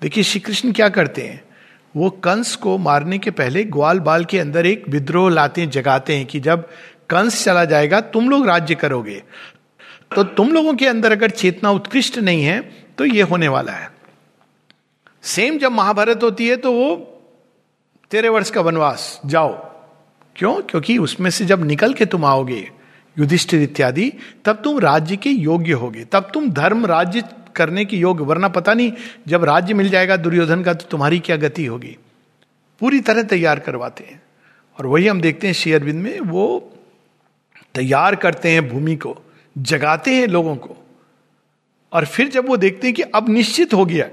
देखिए 0.02 0.24
श्री 0.24 0.40
कृष्ण 0.40 0.72
क्या 0.72 0.88
करते 0.88 1.22
हैं? 1.22 1.44
वो 1.96 2.10
कंस 2.10 2.54
को 2.56 2.76
मारने 2.78 3.18
के 3.18 3.30
पहले 3.30 3.64
ग्वाल 3.64 4.00
बाल 4.00 4.24
के 4.24 4.38
अंदर 4.38 4.66
एक 4.66 4.88
विद्रोह 4.88 5.30
लाते 5.30 5.60
हैं 5.60 5.70
जगाते 5.70 6.16
हैं 6.16 6.26
कि 6.26 6.40
जब 6.40 6.68
कंस 7.10 7.44
चला 7.44 7.64
जाएगा, 7.64 8.00
तुम 8.00 8.30
लोग 8.30 8.46
राज्य 8.46 8.74
करोगे। 8.74 9.22
तो 10.16 10.22
तुम 10.24 10.52
लोगों 10.52 10.74
के 10.74 10.86
अंदर 10.86 11.12
अगर 11.12 11.30
चेतना 11.30 11.70
उत्कृष्ट 11.70 12.18
नहीं 12.18 12.44
है 12.44 12.60
तो 12.98 13.04
ये 13.04 13.22
होने 13.22 13.48
वाला 13.48 13.72
है। 13.72 13.90
सेम 15.22 15.58
जब 15.58 15.72
महाभारत 15.72 16.22
होती 16.22 16.48
है 16.48 16.56
तो 16.56 16.72
वो 16.72 16.94
तेरह 18.10 18.30
वर्ष 18.30 18.50
का 18.50 18.60
वनवास, 18.60 19.20
जाओ। 19.26 19.52
क्यों? 20.36 20.54
क्योंकि 20.62 20.98
उसमें 20.98 21.30
से 21.30 21.44
जब 21.44 21.64
निकल 21.64 21.94
के 21.94 22.06
तुम 22.06 22.24
आओगे 22.24 22.70
युधिष्ठिर 23.18 23.62
इत्यादि, 23.62 24.12
तब 24.44 24.60
तुम 24.64 24.78
राज्य 24.78 25.16
के 25.16 25.30
योग्य 25.30 25.72
होगे। 25.72 26.04
तब 26.04 26.30
तुम 26.34 26.50
धर्म 26.50 26.86
राज्य 26.86 27.24
करने 27.56 27.84
की 27.84 27.98
योग्य, 27.98 28.24
वरना 28.24 28.48
पता 28.48 28.74
नहीं, 28.74 28.92
जब 29.28 29.44
राज्य 29.44 29.74
मिल 29.74 29.88
जाएगा 29.88 30.16
दुर्योधन 30.16 30.62
का 30.62 30.74
तो 30.74 30.86
तुम्हारी 30.90 31.18
क्या 31.18 31.36
गति 31.36 31.66
होगी? 31.66 31.96
पूरी 32.80 33.00
तरह 33.00 33.22
तैयार 33.22 33.58
करवाते 33.58 34.04
हैं। 34.04 34.22
और 34.78 34.86
वही 34.86 35.06
हम 35.06 35.20
देखते 35.20 35.46
हैं 35.46 35.54
शेयरविंद 35.54 36.02
में, 36.02 36.20
वो 36.20 36.72
तैयार 37.74 38.14
करते 38.14 38.48
हैं 38.48 38.68
भूमि 38.68 38.96
को, 38.96 39.18
जगाते 39.58 40.14
हैं 40.14 40.26
लोगों 40.26 40.56
को। 40.56 40.76
और 41.92 42.06
फिर 42.06 42.28
जब 42.28 42.48
वो 42.48 42.56
देखते 42.56 42.86
हैं 42.86 42.94
कि 42.94 43.02
अब 43.02 43.28
निश्चित 43.28 43.74
हो 43.74 43.84
गया, 43.84 44.08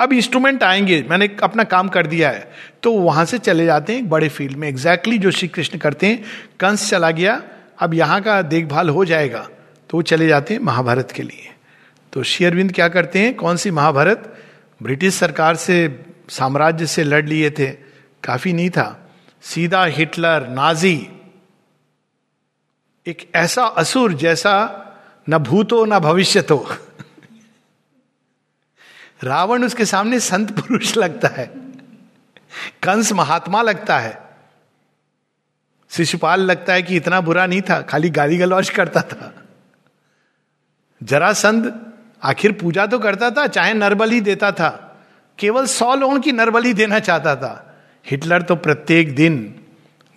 अब 0.00 0.12
इंस्ट्रूमेंट 0.12 0.62
आएँगे, 0.62 1.04
मैंने 1.10 1.36
अपना 1.42 1.64
काम 1.64 1.88
कर 1.88 2.06
दिया 2.06 2.30
है 2.30 2.52
तो 2.82 2.92
वहाँ 2.92 3.24
से 3.24 3.38
चले 3.38 3.64
जाते 3.64 3.94
हैं 3.94 4.08
बड़े 4.08 4.28
फ़ील्ड 4.28 4.56
में। 4.56 4.68
एग्जैक्टली 4.68 5.12
exactly 5.12 5.32
जो 5.32 5.38
श्री 5.38 5.48
कृष्ण 5.48 5.78
करते 5.78 6.06
हैं, 6.06 6.24
कंस 6.60 6.90
चला 6.90 7.10
गया 7.10 7.42
अब 7.80 7.94
यहाँ 7.94 8.22
का 8.22 8.42
देखभाल 8.42 8.88
हो 8.88 9.04
जाएगा 9.04 9.48
तो 9.90 9.96
वो 9.96 10.02
चले 10.02 10.28
जाते 10.28 10.54
हैं 10.54 10.60
महाभारत 10.60 11.10
के 11.10 11.22
लिए। 11.22 11.54
तो 12.12 12.22
शेयरविंद 12.22 12.72
क्या 12.72 12.88
करते 12.88 13.18
हैं? 13.18 13.34
कौन 13.34 13.56
सी 13.56 13.70
महाभारत? 13.70 14.42
ब्रिटिश 14.82 15.14
सरकार 15.14 15.56
से, 15.56 16.04
साम्राज्य 16.28 16.86
से 16.86 17.04
लड़ 17.04 17.26
लिए 17.26 17.50
थे। 17.50 17.70
काफ़ी 18.24 18.52
नहीं 18.52 18.70
था। 18.70 19.10
सीधा 19.42 19.84
हिटलर, 19.84 20.48
नाजी। 20.48 21.08
एक 23.06 23.30
ऐसा 23.34 23.64
असुर 23.64 24.12
जैसा 24.12 24.86
न 25.28 25.38
भूतो, 25.38 25.84
न 25.84 25.98
भविष्य 25.98 26.42
तो 26.42 26.66
रावण 29.24 29.64
उसके 29.64 29.84
सामने 29.84 30.20
संत 30.20 30.52
पुरुष 30.52 30.96
लगता 30.96 31.28
है। 31.28 31.46
कंस 32.82 33.12
महात्मा 33.12 33.62
लगता 33.62 33.98
है। 33.98 34.29
शिशुपाल 35.90 36.40
लगता 36.40 36.72
है 36.72 36.82
कि 36.82 36.96
इतना 36.96 37.20
बुरा 37.20 37.46
नहीं 37.46 37.62
था, 37.62 37.80
खाली 37.82 38.10
गाली 38.10 38.36
गलौज 38.38 38.70
करता 38.70 39.00
था। 39.00 39.32
जरासंध 41.00 41.72
आखिर 42.22 42.52
पूजा 42.52 42.86
तो 42.86 42.98
करता 42.98 43.30
था, 43.30 43.46
चाहे 43.46 43.74
नरबली 43.74 44.20
देता 44.20 44.52
था। 44.52 44.70
केवल 45.38 45.66
सौ 45.66 45.94
लोगों 45.94 46.20
की 46.20 46.32
नरबली 46.32 46.72
देना 46.72 46.98
चाहता 46.98 47.36
था। 47.36 47.76
हिटलर 48.06 48.42
तो 48.42 48.56
प्रत्येक 48.56 49.14
दिन 49.14 49.62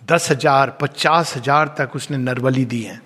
दस 0.02 0.32
हज़ार, 0.32 0.70
पचास 0.82 1.36
हज़ार 1.38 1.76
तक 1.78 1.96
उसने 1.96 2.18
नरबली 2.18 2.66
दी 2.66 2.82
है। 2.82 3.02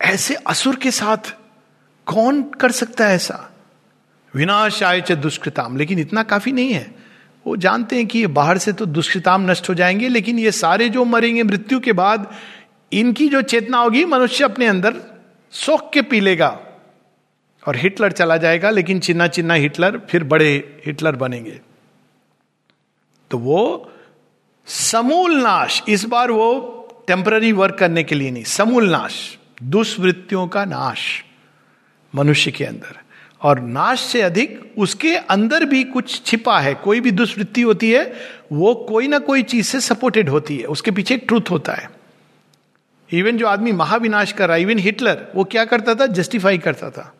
ऐसे 0.00 0.34
असुर 0.34 0.76
के 0.76 0.90
साथ 0.90 1.34
कौन 2.06 2.42
कर 2.42 2.70
सकता 2.70 3.06
है 3.06 3.14
ऐसा? 3.14 3.48
विनाश 4.34 4.82
आय 4.82 5.00
दुष्कृताम, 5.00 5.76
लेकिन 5.76 5.98
इतना 5.98 6.22
काफ़ी 6.22 6.52
नहीं 6.52 6.72
है। 6.72 7.01
वो 7.46 7.56
जानते 7.56 7.96
हैं 7.96 8.06
कि 8.06 8.18
ये 8.18 8.26
बाहर 8.26 8.58
से 8.58 8.72
तो 8.72 8.86
दुष्कृताम 8.86 9.50
नष्ट 9.50 9.68
हो 9.68 9.74
जाएँगे, 9.74 10.08
लेकिन 10.08 10.38
ये 10.38 10.52
सारे 10.52 10.88
जो 10.88 11.04
मरेंगे 11.04 11.42
मृत्यु 11.42 11.80
के 11.80 11.92
बाद, 11.92 12.34
इनकी 12.92 13.28
जो 13.28 13.42
चेतना 13.42 13.78
होगी, 13.78 14.04
मनुष्य 14.04 14.44
अपने 14.44 14.66
अंदर 14.66 14.94
सोख 15.50 15.92
के 15.92 16.02
पी 16.02 16.20
लेगा 16.20 16.60
और 17.68 17.76
हिटलर 17.76 18.12
चला 18.12 18.36
जाएगा, 18.36 18.70
लेकिन 18.70 19.00
चिन्ना 19.00 19.26
चिन्ना 19.26 19.54
हिटलर 19.54 19.98
फिर 20.10 20.24
बड़े 20.24 20.82
हिटलर 20.86 21.16
बनेंगे। 21.16 21.60
तो 23.30 23.38
वो 23.38 23.90
समूल 24.66 25.42
नाश, 25.42 25.82
इस 25.88 26.04
बार 26.04 26.30
वो 26.30 26.78
टेम्पररी 27.08 27.52
वर्क 27.52 27.74
करने 27.74 28.02
के 28.02 28.14
लिए 28.14 28.30
नहीं, 28.30 28.44
समूल 28.44 28.90
नाश, 28.90 29.38
दुष्वृत्तियों 29.62 30.48
का 30.48 30.64
नाश 30.64 31.24
मनुष्य 32.14 32.50
के 32.50 32.64
अंदर। 32.64 33.01
और 33.42 33.60
नाश 33.60 34.00
से 34.00 34.22
अधिक 34.22 34.74
उसके 34.78 35.16
अंदर 35.16 35.64
भी 35.64 35.84
कुछ 35.84 36.24
छिपा 36.26 36.60
है, 36.60 36.74
कोई 36.74 37.00
भी 37.00 37.10
दुष्वृत्ति 37.10 37.62
होती 37.62 37.90
है, 37.90 38.12
वो 38.52 38.74
कोई 38.74 39.08
ना 39.08 39.18
कोई 39.18 39.42
चीज़ 39.42 39.66
से 39.66 39.80
सपोर्टेड 39.80 40.28
होती 40.28 40.56
है, 40.56 40.64
उसके 40.64 40.90
पीछे 40.90 41.14
एक 41.14 41.24
ट्रूथ 41.28 41.50
होता 41.50 41.72
है। 41.72 41.90
इवन 43.12 43.36
जो 43.36 43.46
आदमी 43.46 43.72
महाविनाश 43.72 44.32
कर 44.32 44.48
रहा 44.48 44.56
है 44.56 44.62
इवन 44.62 44.78
हिटलर 44.78 45.26
वो 45.34 45.44
क्या 45.44 45.64
करता 45.64 45.94
था? 45.94 46.06
जस्टिफाई 46.06 46.58
करता 46.58 46.90
था। 46.90 47.14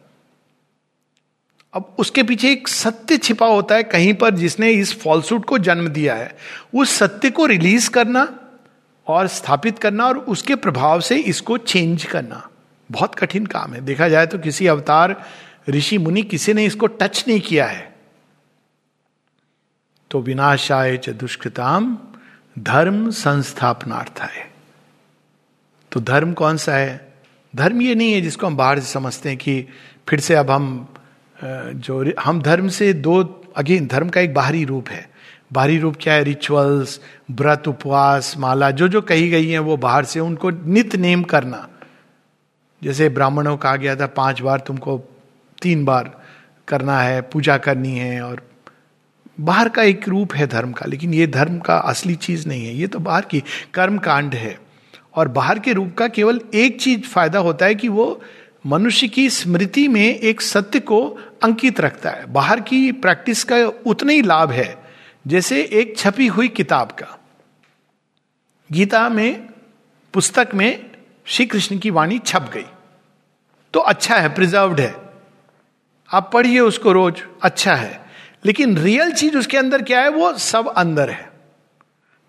अब 1.75 1.97
उसके 1.99 2.23
पीछे 2.23 2.53
एक 2.53 2.69
सत्य 2.69 3.19
छिपा 3.19 3.47
होता 3.47 3.75
है 3.75 3.83
कहीं 3.83 4.15
पर 4.15 4.31
जिसने 4.31 4.71
इस 4.71 5.03
फॉल्सूट 5.03 5.45
को 5.45 5.59
जन्म 5.59 5.89
दिया 5.89 6.15
है। 6.15 6.37
उस 6.75 6.91
सत्य 6.91 7.31
को 7.31 7.47
रिलीज़ 7.47 7.91
करना 7.91 8.39
और 9.07 9.27
स्थापित 9.27 9.79
करना 9.79 10.07
और 10.07 10.19
उसके 10.19 10.55
प्रभाव 10.55 11.01
से 11.01 11.17
इसको 11.17 11.59
चेंज 11.59 12.05
करना। 12.05 12.49
बहुत 12.91 13.15
कठिन 13.15 13.47
काम 13.47 13.73
है। 13.73 13.81
देखा 13.81 14.09
जाए 14.09 14.27
तो 14.27 14.39
किसी 14.39 14.67
अवतार 14.67 15.25
ऋषि 15.67 15.99
मुनि 15.99 16.23
किसी 16.23 16.55
ने 16.55 16.65
इसको 16.65 16.87
टच 16.87 17.25
नहीं 17.29 17.41
किया 17.41 17.67
है। 17.67 17.91
तो 20.11 20.21
विनाशाय 20.21 20.97
च 20.97 21.11
दुष्कृताम 21.11 21.97
धर्म 22.59 23.11
संस्थापनार्थ 23.11 24.21
है 24.21 24.51
तो 25.93 26.01
धर्म 26.01 26.33
कौन 26.33 26.57
सा 26.57 26.75
है? 26.75 27.13
धर्म 27.55 27.81
ये 27.83 27.95
नहीं 27.95 28.13
है 28.13 28.21
जिसको 28.21 28.47
हम 28.47 28.57
बाहर 28.57 28.81
से 28.81 28.93
समझते 28.93 29.29
हैं 29.29 29.39
कि 29.39 29.65
फिर 30.09 30.21
से 30.21 30.35
अब 30.35 30.51
हम 30.51 30.89
जो 31.37 32.05
हम 32.21 32.41
धर्म 32.43 32.69
से 32.69 32.93
दो, 32.95 33.23
अगेन 33.57 33.87
धर्म 33.87 34.09
का 34.09 34.21
एक 34.21 34.35
बाहरी 34.35 34.65
रूप 34.65 34.89
है। 34.89 35.11
बाहरी 35.53 35.79
रूप 35.79 35.97
क्या 36.01 36.15
है? 36.15 36.23
रिचुअल्स 36.25 37.01
व्रत, 37.31 37.69
उपवास, 37.69 38.35
माला, 38.39 38.71
जो 38.71 38.89
जो 38.89 39.03
कही 39.03 39.29
गई 39.31 39.49
हैं 39.49 39.59
वो 39.59 39.77
बाहर 39.77 40.05
से 40.05 40.21
उनको 40.21 40.51
नित 40.51 40.97
नेम 40.97 41.23
करना। 41.25 41.69
जैसे 42.83 43.09
ब्राह्मणों 43.09 43.57
कहा 43.57 43.77
गया 43.77 43.97
था, 43.97 44.07
पाँच 44.07 44.41
बार 44.41 44.61
तुमको 44.61 44.99
तीन 45.63 45.85
बार 45.85 46.11
करना 46.69 46.99
है, 46.99 47.21
पूजा 47.23 47.57
करनी 47.59 47.97
है 47.99 48.21
और 48.23 48.43
बाहर 49.41 49.69
का 49.69 49.83
एक 49.83 50.09
रूप 50.09 50.35
है 50.35 50.47
धर्म 50.47 50.73
का, 50.73 50.87
लेकिन 50.87 51.15
ये 51.15 51.27
धर्म 51.27 51.59
का 51.59 51.77
असली 51.77 52.15
चीज़ 52.15 52.49
नहीं 52.49 52.67
है। 52.67 52.75
ये 52.75 52.87
तो 52.87 52.99
बाहर 52.99 53.25
की 53.25 53.43
कर्म 53.75 53.99
कांड 53.99 54.35
है 54.35 54.59
और 55.15 55.29
बाहर 55.29 55.59
के 55.59 55.73
रूप 55.73 55.95
का 55.95 56.09
केवल 56.09 56.41
एक 56.55 56.81
चीज़ 56.81 57.01
फ़ायदा 57.03 57.39
होता 57.39 57.67
है 57.67 57.75
कि 57.75 57.89
वो 57.89 58.23
मनुष्य 58.67 59.09
की 59.09 59.29
स्मृति 59.31 59.87
में 59.89 60.03
एक 60.05 60.41
सत्य 60.41 60.81
को 60.81 61.01
अंकित 61.43 61.81
रखता 61.81 62.11
है। 62.11 62.27
बाहर 62.33 62.61
की 62.61 62.93
प्रैक्टिस 62.93 63.45
का 63.45 63.57
उतना 63.87 64.13
ही 64.13 64.23
लाभ 64.23 64.51
है, 64.51 64.83
जैसे 65.27 65.63
एक 65.63 65.97
छपी 65.99 66.27
हुई 66.27 66.49
किताब 66.49 66.93
का। 66.93 67.19
गीता 68.71 69.09
में, 69.09 69.49
पुस्तक 70.15 70.49
में 70.55 70.91
श्री 71.27 71.47
कृष्ण 71.47 71.79
की 71.79 71.91
वाणी 71.91 72.19
छप 72.19 72.51
गई। 72.55 72.67
तो 73.75 73.81
अच्छा 73.81 74.17
है 74.17 74.35
प्रिजर्व्ड 74.35 74.81
है। 74.81 75.02
आप 76.13 76.31
पढ़िए 76.33 76.61
उसको 76.61 76.93
रोज 76.93 77.23
अच्छा 77.43 77.75
है। 77.75 78.01
लेकिन 78.45 78.79
रियल 78.79 79.13
चीज़ 79.13 79.37
उसके 79.37 79.57
अंदर 79.57 79.83
क्या 79.83 80.01
है, 80.01 80.09
वो 80.09 80.33
सब 80.35 80.69
अंदर 80.69 81.11
है। 81.11 81.33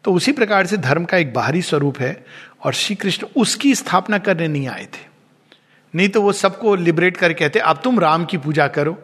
तो 0.04 0.14
उसी 0.14 0.32
प्रकार 0.32 0.66
से 0.66 0.78
धर्म 0.78 1.06
का 1.06 1.18
एक 1.18 1.34
बाहरी 1.34 1.62
स्वरूप 1.62 2.00
है 2.00 2.26
और 2.64 2.74
श्री 2.74 2.96
कृष्ण 2.96 3.28
उसकी 3.36 3.76
स्थापना 3.76 4.18
करने 4.18 4.48
नहीं 4.48 4.68
आए 4.68 4.86
थे। 4.86 5.08
नहीं 5.96 6.10
तो 6.10 6.22
वो 6.22 6.32
सबको 6.34 6.76
लिबरेट 6.76 7.18
कर 7.18 7.34
कहते, 7.34 7.60
अब 7.60 7.82
तुम 7.84 8.00
राम 8.00 8.26
की 8.26 8.38
पूजा 8.38 8.68
करो। 8.68 8.98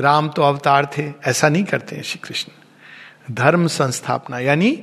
राम 0.00 0.28
तो 0.28 0.42
अवतार 0.42 0.90
थे, 0.98 1.12
ऐसा 1.26 1.48
नहीं 1.48 1.64
करते 1.64 1.96
हैं 1.96 2.02
श्री 2.02 2.20
कृष्ण 2.24 2.52
धर्म 3.34 3.66
संस्थापना, 3.66 4.38
यानी 4.38 4.82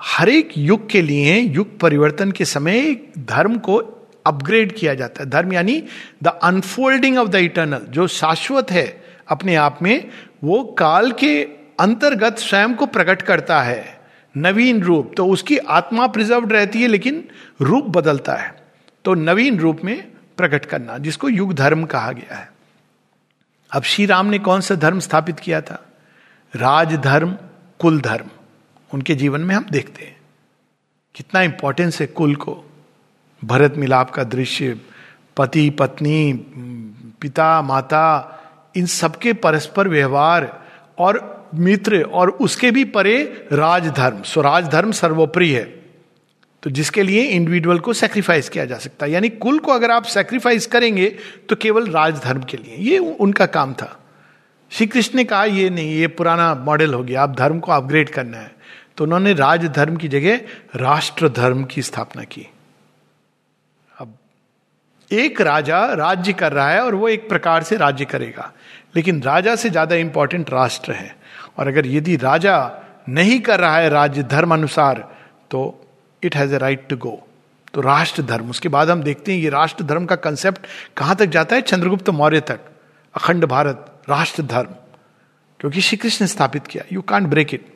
हर 0.00 0.28
एक 0.28 0.50
युग 0.58 0.90
के 0.90 1.02
लिए, 1.02 1.36
युग 1.36 1.78
परिवर्तन 1.78 2.32
के 2.32 2.44
समय 2.44 2.94
धर्म 3.18 3.58
को 3.58 3.99
अपग्रेड 4.26 4.76
किया 4.76 4.94
जाता 4.94 5.22
है। 5.22 5.30
धर्म 5.30 5.52
यानी 5.52 5.82
the 6.22 6.26
unfolding 6.26 7.18
of 7.18 7.28
the 7.28 7.34
eternal 7.34 7.86
जो 7.88 8.06
शाश्वत 8.06 8.70
है 8.70 9.04
अपने 9.28 9.54
आप 9.54 9.78
में, 9.82 10.10
वो 10.44 10.64
काल 10.64 11.12
के 11.12 11.44
अंतर्गत 11.80 12.38
स्वयं 12.38 12.74
को 12.74 12.86
प्रकट 12.86 13.22
करता 13.22 13.62
है, 13.62 14.00
नवीन 14.36 14.82
रूप। 14.82 15.12
तो 15.16 15.26
उसकी 15.26 15.58
आत्मा 15.58 16.06
प्रिजर्व 16.06 16.48
रहती 16.48 16.82
है, 16.82 16.88
लेकिन 16.88 17.28
रूप 17.60 17.84
बदलता 17.84 18.34
है। 18.34 18.54
तो 19.04 19.14
नवीन 19.14 19.58
रूप 19.58 19.80
में 19.84 20.10
प्रकट 20.36 20.64
करना, 20.64 20.98
जिसको 20.98 21.28
युग 21.28 21.54
धर्म 21.54 21.84
कहा 21.84 22.12
गया 22.12 22.34
है। 22.34 22.52
अब 23.72 23.82
श्री 23.82 24.06
राम 24.06 24.26
ने 24.26 24.38
कौन 24.38 24.60
सा 24.60 24.74
धर्म 24.74 25.00
स्थापित 25.00 25.40
किया 25.40 25.60
था? 25.60 25.86
राजधर्म 26.56 27.38
कुल 27.78 28.00
धर्म। 28.00 28.26
उनके 28.94 29.14
जीवन 29.14 29.40
में 29.40 29.54
हम 29.54 29.66
देखते 29.70 30.04
हैं। 30.04 30.16
कितना 31.14 31.42
इंपॉर्टेंस 31.42 32.00
है 32.00 32.06
कुल 32.06 32.34
को। 32.34 32.69
भरत 33.44 33.74
मिलाप 33.76 34.10
का 34.10 34.24
दृश्य, 34.24 34.80
पति, 35.36 35.70
पत्नी, 35.70 36.32
पिता, 37.20 37.62
माता, 37.62 38.36
इन 38.76 38.86
सबके 38.86 39.32
परस्पर 39.32 39.88
व्यवहार 39.88 40.64
और 40.98 41.48
मित्र 41.54 42.02
और 42.02 42.30
उसके 42.30 42.70
भी 42.70 42.84
परे 42.84 43.46
राजधर्म 43.52 44.22
स्वराज 44.22 44.68
धर्म 44.68 44.92
सर्वोपरि 44.92 45.50
है। 45.50 45.64
तो 46.62 46.70
जिसके 46.70 47.02
लिए 47.02 47.22
इंडिविजुअल 47.22 47.78
को 47.78 47.92
सेक्रीफाइस 47.92 48.48
किया 48.48 48.64
जा 48.64 48.78
सकता 48.78 49.06
है। 49.06 49.12
यानी 49.12 49.28
कुल 49.28 49.58
को 49.58 49.72
अगर 49.72 49.90
आप 49.90 50.04
सेक्रीफाइस 50.04 50.66
करेंगे 50.66 51.06
तो 51.48 51.56
केवल 51.56 51.86
राजधर्म 51.86 52.42
के 52.42 52.56
लिए। 52.56 52.76
ये 52.90 52.98
उनका 52.98 53.46
काम 53.46 53.72
था। 53.72 53.96
श्री 54.70 54.86
कृष्ण 54.86 55.16
ने 55.16 55.24
कहा, 55.24 55.44
ये 55.44 55.70
नहीं, 55.70 55.90
ये 55.90 56.06
पुराना 56.06 56.54
मॉडल 56.54 56.94
हो 56.94 57.02
गया। 57.02 57.22
आप 57.22 57.36
धर्म 57.36 57.58
को 57.58 57.72
अपग्रेड 57.72 58.10
करना 58.10 58.38
है। 58.38 58.54
तो 58.96 59.04
उन्होंने 59.04 59.32
राजधर्म 59.32 59.96
की 59.96 60.08
जगह 60.08 60.40
राष्ट्र 60.76 61.28
धर्म 61.28 61.64
की 61.64 61.82
स्थापना 61.82 62.24
की। 62.24 62.46
एक 65.10 65.40
राजा 65.40 65.84
राज्य 65.94 66.32
कर 66.32 66.52
रहा 66.52 66.70
है 66.70 66.80
और 66.80 66.94
वो 66.94 67.08
एक 67.08 67.28
प्रकार 67.28 67.62
से 67.62 67.76
राज्य 67.76 68.04
करेगा। 68.04 68.50
लेकिन 68.96 69.22
राजा 69.22 69.54
से 69.56 69.70
ज़्यादा 69.70 69.96
इंपॉर्टेंट 69.96 70.50
राष्ट्र 70.50 70.92
है। 70.92 71.14
और 71.58 71.68
अगर 71.68 71.86
यदि 71.86 72.16
राजा 72.18 72.56
नहीं 73.08 73.40
कर 73.40 73.60
रहा 73.60 73.76
है 73.76 73.88
राज्य 73.88 74.22
धर्म 74.24 74.54
अनुसार 74.54 75.08
तो 75.50 75.62
it 76.22 76.36
has 76.36 76.54
a 76.54 76.58
right 76.58 76.86
to 76.88 76.96
go 76.98 77.18
तो 77.74 77.80
राष्ट्र 77.80 78.22
धर्म, 78.22 78.50
उसके 78.50 78.68
बाद 78.68 78.90
हम 78.90 79.02
देखते 79.02 79.32
हैं 79.32 79.38
ये 79.38 79.48
राष्ट्र 79.50 79.84
धर्म 79.84 80.06
का 80.06 80.16
कंसेप्ट 80.18 80.66
कहाँ 80.96 81.16
तक 81.16 81.26
जाता 81.28 81.56
है? 81.56 81.62
चंद्रगुप्त 81.62 82.10
मौर्य 82.10 82.40
तक। 82.42 82.60
अखंड 83.14 83.44
भारत, 83.46 83.86
राष्ट्र 84.08 84.42
धर्म। 84.44 84.74
क्योंकि 85.60 85.80
श्री 85.80 85.96
कृष्ण 85.98 86.26
स्थापित 86.26 86.66
किया। 86.66 86.84
यू 86.92 87.02
कांट 87.02 87.26
ब्रेक 87.28 87.54
इट 87.54 87.66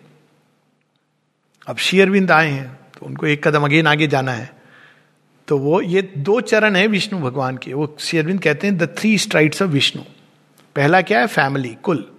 अब 1.66 1.76
शेयरविंद 1.78 2.30
आए 2.30 2.48
हैं 2.48 2.66
तो 2.94 3.06
उनको 3.06 3.26
एक 3.26 3.46
कदम 3.46 3.64
अगेन 3.64 3.86
आगे 3.86 4.06
जाना 4.08 4.32
है। 4.32 4.50
तो 5.48 5.58
वो, 5.58 5.80
ये 5.80 6.12
दो 6.18 6.40
चरण 6.40 6.76
है 6.76 6.86
विष्णु 6.86 7.20
भगवान 7.20 7.56
के। 7.56 7.74
वो 7.74 7.96
शेरविंद 8.00 8.40
कहते 8.40 8.66
हैं 8.66 8.76
the 8.78 8.94
three 8.98 9.18
strides 9.18 9.62
of 9.62 9.70
Vishnu 9.70 10.02
पहला 10.76 11.02
क्या 11.02 11.20
है? 11.20 11.26
फैमिली 11.26 11.76
कुल। 11.82 12.10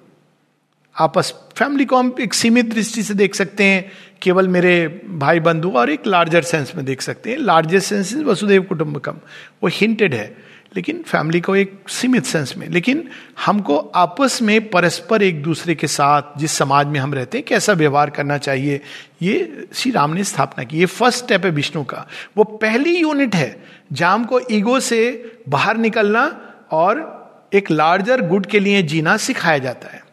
आपस 0.99 1.33
फैमिली 1.57 1.85
को 1.85 1.97
हम 1.97 2.15
एक 2.21 2.33
सीमित 2.33 2.73
दृष्टि 2.73 3.03
से 3.03 3.13
देख 3.13 3.35
सकते 3.35 3.63
हैं, 3.63 3.91
केवल 4.21 4.47
मेरे 4.47 5.01
भाई 5.09 5.39
बंधु 5.39 5.69
और 5.69 5.89
एक 5.89 6.07
लार्जर 6.07 6.41
सेंस 6.41 6.75
में 6.75 6.85
देख 6.85 7.01
सकते 7.01 7.29
हैं। 7.31 7.37
लार्जेस्ट 7.37 7.89
सेंस 7.89 8.15
वसुदेव 8.15 8.63
कुटुंबकम। 8.63 9.17
वो 9.63 9.69
हिंटेड 9.73 10.13
है। 10.13 10.37
लेकिन 10.75 11.03
फैमिली 11.03 11.41
को 11.41 11.55
एक 11.55 11.79
सीमित 11.89 12.23
सेंस 12.23 12.53
में। 12.57 12.69
लेकिन 12.69 13.09
हमको 13.45 13.77
आपस 13.77 14.41
में 14.41 14.69
परस्पर 14.69 15.23
एक 15.23 15.43
दूसरे 15.43 15.75
के 15.75 15.87
साथ 15.87 16.21
जिस 16.37 16.51
समाज 16.51 16.87
में 16.87 16.99
हम 16.99 17.13
रहते 17.13 17.37
हैं, 17.37 17.45
कैसा 17.47 17.73
व्यवहार 17.73 18.09
करना 18.09 18.37
चाहिए, 18.37 18.81
ये 19.21 19.67
श्री 19.73 19.91
राम 19.91 20.13
ने 20.13 20.23
स्थापना 20.23 20.63
की। 20.63 20.77
ये 20.77 20.85
फ़र्स्ट 20.85 21.23
स्टेप 21.23 21.45
है 21.45 21.51
विष्णु 21.51 21.83
का। 21.83 22.07
वो 22.37 22.43
पहली 22.43 22.97
यूनिट 22.97 23.35
है 23.35 23.63
जहाँ 23.91 24.25
को 24.25 24.41
ईगो 24.51 24.79
से 24.79 25.31
बाहर 25.49 25.77
निकलना 25.77 26.51
और 26.71 27.15
एक 27.53 27.71
लार्जर 27.71 28.21
गुड 28.21 28.45
के 28.45 28.59
लिए 28.59 28.83
जीना 28.83 29.17
सिखाया 29.17 29.57
जाता 29.57 29.87
है। 29.87 30.05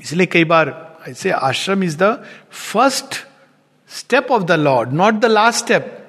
इसलिए 0.00 0.26
कई 0.26 0.44
बार 0.44 0.96
ऐसे 1.08 1.30
आश्रम 1.30 1.84
is 1.84 1.96
the 1.96 2.24
first 2.52 3.26
step 3.88 4.30
of 4.30 4.42
the 4.42 4.52
lord 4.52 4.92
not 4.92 5.14
the 5.14 5.24
last 5.24 5.64
step 5.64 6.03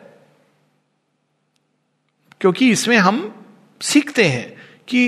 क्योंकि 2.46 2.70
इसमें 2.72 2.98
हम 2.98 3.16
सीखते 3.82 4.24
हैं 4.24 4.50
कि 4.88 5.00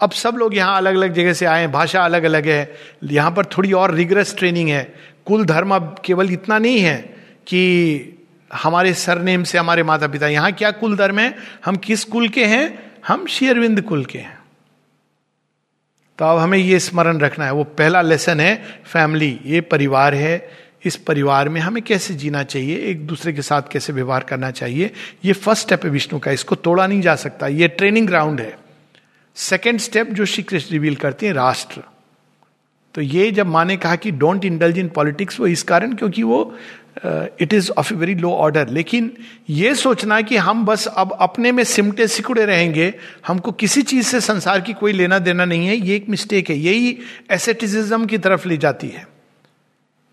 अब 0.00 0.10
सब 0.10 0.36
लोग 0.36 0.54
यहाँ 0.56 0.76
अलग 0.76 0.94
अलग 0.94 1.12
जगह 1.12 1.32
से 1.32 1.46
आए 1.46 1.66
भाषा 1.66 2.04
अलग 2.04 2.24
अलग 2.24 2.46
है, 2.46 2.74
यहाँ 3.04 3.30
पर 3.30 3.44
थोड़ी 3.46 3.72
और 3.72 3.94
रिगरस 3.94 4.34
ट्रेनिंग 4.36 4.68
है। 4.68 4.82
कुल 5.26 5.44
धर्म 5.44 5.74
अब 5.74 5.94
केवल 6.04 6.30
इतना 6.32 6.58
नहीं 6.58 6.78
है 6.80 6.96
कि 7.46 7.60
हमारे 8.50 8.94
सरनेम 8.94 9.44
से 9.44 9.58
हमारे 9.58 9.82
माता 9.82 10.08
पिता 10.08 10.28
यहाँ 10.28 10.52
क्या 10.52 10.70
कुल 10.70 10.96
धर्म 10.96 11.18
है? 11.18 11.34
हम 11.64 11.76
किस 11.76 12.04
कुल 12.04 12.28
के 12.28 12.44
हैं? 12.44 12.64
हम 13.06 13.26
शेयरविंद 13.26 13.82
कुल 13.82 14.04
के 14.04 14.18
हैं। 14.18 14.38
तो 16.18 16.24
अब 16.24 16.38
हमें 16.38 16.58
ये 16.58 16.78
स्मरण 16.78 17.18
रखना 17.18 17.44
है। 17.44 17.52
वो 17.52 17.64
पहला 17.64 18.02
लेसन 18.02 18.40
है 18.40 18.54
फैमिली 18.84 19.40
ये 19.46 19.60
परिवार 19.60 20.14
है 20.14 20.36
इस 20.84 20.96
परिवार 20.96 21.48
में 21.48 21.60
हमें 21.60 21.82
कैसे 21.82 22.14
जीना 22.14 22.42
चाहिए, 22.42 22.76
एक 22.80 23.06
दूसरे 23.06 23.32
के 23.32 23.42
साथ 23.42 23.62
कैसे 23.72 23.92
व्यवहार 23.92 24.24
करना 24.24 24.50
चाहिए, 24.50 24.90
ये 25.24 25.32
फ़र्स्ट 25.32 25.62
स्टेप 25.62 25.84
है 25.84 25.90
विष्णु 25.90 26.18
का, 26.18 26.30
इसको 26.30 26.54
तोड़ा 26.56 26.86
नहीं 26.86 27.00
जा 27.00 27.14
सकता, 27.16 27.46
ये 27.46 27.68
ट्रेनिंग 27.68 28.06
ग्राउंड 28.06 28.40
है। 28.40 28.56
सेकेंड 29.36 29.80
स्टेप 29.80 30.10
जो 30.10 30.24
श्री 30.24 30.42
कृष्ण 30.42 30.72
रिवील 30.72 30.96
करते 30.96 31.26
हैं, 31.26 31.32
राष्ट्र। 31.34 31.82
तो 32.94 33.00
ये 33.00 33.30
जब 33.30 33.46
माँ 33.46 33.64
ने 33.64 33.76
कहा 33.76 33.96
कि 33.96 34.10
डोंट 34.12 34.44
इंडल्ज 34.44 34.78
इन 34.78 34.88
पॉलिटिक्स 34.88 35.38
वो 35.40 35.46
इस 35.46 35.62
कारण 35.62 35.94
क्योंकि 35.94 36.22
वो 36.22 36.40
it 37.40 37.52
is 37.52 37.70
of 37.70 37.92
a 37.94 37.96
very 37.96 38.14
low 38.14 38.30
order 38.30 38.68
लेकिन 38.68 39.10
ये 39.50 39.74
सोचना 39.74 40.20
कि 40.20 40.36
हम 40.36 40.64
बस 40.66 40.86
अब 40.86 41.16
अपने 41.20 41.52
में 41.52 41.62
सिमटे 41.64 42.06
सिकुड़े 42.08 42.44
रहेंगे, 42.44 42.92
हमको 43.26 43.52
किसी 43.52 43.82
चीज़ 43.82 44.06
से 44.06 44.20
संसार 44.20 44.60
की 44.60 44.72
कोई 44.72 44.92
लेना 44.92 45.18
देना 45.18 45.44
नहीं 45.44 45.66
है, 45.66 45.76
ये 45.76 45.96
एक 45.96 46.08
मिस्टेक 46.08 46.50
है, 46.50 46.56
यही 46.56 46.98
एसेटिज्म 47.30 48.06
की 48.06 48.18
तरफ़ 48.18 48.48
ले 48.48 48.56
जाती 48.56 48.88
है। 48.88 49.06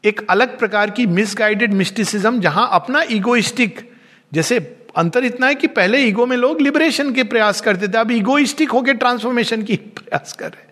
एक 0.06 0.22
अलग 0.30 0.60
प्रकार 0.60 0.90
की 0.90 1.06
मिसगाइडेड 1.06 1.74
मिस्टिसिज्म 1.74 2.40
जहाँ 2.42 2.70
अपना 2.72 3.02
इगोइस्टिक 3.02 3.92
जैसे 4.34 4.76
अंतर 4.96 5.24
इतना 5.26 5.48
है 5.48 5.56
कि 5.56 5.68
पहले 5.68 5.98
ईगो 5.98 6.26
में 6.26 6.38
लोग 6.38 6.62
लिबरेशन 6.62 7.14
के 7.14 7.24
प्रयास 7.24 7.62
करते 7.62 7.88
थे, 7.88 7.98
अब 7.98 8.12
इगोइस्टिक 8.12 8.72
होकर 8.72 8.94
ट्रांसफॉर्मेशन 8.94 9.64
की 9.64 9.76
प्रयास 9.96 10.34
कर 10.34 10.52
रहे 10.52 10.68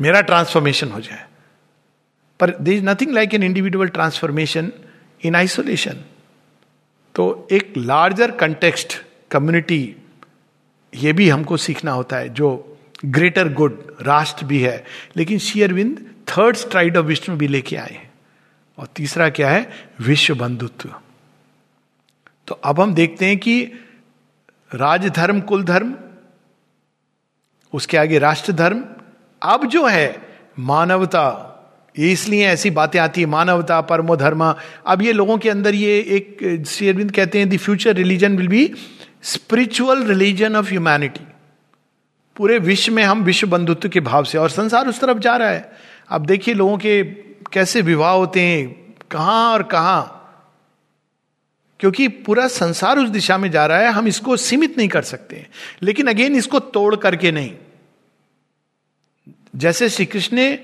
मेरा 0.00 0.20
ट्रांसफॉर्मेशन 0.20 0.88
हो 0.88 1.00
जाए। 1.00 1.24
पर 2.40 2.50
there 2.50 2.74
is 2.74 2.84
nothing 2.84 3.10
like 3.10 3.34
an 3.34 3.42
individual 3.42 3.88
transformation 3.88 4.72
in 5.24 5.34
isolation 5.34 5.96
तो 7.14 7.48
एक 7.52 7.72
लार्जर 7.76 8.30
कंटेक्स्ट 8.30 9.02
कम्युनिटी 9.30 9.96
ये 10.94 11.12
भी 11.12 11.28
हमको 11.28 11.56
सीखना 11.56 11.92
होता 11.92 12.16
है, 12.16 12.28
जो 12.28 12.78
ग्रेटर 13.04 13.52
गुड 13.52 13.96
राष्ट्र 14.02 14.46
भी 14.46 14.60
है। 14.60 14.84
लेकिन 15.16 15.38
शेयरविंद 15.38 16.14
थर्ड 16.28 16.56
स्ट्राइड 16.56 16.96
ऑफ़ 16.96 17.06
विष्णु 17.06 17.36
भी 17.36 17.48
लेके 17.48 17.76
आए 17.76 17.92
हैं। 17.92 18.09
और 18.80 18.88
तीसरा 18.96 19.28
क्या 19.28 19.50
है? 19.50 19.70
विश्व 20.00 20.34
बंधुत्व 20.34 20.94
तो 22.46 22.54
अब 22.54 22.80
हम 22.80 22.94
देखते 22.94 23.26
हैं 23.26 23.38
कि 23.38 23.62
राजधर्म 24.74 25.40
कुल 25.40 25.64
धर्म 25.64 25.94
उसके 27.72 27.96
आगे 27.96 28.18
राष्ट्र 28.18 28.52
धर्म 28.52 28.84
अब 29.42 29.66
जो 29.66 29.86
है 29.86 30.16
मानवता, 30.58 31.46
ये 31.98 32.12
इसलिए 32.12 32.46
ऐसी 32.46 32.70
बातें 32.70 32.98
आती 33.00 33.20
है, 33.20 33.26
मानवता 33.26 33.80
परमो 33.80 34.16
धर्म 34.16 34.54
अब 34.86 35.02
ये 35.02 35.12
लोगों 35.12 35.38
के 35.38 35.50
अंदर 35.50 35.74
ये 35.74 35.98
एक, 35.98 36.64
श्री 36.66 36.88
अरविंद 36.88 37.12
कहते 37.12 37.38
हैं 37.38 37.48
the 37.48 37.56
future 37.56 37.94
religion 37.94 38.36
will 38.36 38.48
be 38.48 38.74
spiritual 39.22 40.04
religion 40.04 40.56
of 40.56 40.68
humanity 40.68 41.26
पूरे 42.36 42.58
विश्व 42.58 42.92
में 42.92 43.02
हम 43.02 43.22
विश्व 43.22 43.46
बंधुत्व 43.46 43.88
के 43.88 44.00
भाव 44.00 44.24
से 44.24 44.38
और 44.38 44.50
संसार 44.50 44.88
उस 44.88 45.00
तरफ़ 45.00 45.18
जा 45.18 45.36
रहा 45.36 45.48
है। 45.48 45.72
अब 46.08 46.26
देखिए 46.26 46.54
लोगों 46.54 46.78
के 46.78 47.29
कैसे 47.52 47.80
विवाह 47.82 48.12
होते 48.12 48.40
हैं, 48.40 48.94
कहाँ 49.10 49.52
और 49.52 49.62
कहाँ? 49.62 50.16
क्योंकि 51.80 52.08
पूरा 52.08 52.46
संसार 52.48 52.98
उस 52.98 53.08
दिशा 53.08 53.38
में 53.38 53.50
जा 53.50 53.66
रहा 53.66 53.78
है, 53.78 53.88
हम 53.88 54.08
इसको 54.08 54.36
सीमित 54.36 54.76
नहीं 54.78 54.88
कर 54.88 55.02
सकते 55.02 55.46
लेकिन 55.82 56.06
अगेन 56.06 56.36
इसको 56.36 56.58
तोड़ 56.58 56.94
करके 56.96 57.30
नहीं। 57.32 57.52
जैसे 59.56 59.88
श्री 59.88 60.06
कृष्ण 60.06 60.36
ने 60.36 60.58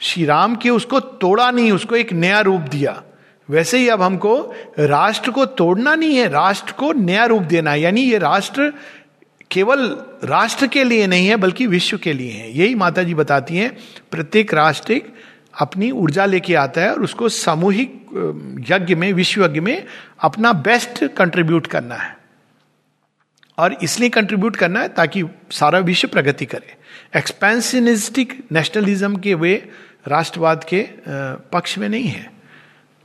श्री 0.00 0.24
राम 0.24 0.56
के 0.56 0.70
उसको 0.70 1.00
तोड़ा 1.00 1.50
नहीं, 1.50 1.72
उसको 1.72 1.96
एक 1.96 2.12
नया 2.12 2.40
रूप 2.40 2.60
दिया, 2.60 3.02
वैसे 3.48 3.78
ही 3.78 3.88
अब 3.88 4.02
हमको 4.02 4.54
राष्ट्र 4.78 5.30
को 5.30 5.44
तोड़ना 5.46 5.94
नहीं 5.94 6.16
है, 6.16 6.28
राष्ट्र 6.28 6.72
को 6.72 6.92
नया 6.92 7.24
रूप 7.24 7.42
देना 7.42 7.70
है। 7.70 7.80
यानी 7.80 8.00
ये 8.00 8.18
राष्ट्र 8.18 8.72
केवल 9.50 9.86
राष्ट्र 10.24 10.66
के 10.66 10.84
लिए 10.84 11.06
नहीं 11.06 11.26
है, 11.28 11.36
बल्कि 11.36 11.66
विश्व 11.66 11.98
के 11.98 12.12
लिए 12.12 12.32
है। 12.32 12.50
यही 12.58 12.74
माता 12.74 13.02
जी 13.02 13.14
बताती 13.14 13.56
हैं, 13.56 13.76
प्रत्येक 14.10 14.54
राष्ट्र 14.54 15.00
अपनी 15.60 15.90
ऊर्जा 15.90 16.24
लेके 16.24 16.54
आता 16.54 16.80
है 16.80 16.92
और 16.92 17.02
उसको 17.02 17.28
सामूहिक 17.28 18.06
यज्ञ 18.70 18.94
में, 18.94 19.12
विश्व 19.12 19.44
यज्ञ 19.44 19.60
में 19.60 19.84
अपना 20.20 20.52
बेस्ट 20.52 21.04
कंट्रीब्यूट 21.04 21.66
करना 21.66 21.94
है। 21.94 22.16
और 23.58 23.72
इसलिए 23.82 24.08
कंट्रीब्यूट 24.08 24.56
करना 24.56 24.80
है 24.80 24.88
ताकि 24.88 25.22
सारा 25.50 25.78
विश्व 25.78 26.08
प्रगति 26.08 26.46
करे। 26.46 26.76
एक्सपेंसिनिस्टिक 27.18 28.44
नेशनलिज्म 28.52 29.16
के 29.16 29.34
वे 29.34 29.68
राष्ट्रवाद 30.08 30.64
के 30.64 30.88
पक्ष 31.52 31.78
में 31.78 31.88
नहीं 31.88 32.08
है। 32.08 32.32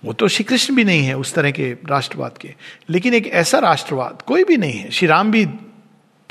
वो 0.05 0.13
तो 0.13 0.27
श्री 0.27 0.43
कृष्ण 0.43 0.75
भी 0.75 0.83
नहीं 0.83 1.05
है 1.05 1.17
उस 1.17 1.33
तरह 1.33 1.51
के 1.51 1.71
राष्ट्रवाद 1.71 2.37
के। 2.37 2.55
लेकिन 2.89 3.13
एक 3.13 3.27
ऐसा 3.27 3.59
राष्ट्रवाद 3.59 4.21
कोई 4.21 4.43
भी 4.43 4.57
नहीं 4.57 4.73
है। 4.73 4.91
श्री 4.91 5.07
राम 5.07 5.31
भी 5.31 5.47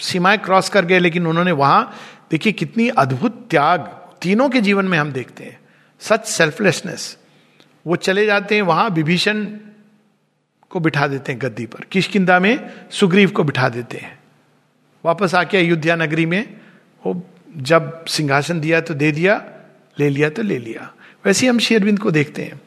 सीमाएँ 0.00 0.38
क्रॉस 0.38 0.68
कर 0.68 0.84
गए, 0.84 0.98
लेकिन 0.98 1.26
उन्होंने 1.26 1.52
वहाँ, 1.52 1.94
देखिए 2.30 2.52
कितनी 2.52 2.88
अद्भुत 2.88 3.46
त्याग, 3.50 3.80
तीनों 4.22 4.48
के 4.48 4.60
जीवन 4.60 4.84
में 4.84 4.98
हम 4.98 5.12
देखते 5.12 5.44
हैं। 5.44 5.60
सच 6.00 6.26
सेल्फलेसनेस 6.26 7.16
वो 7.86 7.96
चले 7.96 8.26
जाते 8.26 8.54
हैं, 8.54 8.62
वहाँ 8.62 8.90
विभीषण 8.90 9.44
को 10.70 10.80
बिठा 10.80 11.06
देते 11.06 11.32
हैं 11.32 11.40
गद्दी 11.42 11.66
पर। 11.66 11.84
किशकिंदा 11.84 12.40
में 12.40 12.70
सुग्रीव 12.90 13.30
को 13.30 13.44
बिठा 13.44 13.68
देते 13.68 13.98
हैं। 13.98 14.18
वापस 15.04 15.34
आके 15.34 15.58
अयोध्या 15.58 15.96
नगरी 15.96 16.26
में, 16.26 16.60
वो 17.06 17.22
जब 17.56 18.04
सिंहासन 18.04 18.60
दिया 18.60 18.80
तो 18.80 18.94
दे 18.94 19.12
दिया, 19.12 19.44
ले 19.98 20.08
लिया 20.08 20.30
तो 20.30 20.42
ले 20.42 20.58
लिया। 20.58 20.92
वैसे 21.26 21.46
हम 21.46 21.58
शेरविंद 21.58 21.98
को 21.98 22.10
देखते 22.10 22.42
हैं। 22.42 22.60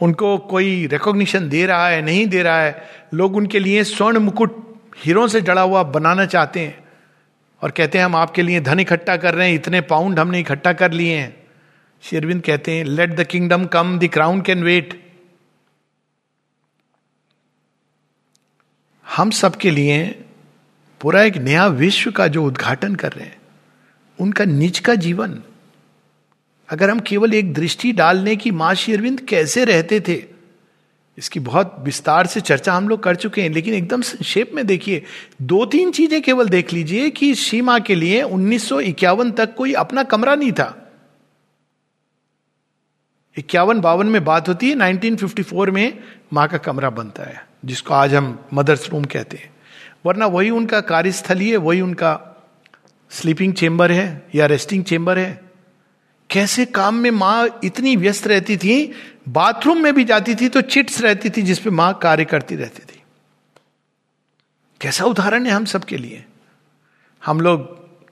उनको 0.00 0.38
कोई 0.38 0.86
रिकॉग्निशन 0.86 1.48
दे 1.48 1.66
रहा 1.66 1.88
है, 1.88 2.02
नहीं 2.02 2.26
दे 2.26 2.42
रहा 2.42 2.62
है, 2.62 2.88
लोग 3.14 3.36
उनके 3.36 3.58
लिए 3.58 3.84
स्वर्ण 3.84 4.18
मुकुट 4.18 4.80
हीरो 4.98 5.28
से 5.28 5.40
जड़ा 5.40 5.62
हुआ 5.62 5.82
बनाना 5.82 6.26
चाहते 6.26 6.60
हैं 6.60 6.84
और 7.62 7.70
कहते 7.70 7.98
हैं, 7.98 8.04
हम 8.04 8.16
आपके 8.16 8.42
लिए 8.42 8.60
धन 8.60 8.80
इकट्ठा 8.80 9.16
कर 9.16 9.34
रहे 9.34 9.48
हैं, 9.48 9.54
इतने 9.54 9.80
पाउंड 9.80 10.18
हमने 10.18 10.40
इकट्ठा 10.40 10.72
कर 10.72 10.92
लिए 10.92 11.16
हैं। 11.16 11.41
शेरविंद 12.02 12.42
कहते 12.42 12.72
हैं 12.72 12.84
let 12.84 13.14
the 13.16 13.24
kingdom 13.24 13.64
come 13.66 13.98
the 13.98 14.08
crown 14.12 14.40
can 14.40 14.62
wait 14.62 15.00
हम 19.06 19.30
सबके 19.30 19.70
लिए 19.70 20.04
पूरा 21.00 21.22
एक 21.22 21.36
नया 21.36 21.66
विश्व 21.66 22.10
का 22.10 22.26
जो 22.28 22.44
उद्घाटन 22.44 22.94
कर 22.94 23.12
रहे 23.12 23.24
हैं, 23.24 23.40
उनका 24.18 24.44
निज 24.44 24.78
का 24.78 24.94
जीवन। 24.94 25.38
अगर 26.68 26.90
हम 26.90 27.00
केवल 27.00 27.34
एक 27.34 27.52
दृष्टि 27.54 27.92
डालने 27.92 28.36
की 28.36 28.50
माँ 28.50 28.74
शेरविंद 28.74 29.20
कैसे 29.20 29.64
रहते 29.64 30.00
थे, 30.00 30.22
इसकी 31.18 31.40
बहुत 31.40 31.76
विस्तार 31.80 32.26
से 32.26 32.40
चर्चा 32.40 32.74
हम 32.74 32.88
लोग 32.88 33.02
कर 33.02 33.16
चुके 33.16 33.42
हैं, 33.42 33.50
लेकिन 33.50 33.74
एकदम 33.74 34.02
संक्षेप 34.02 34.52
में 34.54 34.66
देखिए 34.66 35.02
दो 35.42 35.64
तीन 35.66 35.90
चीज़ें 35.90 36.20
केवल 36.22 36.48
देख 36.48 36.72
लीजिए 36.72 37.10
कि 37.10 37.34
सीमा 37.34 37.78
के 37.78 37.94
लिए 37.94 38.22
उन्नीस 38.22 38.68
सौ 38.68 38.80
इक्यावन 38.80 39.30
तक 39.32 39.54
कोई 39.54 39.72
अपना 39.74 40.02
कमरा 40.04 40.34
नहीं 40.34 40.52
था। 40.52 40.81
इक्यावन 43.36 43.80
बावन 43.80 44.06
में 44.06 44.24
बात 44.24 44.48
होती 44.48 44.68
है 44.70 44.74
1954 44.76 45.70
में 45.70 45.98
माँ 46.32 46.46
का 46.48 46.58
कमरा 46.58 46.90
बनता 46.90 47.22
है, 47.22 47.44
जिसको 47.64 47.94
आज 47.94 48.14
हम 48.14 48.38
मदर्स 48.54 48.88
रूम 48.90 49.04
कहते 49.04 49.36
हैं। 49.36 49.50
वरना 50.06 50.26
वही 50.26 50.50
उनका 50.50 50.80
कार्यस्थली 50.80 51.50
है, 51.50 51.56
वही 51.56 51.80
उनका 51.80 52.18
स्लीपिंग 53.10 53.54
चेम्बर 53.54 53.92
है 53.92 54.28
या 54.34 54.46
रेस्टिंग 54.46 54.84
चेम्बर 54.84 55.18
है। 55.18 55.40
कैसे 56.30 56.64
काम 56.66 56.94
में 56.94 57.10
माँ 57.10 57.60
इतनी 57.64 57.96
व्यस्त 57.96 58.26
रहती 58.26 58.56
थी, 58.56 58.92
बाथरूम 59.28 59.78
में 59.78 59.94
भी 59.94 60.04
जाती 60.04 60.34
थी 60.34 60.48
तो 60.48 60.60
चिट्स 60.60 61.00
रहती 61.00 61.30
थी 61.30 61.42
जिसपे 61.42 61.70
माँ 61.70 61.92
कार्य 62.02 62.24
करती 62.24 62.56
रहती 62.56 62.82
थी। 62.84 63.02
कैसा 64.80 65.04
उदाहरण 65.04 65.46
है 65.46 65.52
हम 65.52 65.64
सबके 65.64 65.96
लिए। 65.96 66.24
हम 67.22 67.40
लोग 67.40 67.68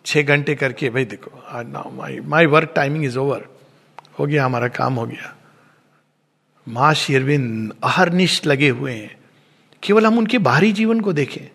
छह 0.07 0.23
घंटे 0.23 0.55
करके, 0.55 0.91
भाई 0.91 1.05
देखो 1.05 1.91
my 1.93 2.21
my 2.21 2.47
work 2.47 2.73
timing 2.77 3.05
is 3.05 3.19
over 3.19 3.49
हो 4.21 4.27
गया, 4.27 4.45
हमारा 4.45 4.69
काम 4.69 4.95
हो 4.95 5.07
गया। 5.07 5.37
माँ 6.69 6.95
शेरविंद 6.95 7.73
अहरनिश 7.85 8.47
लगे 8.47 8.69
हुए 8.69 8.93
हैं। 8.93 9.17
केवल 9.83 10.07
हम 10.07 10.19
उनके 10.19 10.39
बाहरी 10.39 10.73
जीवन 10.73 11.01
को 11.01 11.13
देखें। 11.13 11.49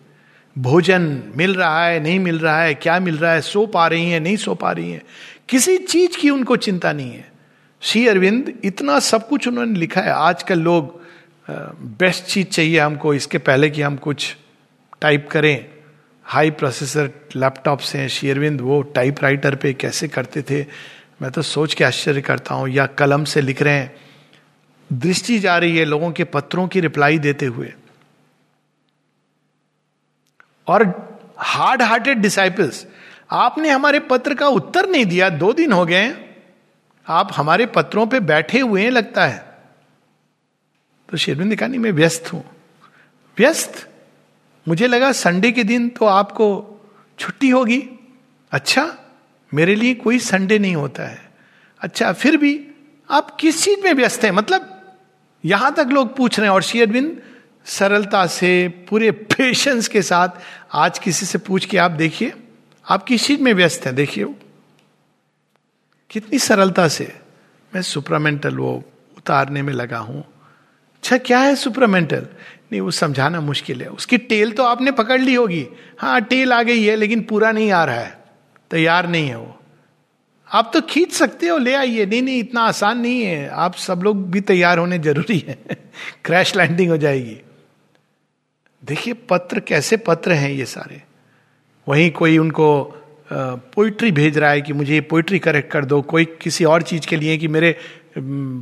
भोजन 0.58 1.22
मिल 1.36 1.54
रहा 1.54 1.86
है, 1.86 2.00
नहीं 2.00 2.18
मिल 2.20 2.38
रहा 2.38 2.60
है, 2.62 2.74
क्या 2.74 3.00
मिल 3.00 3.16
रहा 3.18 3.32
है, 3.32 3.40
सो 3.40 3.66
पा 3.66 3.86
रही 3.86 4.10
है, 4.10 4.20
नहीं 4.20 4.36
सो 4.36 4.54
पा 4.54 4.72
रही 4.72 4.90
है। 4.90 5.02
किसी 5.48 5.76
चीज़ 5.78 6.18
की 6.18 6.30
उनको 6.30 6.56
चिंता 6.56 6.92
नहीं 6.92 7.10
है। 7.10 7.32
श्री 7.80 8.08
अरविंद, 8.08 8.52
इतना 8.64 8.98
सब 8.98 9.28
कुछ 9.28 9.48
उन्होंने 9.48 9.78
लिखा 9.78 10.00
है। 10.00 10.10
आजकल 10.10 10.60
लोग 10.60 11.00
बेस्ट 11.98 12.24
चीज़ 12.24 12.46
चाहिए 12.46 12.80
हमको, 12.80 13.14
इसके 13.14 13.38
पहले 13.38 13.70
कि 13.70 13.82
हम 13.82 13.96
कुछ 13.96 14.36
टाइप 15.00 15.28
करें। 15.30 15.66
हाई 16.24 16.50
प्रोसेसर 16.50 17.10
लैपटॉप्स 17.36 17.96
हैं। 17.96 18.08
शेयरविंद 18.08 18.60
वो 18.60 18.82
टाइप 18.82 19.16
राइटर 19.22 19.54
पे 19.54 19.72
कैसे 19.72 20.08
करते 20.08 20.42
थे? 20.42 20.66
मैं 21.20 21.30
तो 21.30 21.42
सोच 21.42 21.74
के 21.74 21.84
आश्चर्य 21.84 22.22
करता 22.22 22.54
हूँ, 22.54 22.68
या 22.68 22.86
कलम 22.86 23.24
से 23.24 23.40
लिख 23.40 23.62
रहे 23.62 23.74
हैं, 23.74 23.94
दृष्टि 24.92 25.38
जा 25.38 25.56
रही 25.58 25.76
है 25.76 25.84
लोगों 25.84 26.10
के 26.12 26.24
पत्रों 26.24 26.66
की 26.68 26.80
रिप्लाई 26.80 27.18
देते 27.18 27.46
हुए। 27.46 27.72
और 30.66 30.84
हार्ड 31.38 31.82
हार्टेड 31.82 32.18
डिसाइपल्स 32.18 32.86
आपने 33.30 33.70
हमारे 33.70 34.00
पत्र 34.00 34.34
का 34.34 34.48
उत्तर 34.48 34.88
नहीं 34.88 35.06
दिया, 35.06 35.28
दो 35.28 35.52
दिन 35.52 35.72
हो 35.72 35.84
गए 35.86 36.14
आप 37.06 37.30
हमारे 37.32 37.66
पत्रों 37.66 38.06
पे 38.06 38.20
बैठे 38.20 38.60
हुए 38.60 38.82
हैं, 38.82 38.90
लगता 38.90 39.26
है। 39.26 39.58
तो 41.08 41.16
शेरविंद 41.16 41.50
ने 41.50 41.56
कहा, 41.56 41.68
नहीं, 41.68 41.80
मैं 41.80 41.92
व्यस्त 41.92 42.32
हूँ। 42.32 42.44
व्यस्त? 43.38 43.88
मुझे 44.68 44.86
लगा 44.86 45.10
संडे 45.12 45.52
के 45.52 45.64
दिन 45.64 45.88
तो 45.88 46.04
आपको 46.04 46.46
छुट्टी 47.18 47.50
होगी। 47.50 47.78
अच्छा 48.52 48.84
मेरे 49.52 49.74
लिए 49.74 49.94
कोई 49.94 50.18
संडे 50.18 50.58
नहीं 50.58 50.76
होता 50.76 51.06
है। 51.08 51.20
अच्छा 51.80 52.12
फिर 52.12 52.36
भी 52.36 52.60
आप 53.10 53.36
किस 53.40 53.64
चीज़ 53.64 53.80
में 53.80 53.92
व्यस्त 53.92 54.24
हैं? 54.24 54.30
मतलब 54.30 54.72
यहाँ 55.44 55.74
तक 55.74 55.86
लोग 55.90 56.16
पूछ 56.16 56.38
रहे 56.38 56.48
हैं, 56.48 56.54
और 56.54 56.62
शेयरविंद 56.62 57.22
सरलता 57.64 58.26
से, 58.26 58.68
पूरे 58.88 59.10
पेशेंस 59.10 59.88
के 59.88 60.02
साथ 60.02 60.28
आज 60.74 60.98
किसी 60.98 61.26
से 61.26 61.38
पूछ 61.38 61.64
के 61.64 61.78
आप 61.78 61.90
देखिए, 61.90 62.32
आप 62.86 63.04
किस 63.04 63.26
चीज़ 63.26 63.40
में 63.40 63.52
व्यस्त 63.54 63.86
हैं? 63.86 63.94
देखिए 63.94 64.34
कितनी 66.10 66.38
सरलता 66.38 66.88
से 66.88 67.12
मैं 67.72 67.82
सुपरामेंटल 67.82 68.56
वो 68.56 68.74
उतारने 69.18 69.62
में 69.62 69.72
लगा 69.72 69.98
हूँ। 69.98 70.24
अच्छा 70.94 71.16
क्या 71.18 71.38
है 71.38 71.54
सुपरामेंटल 71.56 72.26
नहीं, 72.72 72.80
वो 72.80 72.90
समझाना 72.90 73.40
मुश्किल 73.40 73.82
है। 73.82 73.88
उसकी 73.88 74.18
टेल 74.18 74.52
तो 74.52 74.64
आपने 74.64 74.90
पकड़ 74.90 75.20
ली 75.20 75.34
होगी। 75.34 75.66
हाँ 75.98 76.20
टेल 76.20 76.52
आ 76.52 76.62
गई 76.62 76.82
है, 76.82 76.96
लेकिन 76.96 77.22
पूरा 77.22 77.52
नहीं 77.52 77.70
आ 77.72 77.84
रहा 77.84 77.96
है। 77.96 78.25
तैयार 78.70 79.08
नहीं 79.08 79.28
है 79.28 79.38
वो। 79.38 79.58
आप 80.52 80.70
तो 80.74 80.80
खींच 80.80 81.12
सकते 81.12 81.46
हो, 81.46 81.58
ले 81.58 81.74
आइए। 81.74 82.06
नहीं 82.06 82.22
नहीं, 82.22 82.38
इतना 82.38 82.60
आसान 82.60 82.98
नहीं 82.98 83.22
है। 83.22 83.48
आप 83.48 83.74
सब 83.74 84.00
लोग 84.02 84.30
भी 84.30 84.40
तैयार 84.40 84.78
होने 84.78 84.98
ज़रूरी 84.98 85.38
है। 85.48 85.58
क्रैश 86.24 86.56
लैंडिंग 86.56 86.90
हो 86.90 86.96
जाएगी। 86.96 87.40
देखिए, 88.84 89.14
पत्र, 89.14 89.60
कैसे 89.60 89.96
पत्र 89.96 90.32
हैं 90.32 90.50
ये 90.50 90.64
सारे? 90.64 91.02
वहीं 91.88 92.10
कोई 92.10 92.38
उनको 92.38 92.92
पोइट्री 93.32 94.12
भेज 94.12 94.38
रहा 94.38 94.50
है 94.50 94.60
कि 94.60 94.72
मुझे 94.72 94.94
ये 94.94 95.00
पोइट्री 95.00 95.38
करेक्ट 95.38 95.72
कर 95.72 95.84
दो। 95.84 96.02
कोई 96.02 96.24
किसी 96.24 96.64
और 96.64 96.82
चीज़ 96.82 97.06
के 97.06 97.16
लिए 97.16 97.38
कि 97.38 97.48
मेरे 97.48 97.76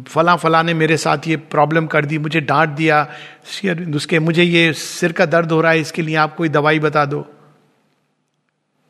फला 0.09 0.37
फला 0.37 0.63
ने 0.63 0.75
मेरे 0.75 0.97
साथ 0.97 1.19
ये 1.27 1.37
प्रॉब्लम 1.37 1.87
कर 1.87 2.05
दी, 2.05 2.19
मुझे 2.19 2.41
डांट 2.41 2.69
दिया। 2.69 3.11
उसके, 3.95 4.19
मुझे 4.19 4.43
ये 4.43 4.73
सिर 4.73 5.13
का 5.13 5.27
दर्द 5.27 5.53
हो 5.53 5.61
रहा 5.61 5.73
है, 5.73 5.81
इसके 5.81 6.03
लिए 6.03 6.17
आप 6.17 6.37
कोई 6.37 6.49
दवाई 6.49 6.79
बता 6.79 7.05
दो। 7.05 7.31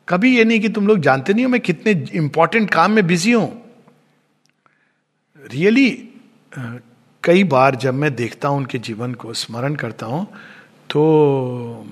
कभी 0.09 0.37
ये 0.37 0.43
नहीं 0.43 0.59
कि 0.59 0.69
तुम 0.69 0.87
लोग 0.87 0.99
जानते 0.99 1.33
नहीं 1.33 1.45
हो 1.45 1.51
मैं 1.51 1.61
कितने 1.61 2.05
इंपॉर्टेंट 2.13 2.69
काम 2.73 2.91
में 2.91 3.07
बिज़ी 3.07 3.31
हूँ। 3.31 3.65
रियली 5.51 5.89
really, 5.89 6.81
कई 7.23 7.43
बार 7.43 7.75
जब 7.75 7.93
मैं 7.93 8.15
देखता 8.15 8.47
हूँ 8.47 8.57
उनके 8.57 8.77
जीवन 8.77 9.13
को 9.13 9.33
स्मरण 9.33 9.75
करता 9.75 10.05
हूँ 10.05 10.25
तो 10.89 11.87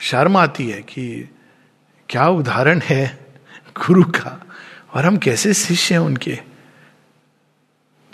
शर्म 0.00 0.36
आती 0.36 0.68
है 0.68 0.82
कि 0.82 1.28
क्या 2.08 2.28
उदाहरण 2.28 2.80
है 2.84 3.18
गुरु 3.86 4.04
का 4.04 4.46
और 4.94 5.04
हम 5.04 5.16
कैसे 5.16 5.54
शिष्य 5.54 5.94
हैं 5.94 6.02
उनके। 6.02 6.38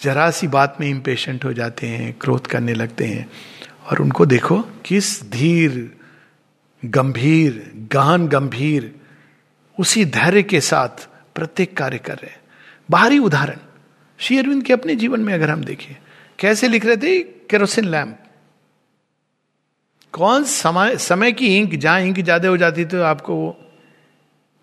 जरा 0.01 0.31
सी 0.31 0.49
बात 0.49 0.77
में 0.81 0.89
इम्पेशेंट 0.89 1.45
हो 1.45 1.53
जाते 1.53 1.87
हैं 1.87 2.19
क्रोध 2.21 2.47
करने 2.47 2.75
लगते 2.75 3.07
हैं 3.07 3.31
और 3.91 4.01
उनको 4.01 4.27
देखो 4.27 4.59
किस 4.85 5.31
धीर 5.31 5.99
गंभीर 6.85 7.73
गहन 7.93 8.29
गंभीर 8.29 9.01
उसी 9.79 10.05
धैर्य 10.05 10.43
के 10.43 10.61
साथ 10.61 11.09
प्रत्येक 11.35 11.77
कार्य 11.77 11.99
कर 11.99 12.15
रहे 12.15 12.31
हैं। 12.31 12.41
बाहरी 12.89 13.19
उदाहरण, 13.19 13.59
श्री 14.19 14.39
अरविंद 14.39 14.63
के 14.65 14.73
अपने 14.73 14.95
जीवन 14.97 15.21
में 15.21 15.33
अगर 15.35 15.51
हम 15.51 15.65
देखें, 15.65 15.97
कैसे 16.39 16.69
लिख 16.69 16.87
रहे 16.87 16.97
थे? 16.97 17.19
केरोसिन 17.23 17.85
लैम्प 17.85 18.19
कौन 20.15 20.45
समय 20.45 20.97
समय 20.97 21.33
की 21.33 21.57
इंक 21.59 21.75
जहाँ 21.75 22.01
इंक 22.01 22.21
ज़्यादा 22.21 22.49
हो 22.49 22.57
जाती 22.57 22.85
तो 22.85 23.03
आपको 23.03 23.35
वो 23.35 23.51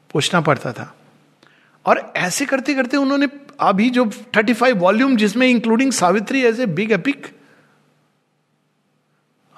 पूछना 0.09 0.41
पड़ता 0.41 0.71
था। 0.73 0.93
और 1.85 2.13
ऐसे 2.17 2.45
करते 2.45 2.73
करते 2.73 2.97
उन्होंने 2.97 3.27
अभी 3.59 3.89
जो 3.89 4.05
35 4.35 4.73
वॉल्यूम 4.73 5.15
जिसमें 5.15 5.47
including 5.47 5.91
Savitri 5.91 6.41
as 6.41 6.59
a 6.59 6.65
big 6.67 6.91
epic 6.91 7.27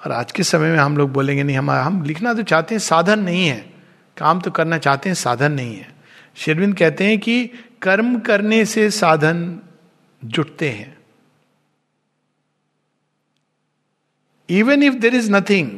और 0.00 0.12
आज 0.12 0.32
के 0.32 0.42
समय 0.42 0.70
में 0.70 0.78
हम 0.78 0.96
लोग 0.96 1.12
बोलेंगे, 1.12 1.42
नहीं, 1.42 1.56
हम 1.56 1.70
हम 1.70 2.02
लिखना 2.02 2.34
तो 2.34 2.42
चाहते 2.42 2.74
हैं, 2.74 2.80
साधन 2.80 3.18
नहीं 3.18 3.46
है। 3.48 3.73
काम 4.16 4.40
तो 4.40 4.50
करना 4.50 4.78
चाहते 4.78 5.08
हैं, 5.08 5.14
साधन 5.14 5.52
नहीं 5.52 5.76
है। 5.76 5.94
शेरविंद 6.36 6.76
कहते 6.76 7.04
हैं 7.04 7.18
कि 7.18 7.50
कर्म 7.82 8.18
करने 8.18 8.64
से 8.64 8.90
साधन 8.90 9.58
जुटते 10.24 10.68
हैं। 10.70 10.98
Even 14.48 14.82
if 14.82 14.94
there 14.94 15.14
is 15.14 15.32
nothing 15.32 15.70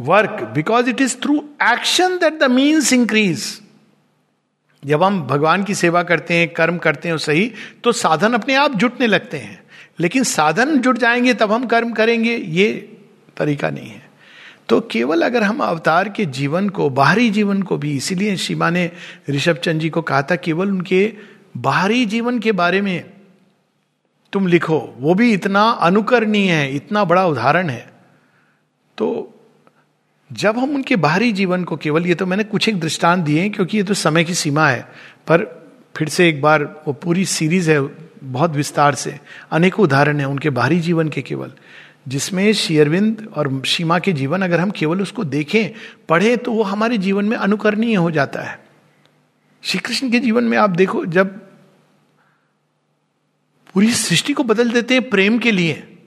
work 0.00 0.30
because 0.30 0.90
it 0.90 1.00
is 1.00 1.16
through 1.16 1.36
action 1.62 2.18
that 2.18 2.38
the 2.38 2.44
means 2.44 2.92
increase 2.92 3.62
जब 4.84 5.02
हम 5.02 5.22
भगवान 5.22 5.64
की 5.64 5.74
सेवा 5.74 6.02
करते 6.02 6.34
हैं, 6.34 6.48
कर्म 6.48 6.78
करते 6.78 7.08
हैं 7.08 7.18
सही 7.18 7.52
तो 7.84 7.92
साधन 7.92 8.32
अपने 8.32 8.54
आप 8.54 8.74
जुटने 8.74 9.06
लगते 9.06 9.38
हैं। 9.38 9.62
लेकिन 10.00 10.24
साधन 10.24 10.78
जुट 10.78 10.98
जाएँगे, 10.98 11.34
तब 11.34 11.52
हम 11.52 11.66
कर्म 11.66 11.92
करेंगे, 11.92 12.36
ये 12.36 12.96
तरीका 13.36 13.70
नहीं 13.70 13.90
है। 13.90 14.07
तो 14.68 14.80
केवल 14.80 15.22
अगर 15.22 15.42
हम 15.42 15.60
अवतार 15.60 16.08
के 16.08 16.24
जीवन 16.26 16.68
को, 16.68 16.90
बाहरी 16.90 17.30
जीवन 17.30 17.62
को 17.62 17.76
भी, 17.76 17.96
इसीलिए 17.96 18.36
शिमा 18.36 18.70
ने 18.70 18.90
ऋषभ 19.30 19.56
चंद 19.56 19.80
जी 19.80 19.90
को 19.90 20.02
कहा 20.02 20.22
था, 20.22 20.36
केवल 20.36 20.68
उनके 20.68 21.12
बाहरी 21.56 22.06
जीवन 22.06 22.38
के 22.38 22.52
बारे 22.52 22.80
में 22.80 23.10
तुम 24.32 24.46
लिखो, 24.46 24.96
वो 24.98 25.14
भी 25.14 25.32
इतना 25.32 25.62
अनुकरणीय 25.62 26.50
है, 26.52 26.76
इतना 26.76 27.04
बड़ा 27.04 27.26
उदाहरण 27.26 27.68
है। 27.68 27.92
तो 28.98 29.34
जब 30.32 30.58
हम 30.58 30.74
उनके 30.74 30.96
बाहरी 30.96 31.32
जीवन 31.32 31.64
को, 31.64 31.76
केवल 31.76 32.06
ये 32.06 32.14
तो 32.14 32.26
मैंने 32.26 32.44
कुछ 32.44 32.68
एक 32.68 32.80
दृष्टांत 32.80 33.24
दिए 33.24 33.48
क्योंकि 33.48 33.76
ये 33.76 33.82
तो 33.82 33.94
समय 33.94 34.24
की 34.24 34.34
सीमा 34.34 34.68
है, 34.68 34.80
पर 35.26 35.68
फिर 35.96 36.08
से 36.08 36.28
एक 36.28 36.42
बार 36.42 36.82
वो 36.86 36.92
पूरी 36.92 37.24
सीरीज़ 37.24 37.70
है, 37.70 37.80
बहुत 38.24 38.50
विस्तार 38.50 38.94
से, 38.94 39.18
अनेकों 39.50 39.84
उदाहरण 39.84 40.20
है 40.20 40.26
उनके 40.28 40.50
बाहरी 40.50 40.80
जीवन 40.80 41.08
के 41.08 41.22
केवल। 41.22 41.52
जिसमें 42.08 42.52
शेयरविंद 42.52 43.26
और 43.36 43.50
सीमा 43.66 43.98
के 43.98 44.12
जीवन, 44.12 44.42
अगर 44.42 44.60
हम 44.60 44.70
केवल 44.70 45.02
उसको 45.02 45.24
देखें, 45.24 45.70
पढ़े 46.08 46.36
तो 46.36 46.52
वो 46.52 46.62
हमारे 46.62 46.98
जीवन 46.98 47.24
में 47.24 47.36
अनुकरणीय 47.36 47.94
हो 47.94 48.10
जाता 48.10 48.42
है। 48.42 48.58
श्री 49.62 49.78
कृष्ण 49.78 50.10
के 50.10 50.18
जीवन 50.18 50.44
में 50.44 50.56
आप 50.58 50.70
देखो, 50.70 51.04
जब 51.06 51.36
पूरी 53.74 53.92
सृष्टि 53.92 54.32
को 54.32 54.42
बदल 54.42 54.70
देते 54.70 54.94
हैं 54.94 55.08
प्रेम 55.10 55.38
के 55.38 55.50
लिए, 55.50 55.98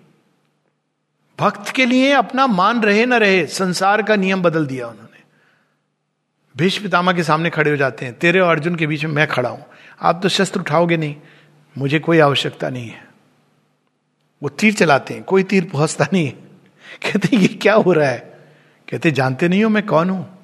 भक्त 1.40 1.70
के 1.70 1.86
लिए 1.86 2.12
अपना 2.12 2.48
मान 2.48 2.82
रहे 2.84 3.06
ना 3.06 3.18
रहे, 3.18 3.46
संसार 3.46 4.02
का 4.02 4.16
नियम 4.16 4.42
बदल 4.42 4.66
दिया 4.66 4.88
उन्होंने। 4.88 5.24
भीष्म 6.58 6.84
पितामा 6.84 7.14
के 7.14 7.24
सामने 7.24 7.50
खड़े 7.50 7.72
हो 7.72 7.78
जाते 7.78 8.06
हैं, 8.06 8.14
तेरे 8.20 8.40
और 8.40 8.52
अर्जुन 8.52 8.76
के 8.76 8.88
बीच 8.88 9.06
में 9.06 9.12
मैं 9.12 9.28
खड़ा 9.28 9.50
हूँ। 9.50 9.66
आप 10.02 10.20
तो 10.24 10.30
शस्त्र 10.30 10.60
उठाओगे 10.60 10.98
नहीं, 10.98 11.16
मुझे 11.78 12.00
कोई 12.00 12.20
आवश्यकता 12.20 12.70
नहीं 12.70 12.90
है। 12.90 13.11
वो 14.44 14.50
तीर 14.50 14.74
चलाते 14.74 15.14
हैं, 15.14 15.24
कोई 15.24 15.44
तीर 15.44 15.66
पहुँचता 15.66 16.08
नहीं 16.14 16.26
है। 16.26 16.32
कहते 17.04 17.38
ये 17.38 17.48
क्या 17.48 17.74
हो 17.74 17.94
रहा 17.94 18.10
है? 18.10 18.20
कहते 18.90 19.12
जानते 19.12 19.48
नहीं 19.48 19.64
हो 19.64 19.70
मैं 19.70 19.86
कौन 19.86 20.10
हूँ? 20.10 20.40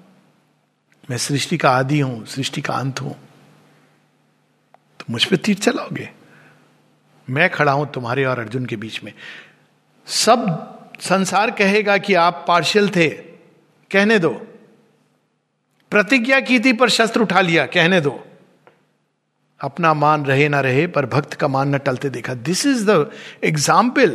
मैं 1.10 1.18
सृष्टि 1.18 1.58
का 1.58 1.70
आदि 1.70 2.00
हूँ, 2.00 2.26
सृष्टि 2.26 2.62
का 2.62 2.74
अंत 2.74 3.02
हूँ। 3.02 3.14
तो 5.00 5.06
मुझ 5.10 5.24
पर 5.26 5.36
तीर 5.36 5.56
चलाओगे? 5.56 6.10
मैं 7.30 7.50
खड़ा 7.50 7.72
हूँ 7.72 7.92
तुम्हारे 7.92 8.26
और 8.26 8.40
अर्जुन 8.40 8.66
के 8.66 8.76
बीच 8.76 9.04
में। 9.04 9.14
सब 10.08 10.74
संसार 11.00 11.52
कहेगा 11.52 11.98
कि 11.98 12.14
आप 12.14 12.46
पार्शियल 12.48 12.90
थे, 12.90 13.10
कहने 13.92 14.20
दो। 14.20 14.30
प्रतिज्ञा 15.92 16.40
की 16.40 16.60
थी 16.60 16.74
पर 16.74 16.90
शस्त्र 16.90 17.22
उठा 17.22 17.42
लिया, 17.42 17.66
कहने 17.66 18.02
दो। 18.02 18.24
अपना 19.62 19.94
मान 19.94 20.26
रहे 20.26 20.50
ना 20.50 20.60
रहे, 20.62 20.88
पर 20.88 21.06
भक्त 21.06 21.34
का 21.34 21.48
मान 21.48 21.76
न 21.76 21.78
टलते 21.78 22.10
देखा। 22.10 22.34
दिस 22.34 22.66
इज़ 22.66 22.86
द 22.90 23.12
एग्ज़ाम्पल 23.44 24.10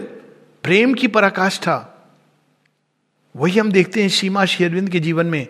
प्रेम 0.64 0.94
की 0.94 1.08
पराकाष्ठा। 1.08 1.76
वही 3.34 3.58
हम 3.58 3.72
देखते 3.72 4.02
हैं 4.02 4.08
सीमा 4.08 4.44
शेरविंद 4.44 4.88
के 4.88 5.00
जीवन 5.00 5.26
में। 5.26 5.46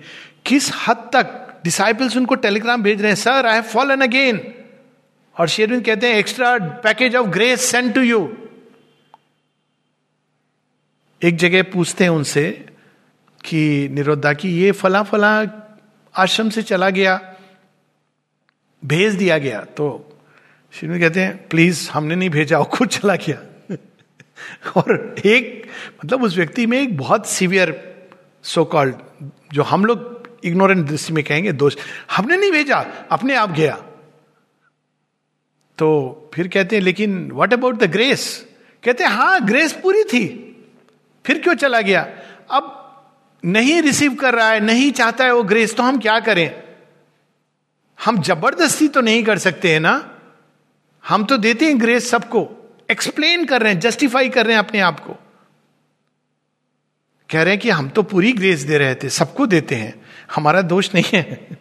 किस 0.46 0.70
हद 0.86 1.10
तक 1.12 1.60
डिसाइपल्स 1.64 2.16
उनको 2.16 2.34
टेलीग्राम 2.34 2.82
भेज 2.82 3.00
रहे 3.00 3.10
हैं 3.10 3.16
sir 3.16 3.46
I 3.46 3.54
have 3.54 3.62
fallen 3.62 4.00
again 4.00 4.40
और 5.36 5.48
शेरविंद 5.48 5.84
कहते 5.84 6.06
हैं 6.06 6.18
extra 6.18 6.56
package 6.58 7.16
of 7.16 7.26
grace 7.26 7.60
send 7.60 7.92
to 7.94 8.00
you 8.00 8.20
एक 11.22 11.36
जगह 11.36 11.62
पूछते 11.62 12.04
हैं 12.04 12.10
उनसे 12.10 12.66
कि, 13.44 13.88
निरोधा 13.88 14.32
की 14.32 14.48
ये 14.60 14.72
फला 14.72 15.02
फला 15.02 15.30
आश्रम 16.14 16.50
से 16.50 16.62
चला 16.62 16.90
गया। 16.90 17.31
भेज 18.84 19.14
दिया 19.14 19.38
गया। 19.38 19.60
तो 19.60 20.18
श्रीमती 20.72 21.00
कहते 21.00 21.20
हैं, 21.20 21.48
प्लीज़, 21.48 21.90
हमने 21.90 22.14
नहीं 22.14 22.30
भेजा 22.30 22.58
और 22.58 22.64
खुद 22.64 22.88
चला 22.88 23.14
गया। 23.16 23.76
और 24.76 25.14
एक 25.24 25.66
मतलब 26.04 26.22
उस 26.22 26.36
व्यक्ति 26.36 26.66
में 26.66 26.82
एक 26.82 26.96
बहुत 26.96 27.28
सीवियर 27.28 27.94
सो 28.42 28.64
कॉल्ड 28.64 28.94
जो 29.52 29.62
हम 29.62 29.84
लोग 29.84 30.12
इग्नोरेंट 30.44 30.86
दृष्टि 30.86 31.12
में 31.12 31.24
कहेंगे, 31.24 31.52
दोष। 31.52 31.76
हमने 32.10 32.36
नहीं 32.36 32.52
भेजा, 32.52 32.86
अपने 33.10 33.34
आप 33.34 33.50
गया। 33.50 33.76
तो 35.78 36.30
फिर 36.34 36.48
कहते 36.48 36.76
हैं, 36.76 36.82
लेकिन 36.82 37.30
व्हाट 37.32 37.52
अबाउट 37.52 37.74
द 37.74 37.90
ग्रेस 37.90 38.46
कहते 38.84 39.04
हैं 39.04 39.10
हाँ 39.10 39.46
ग्रेस 39.46 39.72
पूरी 39.72 40.04
थी, 40.04 40.26
फिर 41.26 41.38
क्यों 41.38 41.54
चला 41.54 41.80
गया? 41.80 42.08
अब 42.50 42.78
नहीं 43.44 43.82
रिसीव 43.82 44.14
कर 44.14 44.34
रहा 44.34 44.50
है, 44.50 44.60
नहीं 44.60 44.92
चाहता 44.92 45.24
है 45.24 45.34
वो 45.34 45.42
ग्रेस 45.42 45.76
तो 45.76 45.82
हम 45.82 45.98
क्या 45.98 46.20
करें? 46.20 46.61
हम 48.04 48.20
ज़बरदस्ती 48.22 48.88
तो 48.88 49.00
नहीं 49.00 49.24
कर 49.24 49.38
सकते 49.38 49.72
हैं 49.72 49.80
ना? 49.80 50.18
हम 51.04 51.24
तो 51.24 51.36
देते 51.36 51.66
हैं 51.66 51.80
ग्रेस 51.80 52.10
सबको। 52.10 52.48
एक्सप्लेन 52.90 53.44
कर 53.44 53.62
रहे 53.62 53.72
हैं 53.72 53.80
जस्टिफाई 53.80 54.28
कर 54.28 54.46
रहे 54.46 54.56
हैं 54.56 54.62
अपने 54.62 54.80
आप 54.80 55.00
को। 55.00 55.12
कह 57.30 57.42
रहे 57.42 57.52
हैं 57.52 57.60
कि 57.60 57.70
हम 57.70 57.88
तो 57.88 58.02
पूरी 58.02 58.32
ग्रेस 58.32 58.60
दे 58.60 58.78
रहे 58.78 58.94
थे, 58.94 59.08
सबको 59.08 59.46
देते 59.46 59.74
हैं। 59.74 59.94
हमारा 60.34 60.62
दोष 60.62 60.94
नहीं 60.94 61.10
है। 61.12 61.58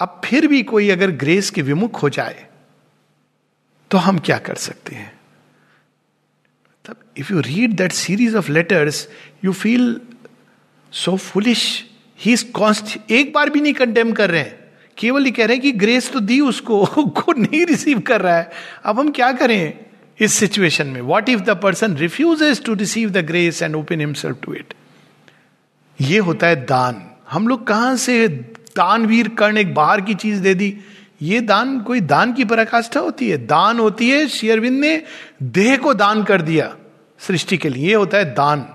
अब 0.00 0.20
फिर 0.24 0.46
भी 0.46 0.62
कोई 0.62 0.90
अगर 0.90 1.10
ग्रेस 1.10 1.50
के 1.50 1.62
विमुख 1.62 2.02
हो 2.02 2.08
जाए 2.08 2.46
तो 3.90 3.98
हम 3.98 4.18
क्या 4.18 4.38
कर 4.38 4.54
सकते 4.54 4.94
हैं? 4.94 5.12
तब 6.84 6.96
if 7.16 7.32
you 7.32 7.40
read 7.40 7.76
that 7.76 7.92
series 7.92 8.36
of 8.36 8.50
letters 8.50 9.08
you 9.44 9.52
feel 9.52 10.00
so 10.92 11.16
foolish 11.16 11.90
he 12.18 12.36
const 12.36 12.98
एक 13.10 13.32
बार 13.32 13.50
भी 13.50 13.60
नहीं 13.60 13.74
कंडेम 13.74 14.12
कर 14.12 14.30
रहे 14.30 14.40
हैं। 14.40 14.61
केवल 14.98 15.24
ये 15.24 15.30
कह 15.30 15.46
रहे 15.46 15.54
हैं 15.54 15.62
कि 15.62 15.72
ग्रेस 15.72 16.12
तो 16.12 16.20
दी 16.20 16.40
उसको 16.40 16.86
को 16.98 17.32
नहीं 17.32 17.66
रिसीव 17.66 18.00
कर 18.00 18.20
रहा 18.20 18.36
है। 18.36 18.50
अब 18.84 18.98
हम 18.98 19.10
क्या 19.10 19.32
करें 19.32 19.78
इस 20.20 20.34
सिचुएशन 20.34 20.86
में? 20.86 21.00
What 21.00 21.28
if 21.28 21.40
the 21.40 21.50
person 21.50 21.96
refuses 21.96 22.62
to 22.64 22.74
receive 22.74 23.10
the 23.10 23.16
grace 23.16 23.62
and 23.62 23.76
open 23.76 24.00
himself 24.00 24.36
to 24.42 24.54
it 24.54 24.74
ये 26.00 26.18
होता 26.18 26.46
है 26.46 26.56
दान। 26.66 27.02
हम 27.30 27.48
लोग 27.48 27.66
कहाँ 27.66 27.96
से 27.96 28.28
दानवीर 28.76 29.28
कर्ण 29.28 29.58
एक 29.58 29.74
बाहर 29.74 30.00
की 30.00 30.14
चीज़ 30.14 30.40
दे 30.40 30.54
दी? 30.54 30.78
ये 31.22 31.40
दान, 31.40 31.80
कोई 31.80 32.00
दान 32.00 32.32
की 32.32 32.44
पराकाष्ठा 32.44 33.00
होती 33.00 33.30
है? 33.30 33.46
दान 33.46 33.78
होती 33.78 34.10
है, 34.10 34.28
शेयरविंद 34.28 34.80
ने 34.80 35.02
देह 35.42 35.76
को 35.76 35.94
दान 35.94 36.24
कर 36.24 36.42
दिया 36.42 36.76
सृष्टि 37.18 37.58
के 37.58 37.68
लिए। 37.68 37.94
होता 37.94 38.18
है 38.18 38.24
दान। 38.24 38.66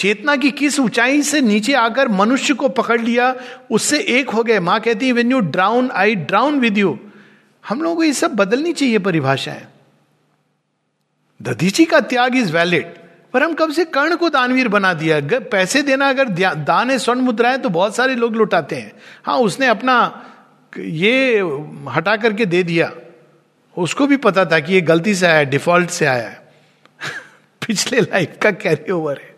चेतना 0.00 0.36
की 0.36 0.50
किस 0.50 0.78
ऊंचाई 0.80 1.22
से 1.22 1.40
नीचे 1.40 1.72
आकर 1.74 2.08
मनुष्य 2.08 2.54
को 2.54 2.68
पकड़ 2.68 3.00
लिया, 3.00 3.34
उससे 3.70 3.98
एक 4.00 4.30
हो 4.30 4.42
गए। 4.42 4.58
माँ 4.58 4.80
कहती 4.80 5.06
है 5.06 5.12
when 5.12 5.32
you 5.32 5.40
drown 5.40 5.90
I 5.90 6.14
drown 6.14 6.58
with 6.60 6.78
you 6.78 6.98
हम 7.64 7.82
लोगों 7.82 7.96
को 7.96 8.02
ये 8.02 8.12
सब 8.12 8.34
बदलनी 8.36 8.72
चाहिए 8.72 8.98
परिभाषाएँ। 8.98 9.66
दधीची 11.40 11.84
का 11.84 12.00
त्याग 12.00 12.36
इज़ 12.36 12.52
वैलिड 12.52 12.86
पर 13.32 13.42
हम 13.42 13.54
कब 13.54 13.72
से 13.72 13.84
कर्ण 13.84 14.16
को 14.16 14.28
दानवीर 14.28 14.68
बना 14.68 14.92
दिया 14.94 15.20
पैसे 15.50 15.82
देना 15.82 16.08
अगर 16.08 16.28
दान 16.54 16.90
है, 16.90 16.98
स्वर्ण 16.98 17.20
मुद्रा 17.20 17.50
है 17.50 17.58
तो 17.58 17.68
बहुत 17.68 17.96
सारे 17.96 18.14
लोग 18.14 18.36
लुटाते 18.36 18.76
हैं। 18.76 18.92
हाँ 19.24 19.38
उसने 19.38 19.66
अपना 19.66 19.96
ये 20.78 21.38
हटा 21.88 22.16
करके 22.16 22.46
दे 22.46 22.62
दिया। 22.62 22.92
उसको 23.76 24.06
भी 24.06 24.16
पता 24.16 24.44
था 24.44 24.60
कि 24.60 24.74
ये 24.74 24.80
गलती 24.80 25.14
से 25.14 25.26
आया, 25.26 25.42
डिफ़ॉल्ट 25.42 25.90
से 25.90 26.06
आया 26.06 26.28
है। 26.28 26.52
पिछले 27.66 28.00
लाइफ 28.00 28.36
का 28.42 28.50
कैरी 28.50 28.92
ओवर 28.92 29.18
है। 29.18 29.29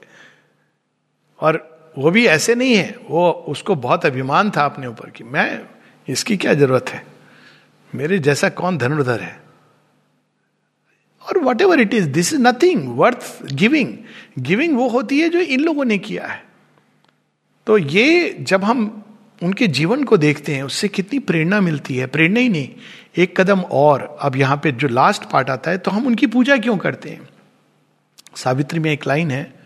और 1.42 1.60
वो 1.98 2.10
भी 2.10 2.26
ऐसे 2.26 2.54
नहीं 2.54 2.74
है। 2.74 2.96
वो 3.10 3.30
उसको 3.30 3.74
बहुत 3.74 4.06
अभिमान 4.06 4.50
था 4.50 4.64
अपने 4.64 4.86
ऊपर 4.86 5.10
कि 5.10 5.24
मैं 5.24 5.60
इसकी 6.08 6.36
क्या 6.36 6.54
ज़रूरत 6.54 6.88
है? 6.88 7.04
मेरे 7.94 8.18
जैसा 8.18 8.48
कौन 8.48 8.78
धनुर्धर 8.78 9.20
है? 9.20 9.40
और 11.22 11.38
whatever 11.60 11.80
it 11.80 11.94
is 11.94 12.08
this 12.08 12.32
is 12.32 12.40
nothing 12.40 12.98
worth 12.98 13.52
giving 13.52 13.96
giving 14.38 14.76
वो 14.76 14.88
होती 14.88 15.20
है 15.20 15.28
जो 15.28 15.38
इन 15.38 15.60
लोगों 15.60 15.84
ने 15.84 15.98
किया 15.98 16.26
है। 16.26 16.42
तो 17.66 17.78
ये 17.78 18.36
जब 18.40 18.64
हम 18.64 19.04
उनके 19.42 19.66
जीवन 19.66 20.04
को 20.04 20.16
देखते 20.16 20.54
हैं, 20.54 20.62
उससे 20.62 20.88
कितनी 20.88 21.18
प्रेरणा 21.18 21.60
मिलती 21.60 21.96
है? 21.96 22.06
प्रेरणा 22.06 22.40
ही 22.40 22.48
नहीं। 22.48 22.68
एक 23.16 23.40
कदम 23.40 23.60
और 23.60 24.18
अब 24.20 24.36
यहाँ 24.36 24.56
पे 24.56 24.72
जो 24.72 24.88
लास्ट 24.88 25.24
पार्ट 25.24 25.50
आता 25.50 25.70
है 25.70 25.78
तो 25.78 25.90
हम 25.90 26.06
उनकी 26.06 26.26
पूजा 26.26 26.56
क्यों 26.56 26.76
करते 26.76 27.10
हैं? 27.10 27.28
सावित्री 28.36 28.80
में 28.80 28.92
एक 28.92 29.06
लाइन 29.06 29.30
है 29.30 29.61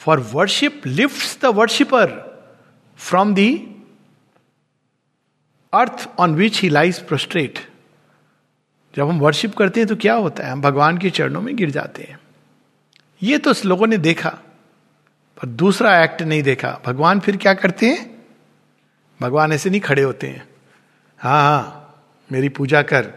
for 0.00 0.20
worship 0.32 0.86
lift 0.86 1.42
the 1.42 1.46
worshipper 1.46 2.08
from 2.98 3.34
the 3.34 3.56
earth 5.72 6.08
on 6.18 6.34
which 6.34 6.60
he 6.60 6.68
lies 6.68 6.98
prostrate 7.06 7.58
जब 8.96 9.08
हम 9.08 9.18
वर्शिप 9.20 9.54
करते 9.54 9.80
हैं 9.80 9.88
तो 9.88 9.96
क्या 9.96 10.14
होता 10.14 10.44
है? 10.44 10.52
हम 10.52 10.60
भगवान 10.60 10.98
के 10.98 11.10
चरणों 11.10 11.40
में 11.40 11.56
गिर 11.56 11.70
जाते 11.70 12.02
हैं। 12.02 12.18
ये 13.22 13.38
तो 13.38 13.52
लोगों 13.66 13.86
ने 13.86 13.98
देखा, 13.98 14.30
पर 15.38 15.48
दूसरा 15.48 16.04
एक्ट 16.04 16.22
नहीं 16.22 16.42
देखा। 16.42 16.80
भगवान 16.86 17.20
फिर 17.20 17.36
क्या 17.36 17.54
करते 17.54 17.86
हैं? 17.86 18.24
भगवान 19.20 19.52
ऐसे 19.52 19.70
नहीं 19.70 19.80
खड़े 19.80 20.02
होते 20.02 20.26
हैं। 20.26 20.48
हाँ 21.18 21.42
हाँ 21.42 21.76
मेरी 22.32 22.48
पूजा 22.48 22.82
कर। 22.82 23.12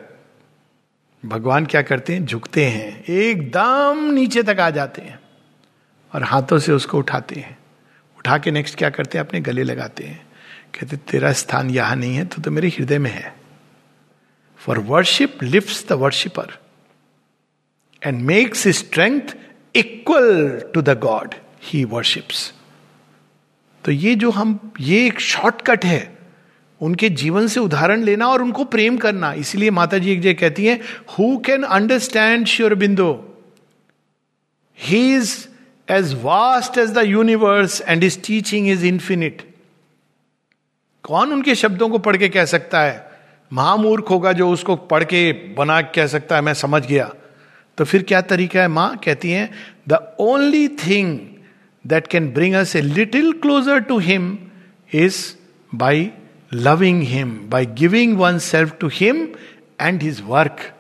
भगवान 1.26 1.66
क्या 1.66 1.82
करते 1.82 2.14
हैं? 2.14 2.26
झुकते 2.26 2.66
हैं। 2.66 3.04
एकदम 3.04 4.12
नीचे 4.12 4.44
तक 4.44 4.60
आ 4.60 4.70
जाते 4.70 5.02
हैं। 5.02 5.20
और 6.14 6.24
हाथों 6.24 6.60
से 6.60 6.72
उसको 6.72 6.98
उठाते 6.98 7.36
हैं। 7.36 7.58
उठा 8.18 8.38
के 8.38 8.52
नेक्स्ट 8.52 8.78
क्या 8.78 8.90
करते 8.90 9.18
हैं? 9.18 9.26
अपने 9.26 9.42
गले 9.42 9.64
लगाते 9.64 10.04
हैं। 10.04 10.26
कहते, 10.76 10.98
तेरा 10.98 11.32
स्थान 11.34 11.70
यहाँ 11.70 11.96
नहीं 11.96 12.16
है 12.16 12.26
तो 12.26 12.42
तो 12.42 12.52
मेरे 12.52 12.68
हृदय 12.70 12.98
में 13.00 13.12
है। 13.12 13.34
For 14.62 14.80
worship 14.80 15.44
lift 15.44 15.90
the 15.90 15.94
worshipper 15.94 16.58
and 18.02 18.22
makes 18.22 18.68
strength 18.68 19.36
equal 19.76 20.62
to 20.74 20.82
the 20.82 20.98
god 21.00 21.36
he 21.64 21.84
worships 21.84 22.52
तो 23.84 23.92
ये 23.92 24.16
जो 24.16 24.30
हम, 24.32 24.74
ये 24.80 25.06
एक 25.08 25.20
शॉर्टकट 25.20 25.86
है, 25.86 26.18
उनके 26.82 27.10
जीवन 27.10 27.48
से 27.48 27.60
उदाहरण 27.60 28.04
लेना 28.04 28.28
और 28.28 28.42
उनको 28.42 28.64
प्रेम 28.66 28.98
करना। 28.98 29.32
इसलिए 29.34 29.70
माता 29.72 29.98
जी 29.98 30.12
एक 30.12 30.22
जगह 30.22 30.34
कहती 30.34 30.66
हैं 30.66 30.80
who 31.10 31.38
can 31.38 31.64
understand 31.64 32.46
Sri 32.48 32.76
Aurobindo 32.76 33.12
he 34.78 35.16
is 35.16 35.36
as 35.92 36.14
vast 36.22 36.78
as 36.78 36.92
the 36.92 37.04
universe 37.06 37.82
and 37.82 38.04
is 38.04 38.20
teaching 38.22 38.70
is 38.70 38.86
infinite 38.86 39.42
कौन 41.04 41.32
उनके 41.34 41.56
शब्दों 41.56 41.90
को 41.90 41.98
पढ़ 41.98 42.18
के 42.18 42.30
कह 42.30 42.46
सकता 42.46 42.82
है? 42.82 43.12
महामूर्ख 43.52 44.10
होगा 44.10 44.32
जो 44.34 44.50
उसको 44.50 44.76
पढ़ 44.76 45.04
के 45.04 45.32
बना 45.58 45.82
कह 45.82 46.08
सकता 46.08 46.36
है, 46.36 46.42
मैं 46.42 46.54
समझ 46.54 46.86
गया। 46.86 47.12
तो 47.78 47.86
फिर 47.86 48.04
क्या 48.04 48.22
तरीका 48.22 48.62
है? 48.62 48.68
माँ 48.68 48.96
कहती 48.98 49.32
हैं 49.32 49.50
the 49.90 50.16
only 50.20 50.68
thing 50.68 51.20
that 51.86 52.08
can 52.08 52.32
bring 52.32 52.56
us 52.56 52.76
a 52.76 52.82
little 52.82 53.32
closer 53.34 53.80
to 53.80 53.98
him 54.00 54.38
is 54.94 55.18
by 55.76 56.10
loving 56.54 57.02
him 57.04 57.32
by 57.50 57.66
giving 57.66 58.18
one 58.18 58.38
self 58.40 58.78
to 58.80 58.90
him 58.94 59.28
and 59.82 60.02
his 60.04 60.22
work 60.26 60.72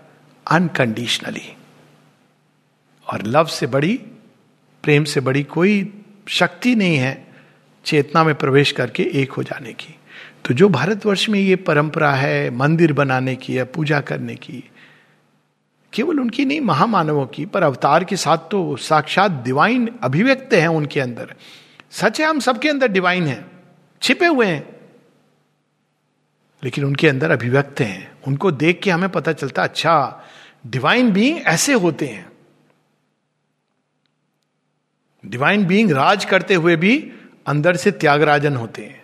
unconditionally 0.45 1.55
और 3.07 3.23
लव 3.27 3.45
से 3.45 3.67
बड़ी 3.67 3.99
प्रेम 4.83 5.03
से 5.03 5.19
बड़ी 5.19 5.43
कोई 5.43 5.93
शक्ति 6.27 6.75
नहीं 6.75 6.95
है 6.97 7.27
चेतना 7.85 8.23
में 8.23 8.33
प्रवेश 8.35 8.71
करके 8.71 9.03
एक 9.13 9.31
हो 9.31 9.43
जाने 9.43 9.73
की। 9.73 9.95
तो 10.45 10.53
जो 10.53 10.69
भारतवर्ष 10.69 11.27
में 11.29 11.39
ये 11.39 11.55
परंपरा 11.55 12.11
है, 12.11 12.49
मंदिर 12.49 12.93
बनाने 12.93 13.35
की 13.35 13.57
या 13.57 13.65
पूजा 13.65 13.99
करने 14.01 14.35
की, 14.35 14.63
केवल 15.93 16.19
उनकी 16.19 16.45
नहीं, 16.45 16.61
महामानवों 16.61 17.25
की, 17.25 17.45
पर 17.45 17.63
अवतार 17.63 18.03
के 18.03 18.15
साथ 18.15 18.37
तो 18.51 18.75
साक्षात 18.75 19.31
डिवाइन 19.31 19.89
अभिव्यक्त 20.03 20.53
है 20.53 20.67
उनके 20.67 20.99
अंदर। 20.99 21.33
सच 21.91 22.21
है, 22.21 22.27
हम 22.27 22.39
सबके 22.39 22.69
अंदर 22.69 22.87
डिवाइन 22.87 23.27
है, 23.27 23.45
छिपे 24.01 24.25
हुए 24.25 24.45
हैं, 24.45 24.67
लेकिन 26.63 26.83
उनके 26.83 27.07
अंदर 27.07 27.31
अभिव्यक्त 27.31 27.79
हैं। 27.81 28.11
उनको 28.27 28.51
देख 28.51 28.79
के 28.83 28.91
हमें 28.91 29.09
पता 29.09 29.33
चलता 29.33 29.63
अच्छा 29.63 30.23
डिवाइन 30.67 31.11
बीइंग 31.11 31.39
ऐसे 31.39 31.73
होते 31.73 32.05
हैं। 32.05 32.32
डिवाइन 35.23 35.65
बीइंग 35.65 35.91
राज 35.91 36.25
करते 36.25 36.53
हुए 36.55 36.75
भी 36.75 36.97
अंदर 37.47 37.75
से 37.75 37.91
त्यागराजन 37.93 38.55
होते 38.55 38.81
हैं 38.81 39.01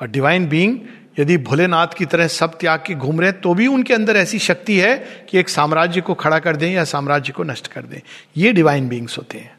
और 0.00 0.08
डिवाइन 0.08 0.46
बीइंग 0.48 0.78
यदि 1.18 1.36
भोलेनाथ 1.38 1.94
की 1.98 2.04
तरह 2.04 2.26
सब 2.28 2.58
त्याग 2.58 2.82
के 2.86 2.94
घूम 2.94 3.20
रहे 3.20 3.30
हैं 3.30 3.40
तो 3.40 3.54
भी 3.54 3.66
उनके 3.66 3.94
अंदर 3.94 4.16
ऐसी 4.16 4.38
शक्ति 4.38 4.78
है 4.78 4.96
कि 5.30 5.38
एक 5.38 5.48
साम्राज्य 5.48 6.00
को 6.00 6.14
खड़ा 6.14 6.38
कर 6.38 6.56
दें 6.56 6.70
या 6.70 6.84
साम्राज्य 6.84 7.32
को 7.32 7.42
नष्ट 7.42 7.66
कर 7.66 7.82
दें 7.82 8.00
ये 8.36 8.52
डिवाइन 8.52 8.88
बींग्स 8.88 9.18
होते 9.18 9.38
हैं 9.38 9.54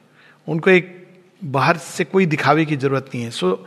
उनको 0.48 0.70
एक 0.70 0.96
बाहर 1.42 1.78
से 1.78 2.04
कोई 2.04 2.26
दिखावे 2.26 2.66
की 2.66 2.76
ज़रूरत 2.76 3.10
नहीं 3.14 3.24
है 3.24 3.30
सो 3.32 3.50
so, 3.50 3.58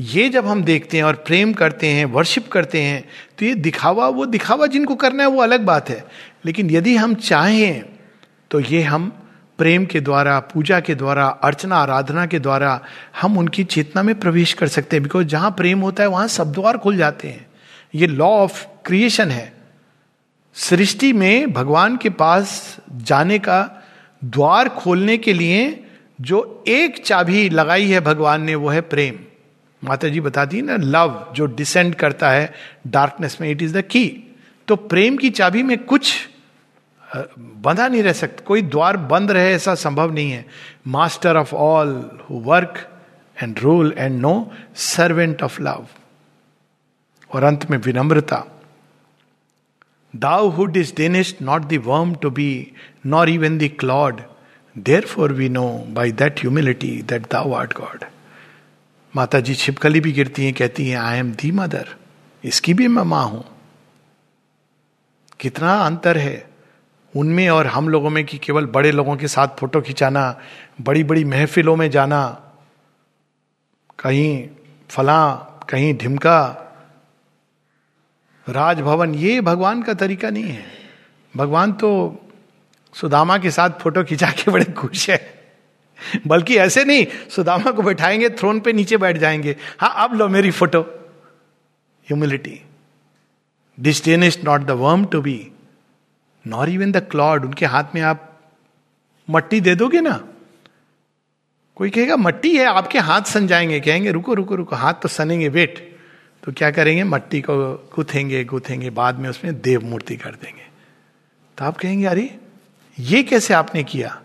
ये 0.00 0.28
जब 0.28 0.46
हम 0.46 0.62
देखते 0.62 0.96
हैं 0.96 1.04
और 1.04 1.14
प्रेम 1.26 1.52
करते 1.52 1.86
हैं 1.86 2.04
वर्शिप 2.08 2.48
करते 2.48 2.80
हैं 2.80 3.04
तो 3.38 3.46
ये 3.46 3.54
दिखावा 3.54 4.08
वो 4.08 4.26
दिखावा 4.26 4.66
जिनको 4.66 4.94
करना 4.94 5.22
है 5.22 5.28
वो 5.28 5.40
अलग 5.42 5.64
बात 5.64 5.90
है 5.90 6.04
लेकिन 6.46 6.70
यदि 6.70 6.96
हम 6.96 7.14
चाहें 7.14 7.82
तो 8.50 8.60
ये 8.60 8.82
हम 8.82 9.12
प्रेम 9.58 9.86
के 9.86 10.00
द्वारा, 10.00 10.40
पूजा 10.40 10.80
के 10.80 10.94
द्वारा, 10.94 11.26
अर्चना, 11.26 11.76
आराधना 11.76 12.26
के 12.26 12.38
द्वारा 12.38 12.80
हम 13.20 13.38
उनकी 13.38 13.64
चेतना 13.64 14.02
में 14.02 14.20
प्रवेश 14.20 14.52
कर 14.52 14.68
सकते 14.68 14.96
हैं। 14.96 15.02
बिकॉज़ 15.02 15.26
जहाँ 15.26 15.50
प्रेम 15.50 15.80
होता 15.80 16.02
है, 16.02 16.08
वहाँ 16.08 16.28
सब 16.28 16.52
द्वार 16.52 16.78
खुल 16.78 16.96
जाते 16.96 17.28
हैं। 17.28 17.46
ये 17.94 18.06
लॉ 18.06 18.26
ऑफ़ 18.26 18.66
क्रिएशन 18.86 19.30
है। 19.30 19.52
सृष्टि 20.54 21.12
में 21.12 21.52
भगवान 21.52 21.96
के 21.96 22.10
पास 22.10 22.76
जाने 22.92 23.38
का 23.38 23.84
द्वार 24.24 24.68
खोलने 24.68 25.18
के 25.18 25.32
लिए 25.32 25.84
जो 26.20 26.64
एक 26.68 27.04
चाबी 27.04 27.48
लगाई 27.50 27.86
है 27.86 28.00
भगवान 28.00 28.42
ने, 28.42 28.54
वो 28.54 28.68
है 28.68 28.80
प्रेम। 28.80 29.14
माता 29.84 30.08
जी 30.08 30.20
बताती 30.20 30.62
ना 30.62 30.76
लव 30.76 31.32
जो 31.36 31.46
डिसेंड 31.46 31.94
करता 31.94 32.30
है 32.30 32.52
डार्कनेस 32.86 33.38
में 33.40 33.50
इट 33.50 33.62
इज़ 33.62 33.78
द 33.78 33.82
की 33.82 34.36
तो 34.68 34.76
प्रेम 34.76 35.16
की 35.16 35.30
चाबी 35.30 35.62
में 35.62 35.78
कुछ 35.78 36.27
बंधा 37.16 37.86
नहीं 37.88 38.02
रह 38.02 38.12
सकता। 38.12 38.44
कोई 38.44 38.62
द्वार 38.64 38.96
बंद 39.08 39.30
रहे 39.30 39.52
ऐसा 39.54 39.74
संभव 39.76 40.12
नहीं 40.12 40.30
है। 40.30 40.44
Master 40.86 41.36
of 41.36 41.54
all 41.56 41.94
who 42.30 42.40
work 42.44 42.78
and 43.36 43.58
rule 43.58 43.94
and 43.98 44.20
no 44.20 44.50
servant 44.76 45.42
of 45.42 45.60
love 45.62 45.86
और 47.30 47.44
अंत 47.44 47.70
में 47.70 47.78
विनम्रता। 47.78 48.44
Thou 50.14 50.48
who 50.48 50.66
not 50.66 51.64
the 51.64 51.82
worm 51.86 52.14
to 52.14 52.30
be 52.30 52.50
nor 53.06 53.28
even 53.28 53.58
the 53.58 53.70
cloud 53.80 54.20
there 54.76 55.06
for 55.06 55.32
we 55.32 55.48
know 55.48 55.66
by 55.88 56.12
that 56.12 56.40
humility 56.40 56.90
that 57.02 57.30
thou 57.32 57.52
art 57.52 57.72
god 57.76 58.04
माता 59.14 59.40
जी 59.40 59.54
छिपकली 59.54 60.00
भी 60.00 60.12
गिरती 60.12 60.44
हैं, 60.44 60.52
कहती 60.54 60.88
हैं 60.88 60.98
आई 60.98 61.18
एम 61.18 61.32
दी 61.32 61.50
मदर 61.52 61.94
इसकी 62.44 62.74
भी 62.74 62.88
मैं 62.88 63.02
माँ 63.04 63.24
हूँ। 63.24 63.44
कितना 65.40 65.74
अंतर 65.76 66.18
है। 66.18 66.36
उनमें 67.16 67.48
और 67.50 67.66
हम 67.66 67.88
लोगों 67.88 68.10
में 68.10 68.24
कि 68.24 68.38
केवल 68.38 68.66
बड़े 68.66 68.92
लोगों 68.92 69.16
के 69.16 69.28
साथ 69.28 69.48
फ़ोटो 69.48 69.80
खिंचाना 69.80 70.40
बड़ी 70.80 71.04
बड़ी 71.04 71.24
महफिलों 71.24 71.76
में 71.76 71.90
जाना, 71.90 72.52
कहीं 73.98 74.48
फला, 74.90 75.34
कहीं 75.68 75.94
ढिमका, 75.94 76.64
राजभवन, 78.48 79.14
ये 79.14 79.40
भगवान 79.40 79.82
का 79.82 79.94
तरीका 79.94 80.30
नहीं 80.30 80.44
है। 80.44 80.64
भगवान 81.36 81.72
तो 81.72 81.90
सुदामा 82.94 83.38
के 83.38 83.50
साथ 83.50 83.70
फ़ोटो 83.70 84.04
खिंचा 84.04 84.30
के 84.30 84.50
बड़े 84.50 84.64
खुश 84.64 85.10
है। 85.10 85.38
बल्कि 86.26 86.56
ऐसे 86.56 86.84
नहीं, 86.84 87.06
सुदामा 87.30 87.70
को 87.70 87.82
बैठाएँगे, 87.82 88.30
थ्रोन 88.30 88.60
पे 88.60 88.72
नीचे 88.72 88.96
बैठ 88.96 89.16
जाएँगे। 89.16 89.56
हाँ 89.80 89.94
अब 89.96 90.14
लो 90.14 90.28
मेरी 90.28 90.50
photo. 90.50 90.80
Humility 92.06 92.60
disdain 93.80 94.22
is 94.22 94.38
not 94.44 94.60
the 94.60 94.70
worm 94.70 95.04
to 95.04 95.20
be 95.22 95.52
nor 96.46 96.68
even 96.68 96.92
the 96.92 96.96
cloud 96.96 97.44
उनके 97.44 97.66
हाथ 97.66 97.84
में 97.94 98.02
आप 98.02 98.40
मट्टी 99.30 99.60
दे 99.60 99.74
दोगे 99.74 100.00
ना? 100.00 100.28
कोई 101.76 101.90
कहेगा, 101.90 102.16
मट्टी 102.16 102.56
है, 102.56 102.64
आपके 102.64 102.98
हाथ 102.98 103.22
सन 103.22 103.46
जाएँगे 103.46 103.80
कहेंगे, 103.80 104.10
रुको 104.10 104.34
रुको 104.34 104.54
रुको, 104.54 104.76
हाथ 104.76 104.94
तो 104.94 105.08
सनेंगे 105.08 105.48
वेट 105.48 105.98
तो 106.44 106.52
क्या 106.52 106.70
करेंगे? 106.70 107.04
मट्टी 107.04 107.40
को 107.40 107.74
गुथेंगे 107.96 108.44
गुथेंगे, 108.44 108.90
बाद 108.90 109.18
में 109.18 109.30
उसमें 109.30 109.60
देव 109.60 109.80
मूर्ति 109.84 110.16
कर 110.16 110.30
देंगे। 110.30 110.62
तो 111.58 111.64
आप 111.64 111.76
कहेंगे, 111.76 112.06
अरे, 112.06 112.38
ये 113.00 113.22
कैसे 113.22 113.54
आपने 113.54 113.84
किया? 113.84 114.22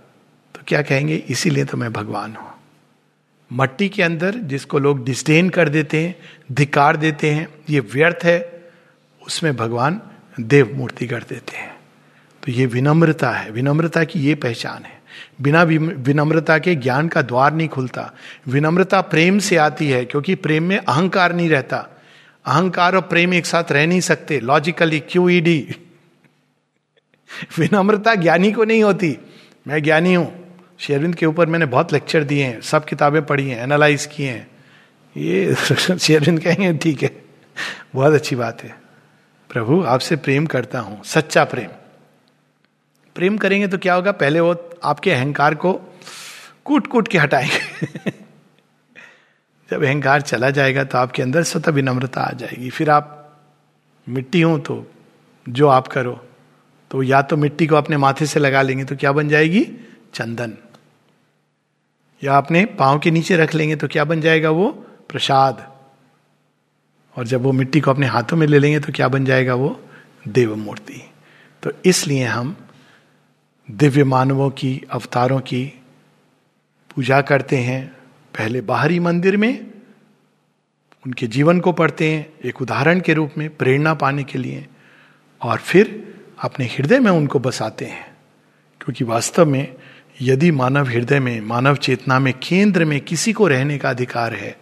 तो 0.56 0.62
क्या 0.68 0.82
कहेंगे, 0.82 1.16
इसीलिए 1.16 1.66
तो 1.66 1.78
मैं 1.78 1.94
भगवान 1.94 2.36
हूँ। 2.36 2.52
मट्टी 3.54 3.90
के 3.90 4.04
अंदर 4.04 4.36
जिसको 4.36 4.80
लोग 4.80 5.06
डिस्टेन 5.06 5.50
कर 5.50 5.70
देते 5.70 6.08
हैं, 6.08 6.16
धिकार 6.52 6.98
देते 6.98 7.30
हैं, 7.30 7.48
ये 7.70 7.80
व्यर्थ 7.80 8.20
है, 8.24 8.72
उसमें 9.28 9.56
भगवान 9.56 10.02
देव 10.40 10.76
मूर्ति 10.76 11.08
कर 11.08 11.24
देते 11.24 11.58
हैं। 11.58 11.73
तो 12.44 12.52
ये 12.52 12.66
विनम्रता 12.66 13.32
है। 13.32 13.52
विनम्रता 13.52 14.04
की 14.04 14.20
ये 14.20 14.36
पहचान 14.36 14.84
है। 14.84 15.04
बिना 15.42 15.64
विनम्रता 15.64 16.58
के 16.58 16.76
ज्ञान 16.76 17.08
का 17.08 17.22
द्वार 17.22 17.54
नहीं 17.54 17.68
खुलता। 17.68 18.12
विनम्रता 18.48 19.02
प्रेम 19.02 19.40
से 19.40 19.58
आती 19.58 19.90
है, 19.90 20.06
क्योंकि 20.06 20.36
प्रेम 20.36 20.64
में 20.64 20.78
अहंकार 20.78 21.34
नहीं 21.34 21.50
रहता। 21.50 21.78
अहंकार 22.46 22.96
और 22.96 23.02
प्रेम 23.02 23.34
एक 23.34 23.46
साथ 23.46 23.72
रह 23.72 23.88
नहीं 23.88 24.02
सकते। 24.02 24.40
लॉजिकली 24.40 25.00
क्यू 25.00 25.30
ई 25.30 25.42
डी 25.42 25.76
विनम्रता 27.60 28.16
ज्ञानी 28.16 28.52
को 28.52 28.64
नहीं 28.64 28.84
होती। 28.84 29.18
मैं 29.68 29.84
ज्ञानी 29.84 30.14
हूँ। 30.14 30.58
शेरविंद 30.80 31.16
के 31.16 31.26
ऊपर 31.26 31.46
मैंने 31.46 31.66
बहुत 31.66 31.94
लेक्चर 31.94 32.24
दिए 32.24 32.46
हैं। 32.46 32.62
सब 32.62 32.86
किताबें 32.86 33.26
पढ़ी 33.26 33.50
हैं 33.50 33.64
एनालाइज 33.64 34.06
किए 34.06 34.30
हैं। 34.30 34.48
ये 35.18 35.56
शेरविंद 36.00 36.40
कहेंगे, 36.40 36.74
ठीक 36.74 37.04
है। 37.04 37.24
बहुत 37.96 38.14
अच्छी 38.14 38.36
बात 38.36 38.64
है। 38.64 38.76
प्रभु, 39.50 39.84
आपसे 39.84 40.16
प्रेम 40.16 40.46
करता 40.46 40.80
हूँ। 40.80 41.04
सच्चा 41.04 41.44
प्रेम। 41.44 41.83
प्रेम 43.16 43.38
करेंगे 43.38 43.68
तो 43.68 43.78
क्या 43.78 43.94
होगा? 43.94 44.12
पहले 44.12 44.40
वो 44.40 44.56
आपके 44.84 45.12
अहंकार 45.12 45.56
को 45.56 45.74
कूट 46.66 46.88
कूट 46.88 47.08
के 47.08 47.18
हटाएँगे। 47.18 48.12
जब 49.72 49.84
अहंकार 49.84 50.22
चला 50.22 50.50
जाएगा 50.50 50.84
तो 50.84 50.98
आपके 50.98 51.22
अंदर 51.24 51.44
स्वतः 51.44 51.72
विनम्रता 51.72 52.22
आ 52.22 52.32
जाएगी। 52.32 52.70
फिर 52.70 52.90
आप 52.90 53.20
मिट्टी 54.10 54.42
हो 54.42 54.58
तो 54.58 54.86
जो 55.50 55.68
आप 55.68 55.88
करो 55.88 56.14
तो 56.92 57.04
या 57.04 57.22
तो 57.22 57.38
मिट्टी 57.38 57.68
को 57.68 57.76
अपने 57.76 57.98
माथे 57.98 58.26
से 58.26 58.40
लगा 58.40 58.62
लेंगे 58.62 58.86
तो 58.86 58.96
क्या 58.96 59.12
बन 59.12 59.30
जाएगी? 59.30 59.64
चंदन। 60.14 60.54
या 62.24 62.38
अपने 62.38 62.66
पाँव 62.66 63.00
के 63.00 63.12
नीचे 63.12 63.38
रख 63.38 63.54
लेंगे 63.56 63.76
तो 63.76 63.88
क्या 63.88 64.04
बन 64.04 64.22
जाएगा 64.22 64.50
वो? 64.50 64.70
प्रसाद। 65.10 65.72
और 67.16 67.28
जब 67.28 67.42
वो 67.42 67.52
मिट्टी 67.52 67.80
को 67.80 67.92
अपने 67.92 68.08
हाथों 68.08 68.38
में 68.38 68.48
ले 68.48 68.60
लेंगे 68.60 68.80
तो 68.80 68.94
क्या 68.94 69.08
बन 69.08 69.26
जाएगा 69.26 69.56
वो? 69.56 69.80
देव 70.28 70.56
मूर्ति 70.56 71.02
तो 71.64 71.72
इसलिए 71.86 72.26
हम 72.26 72.56
दिव्य 73.72 74.04
मानवों 74.04 74.50
की, 74.50 74.84
अवतारों 74.92 75.40
की 75.40 75.82
पूजा 76.96 77.22
करते 77.22 77.58
हैं। 77.58 77.88
पहले 78.38 78.62
बाहरी 78.62 79.00
मंदिर 79.00 79.38
में 79.38 79.72
उनके 81.06 81.28
जीवन 81.28 81.60
को 81.60 81.72
पढ़ते 81.72 82.12
हैं, 82.12 82.34
एक 82.46 82.62
उदाहरण 82.62 83.00
के 83.00 83.14
रूप 83.14 83.32
में 83.38 83.56
प्रेरणा 83.58 83.94
पाने 83.94 84.24
के 84.24 84.38
लिए, 84.38 84.68
और 85.42 85.58
फिर 85.58 86.14
अपने 86.40 86.66
हृदय 86.66 87.00
में 87.00 87.12
उनको 87.12 87.40
बसाते 87.40 87.86
हैं। 87.86 88.18
क्योंकि 88.82 89.04
वास्तव 89.04 89.46
में 89.46 89.76
यदि 90.22 90.52
मानव 90.52 90.88
हृदय 90.88 91.20
में, 91.20 91.42
मानव 91.42 91.76
चेतना 91.76 92.20
में, 92.20 92.34
केंद्र 92.34 92.86
में 92.86 93.02
किसी 93.02 93.34
को 93.34 93.48
रहने 93.48 93.78
का 93.78 93.90
अधिकार 93.90 94.34
है 94.34 94.58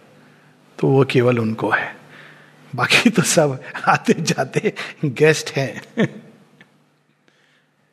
तो 0.78 0.88
वो 0.88 1.04
केवल 1.04 1.38
उनको 1.38 1.70
है। 1.70 1.96
बाकी 2.74 3.10
तो 3.10 3.22
सब 3.22 3.62
आते 3.88 4.12
जाते 4.12 4.72
गेस्ट 5.04 5.50
हैं। 5.50 5.82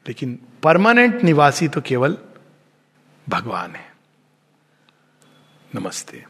लेकिन 0.10 0.40
परमानेंट 0.64 1.22
निवासी 1.22 1.68
तो 1.68 1.82
केवल 1.82 2.18
भगवान 3.30 3.76
है। 3.76 3.94
नमस्ते। 5.76 6.26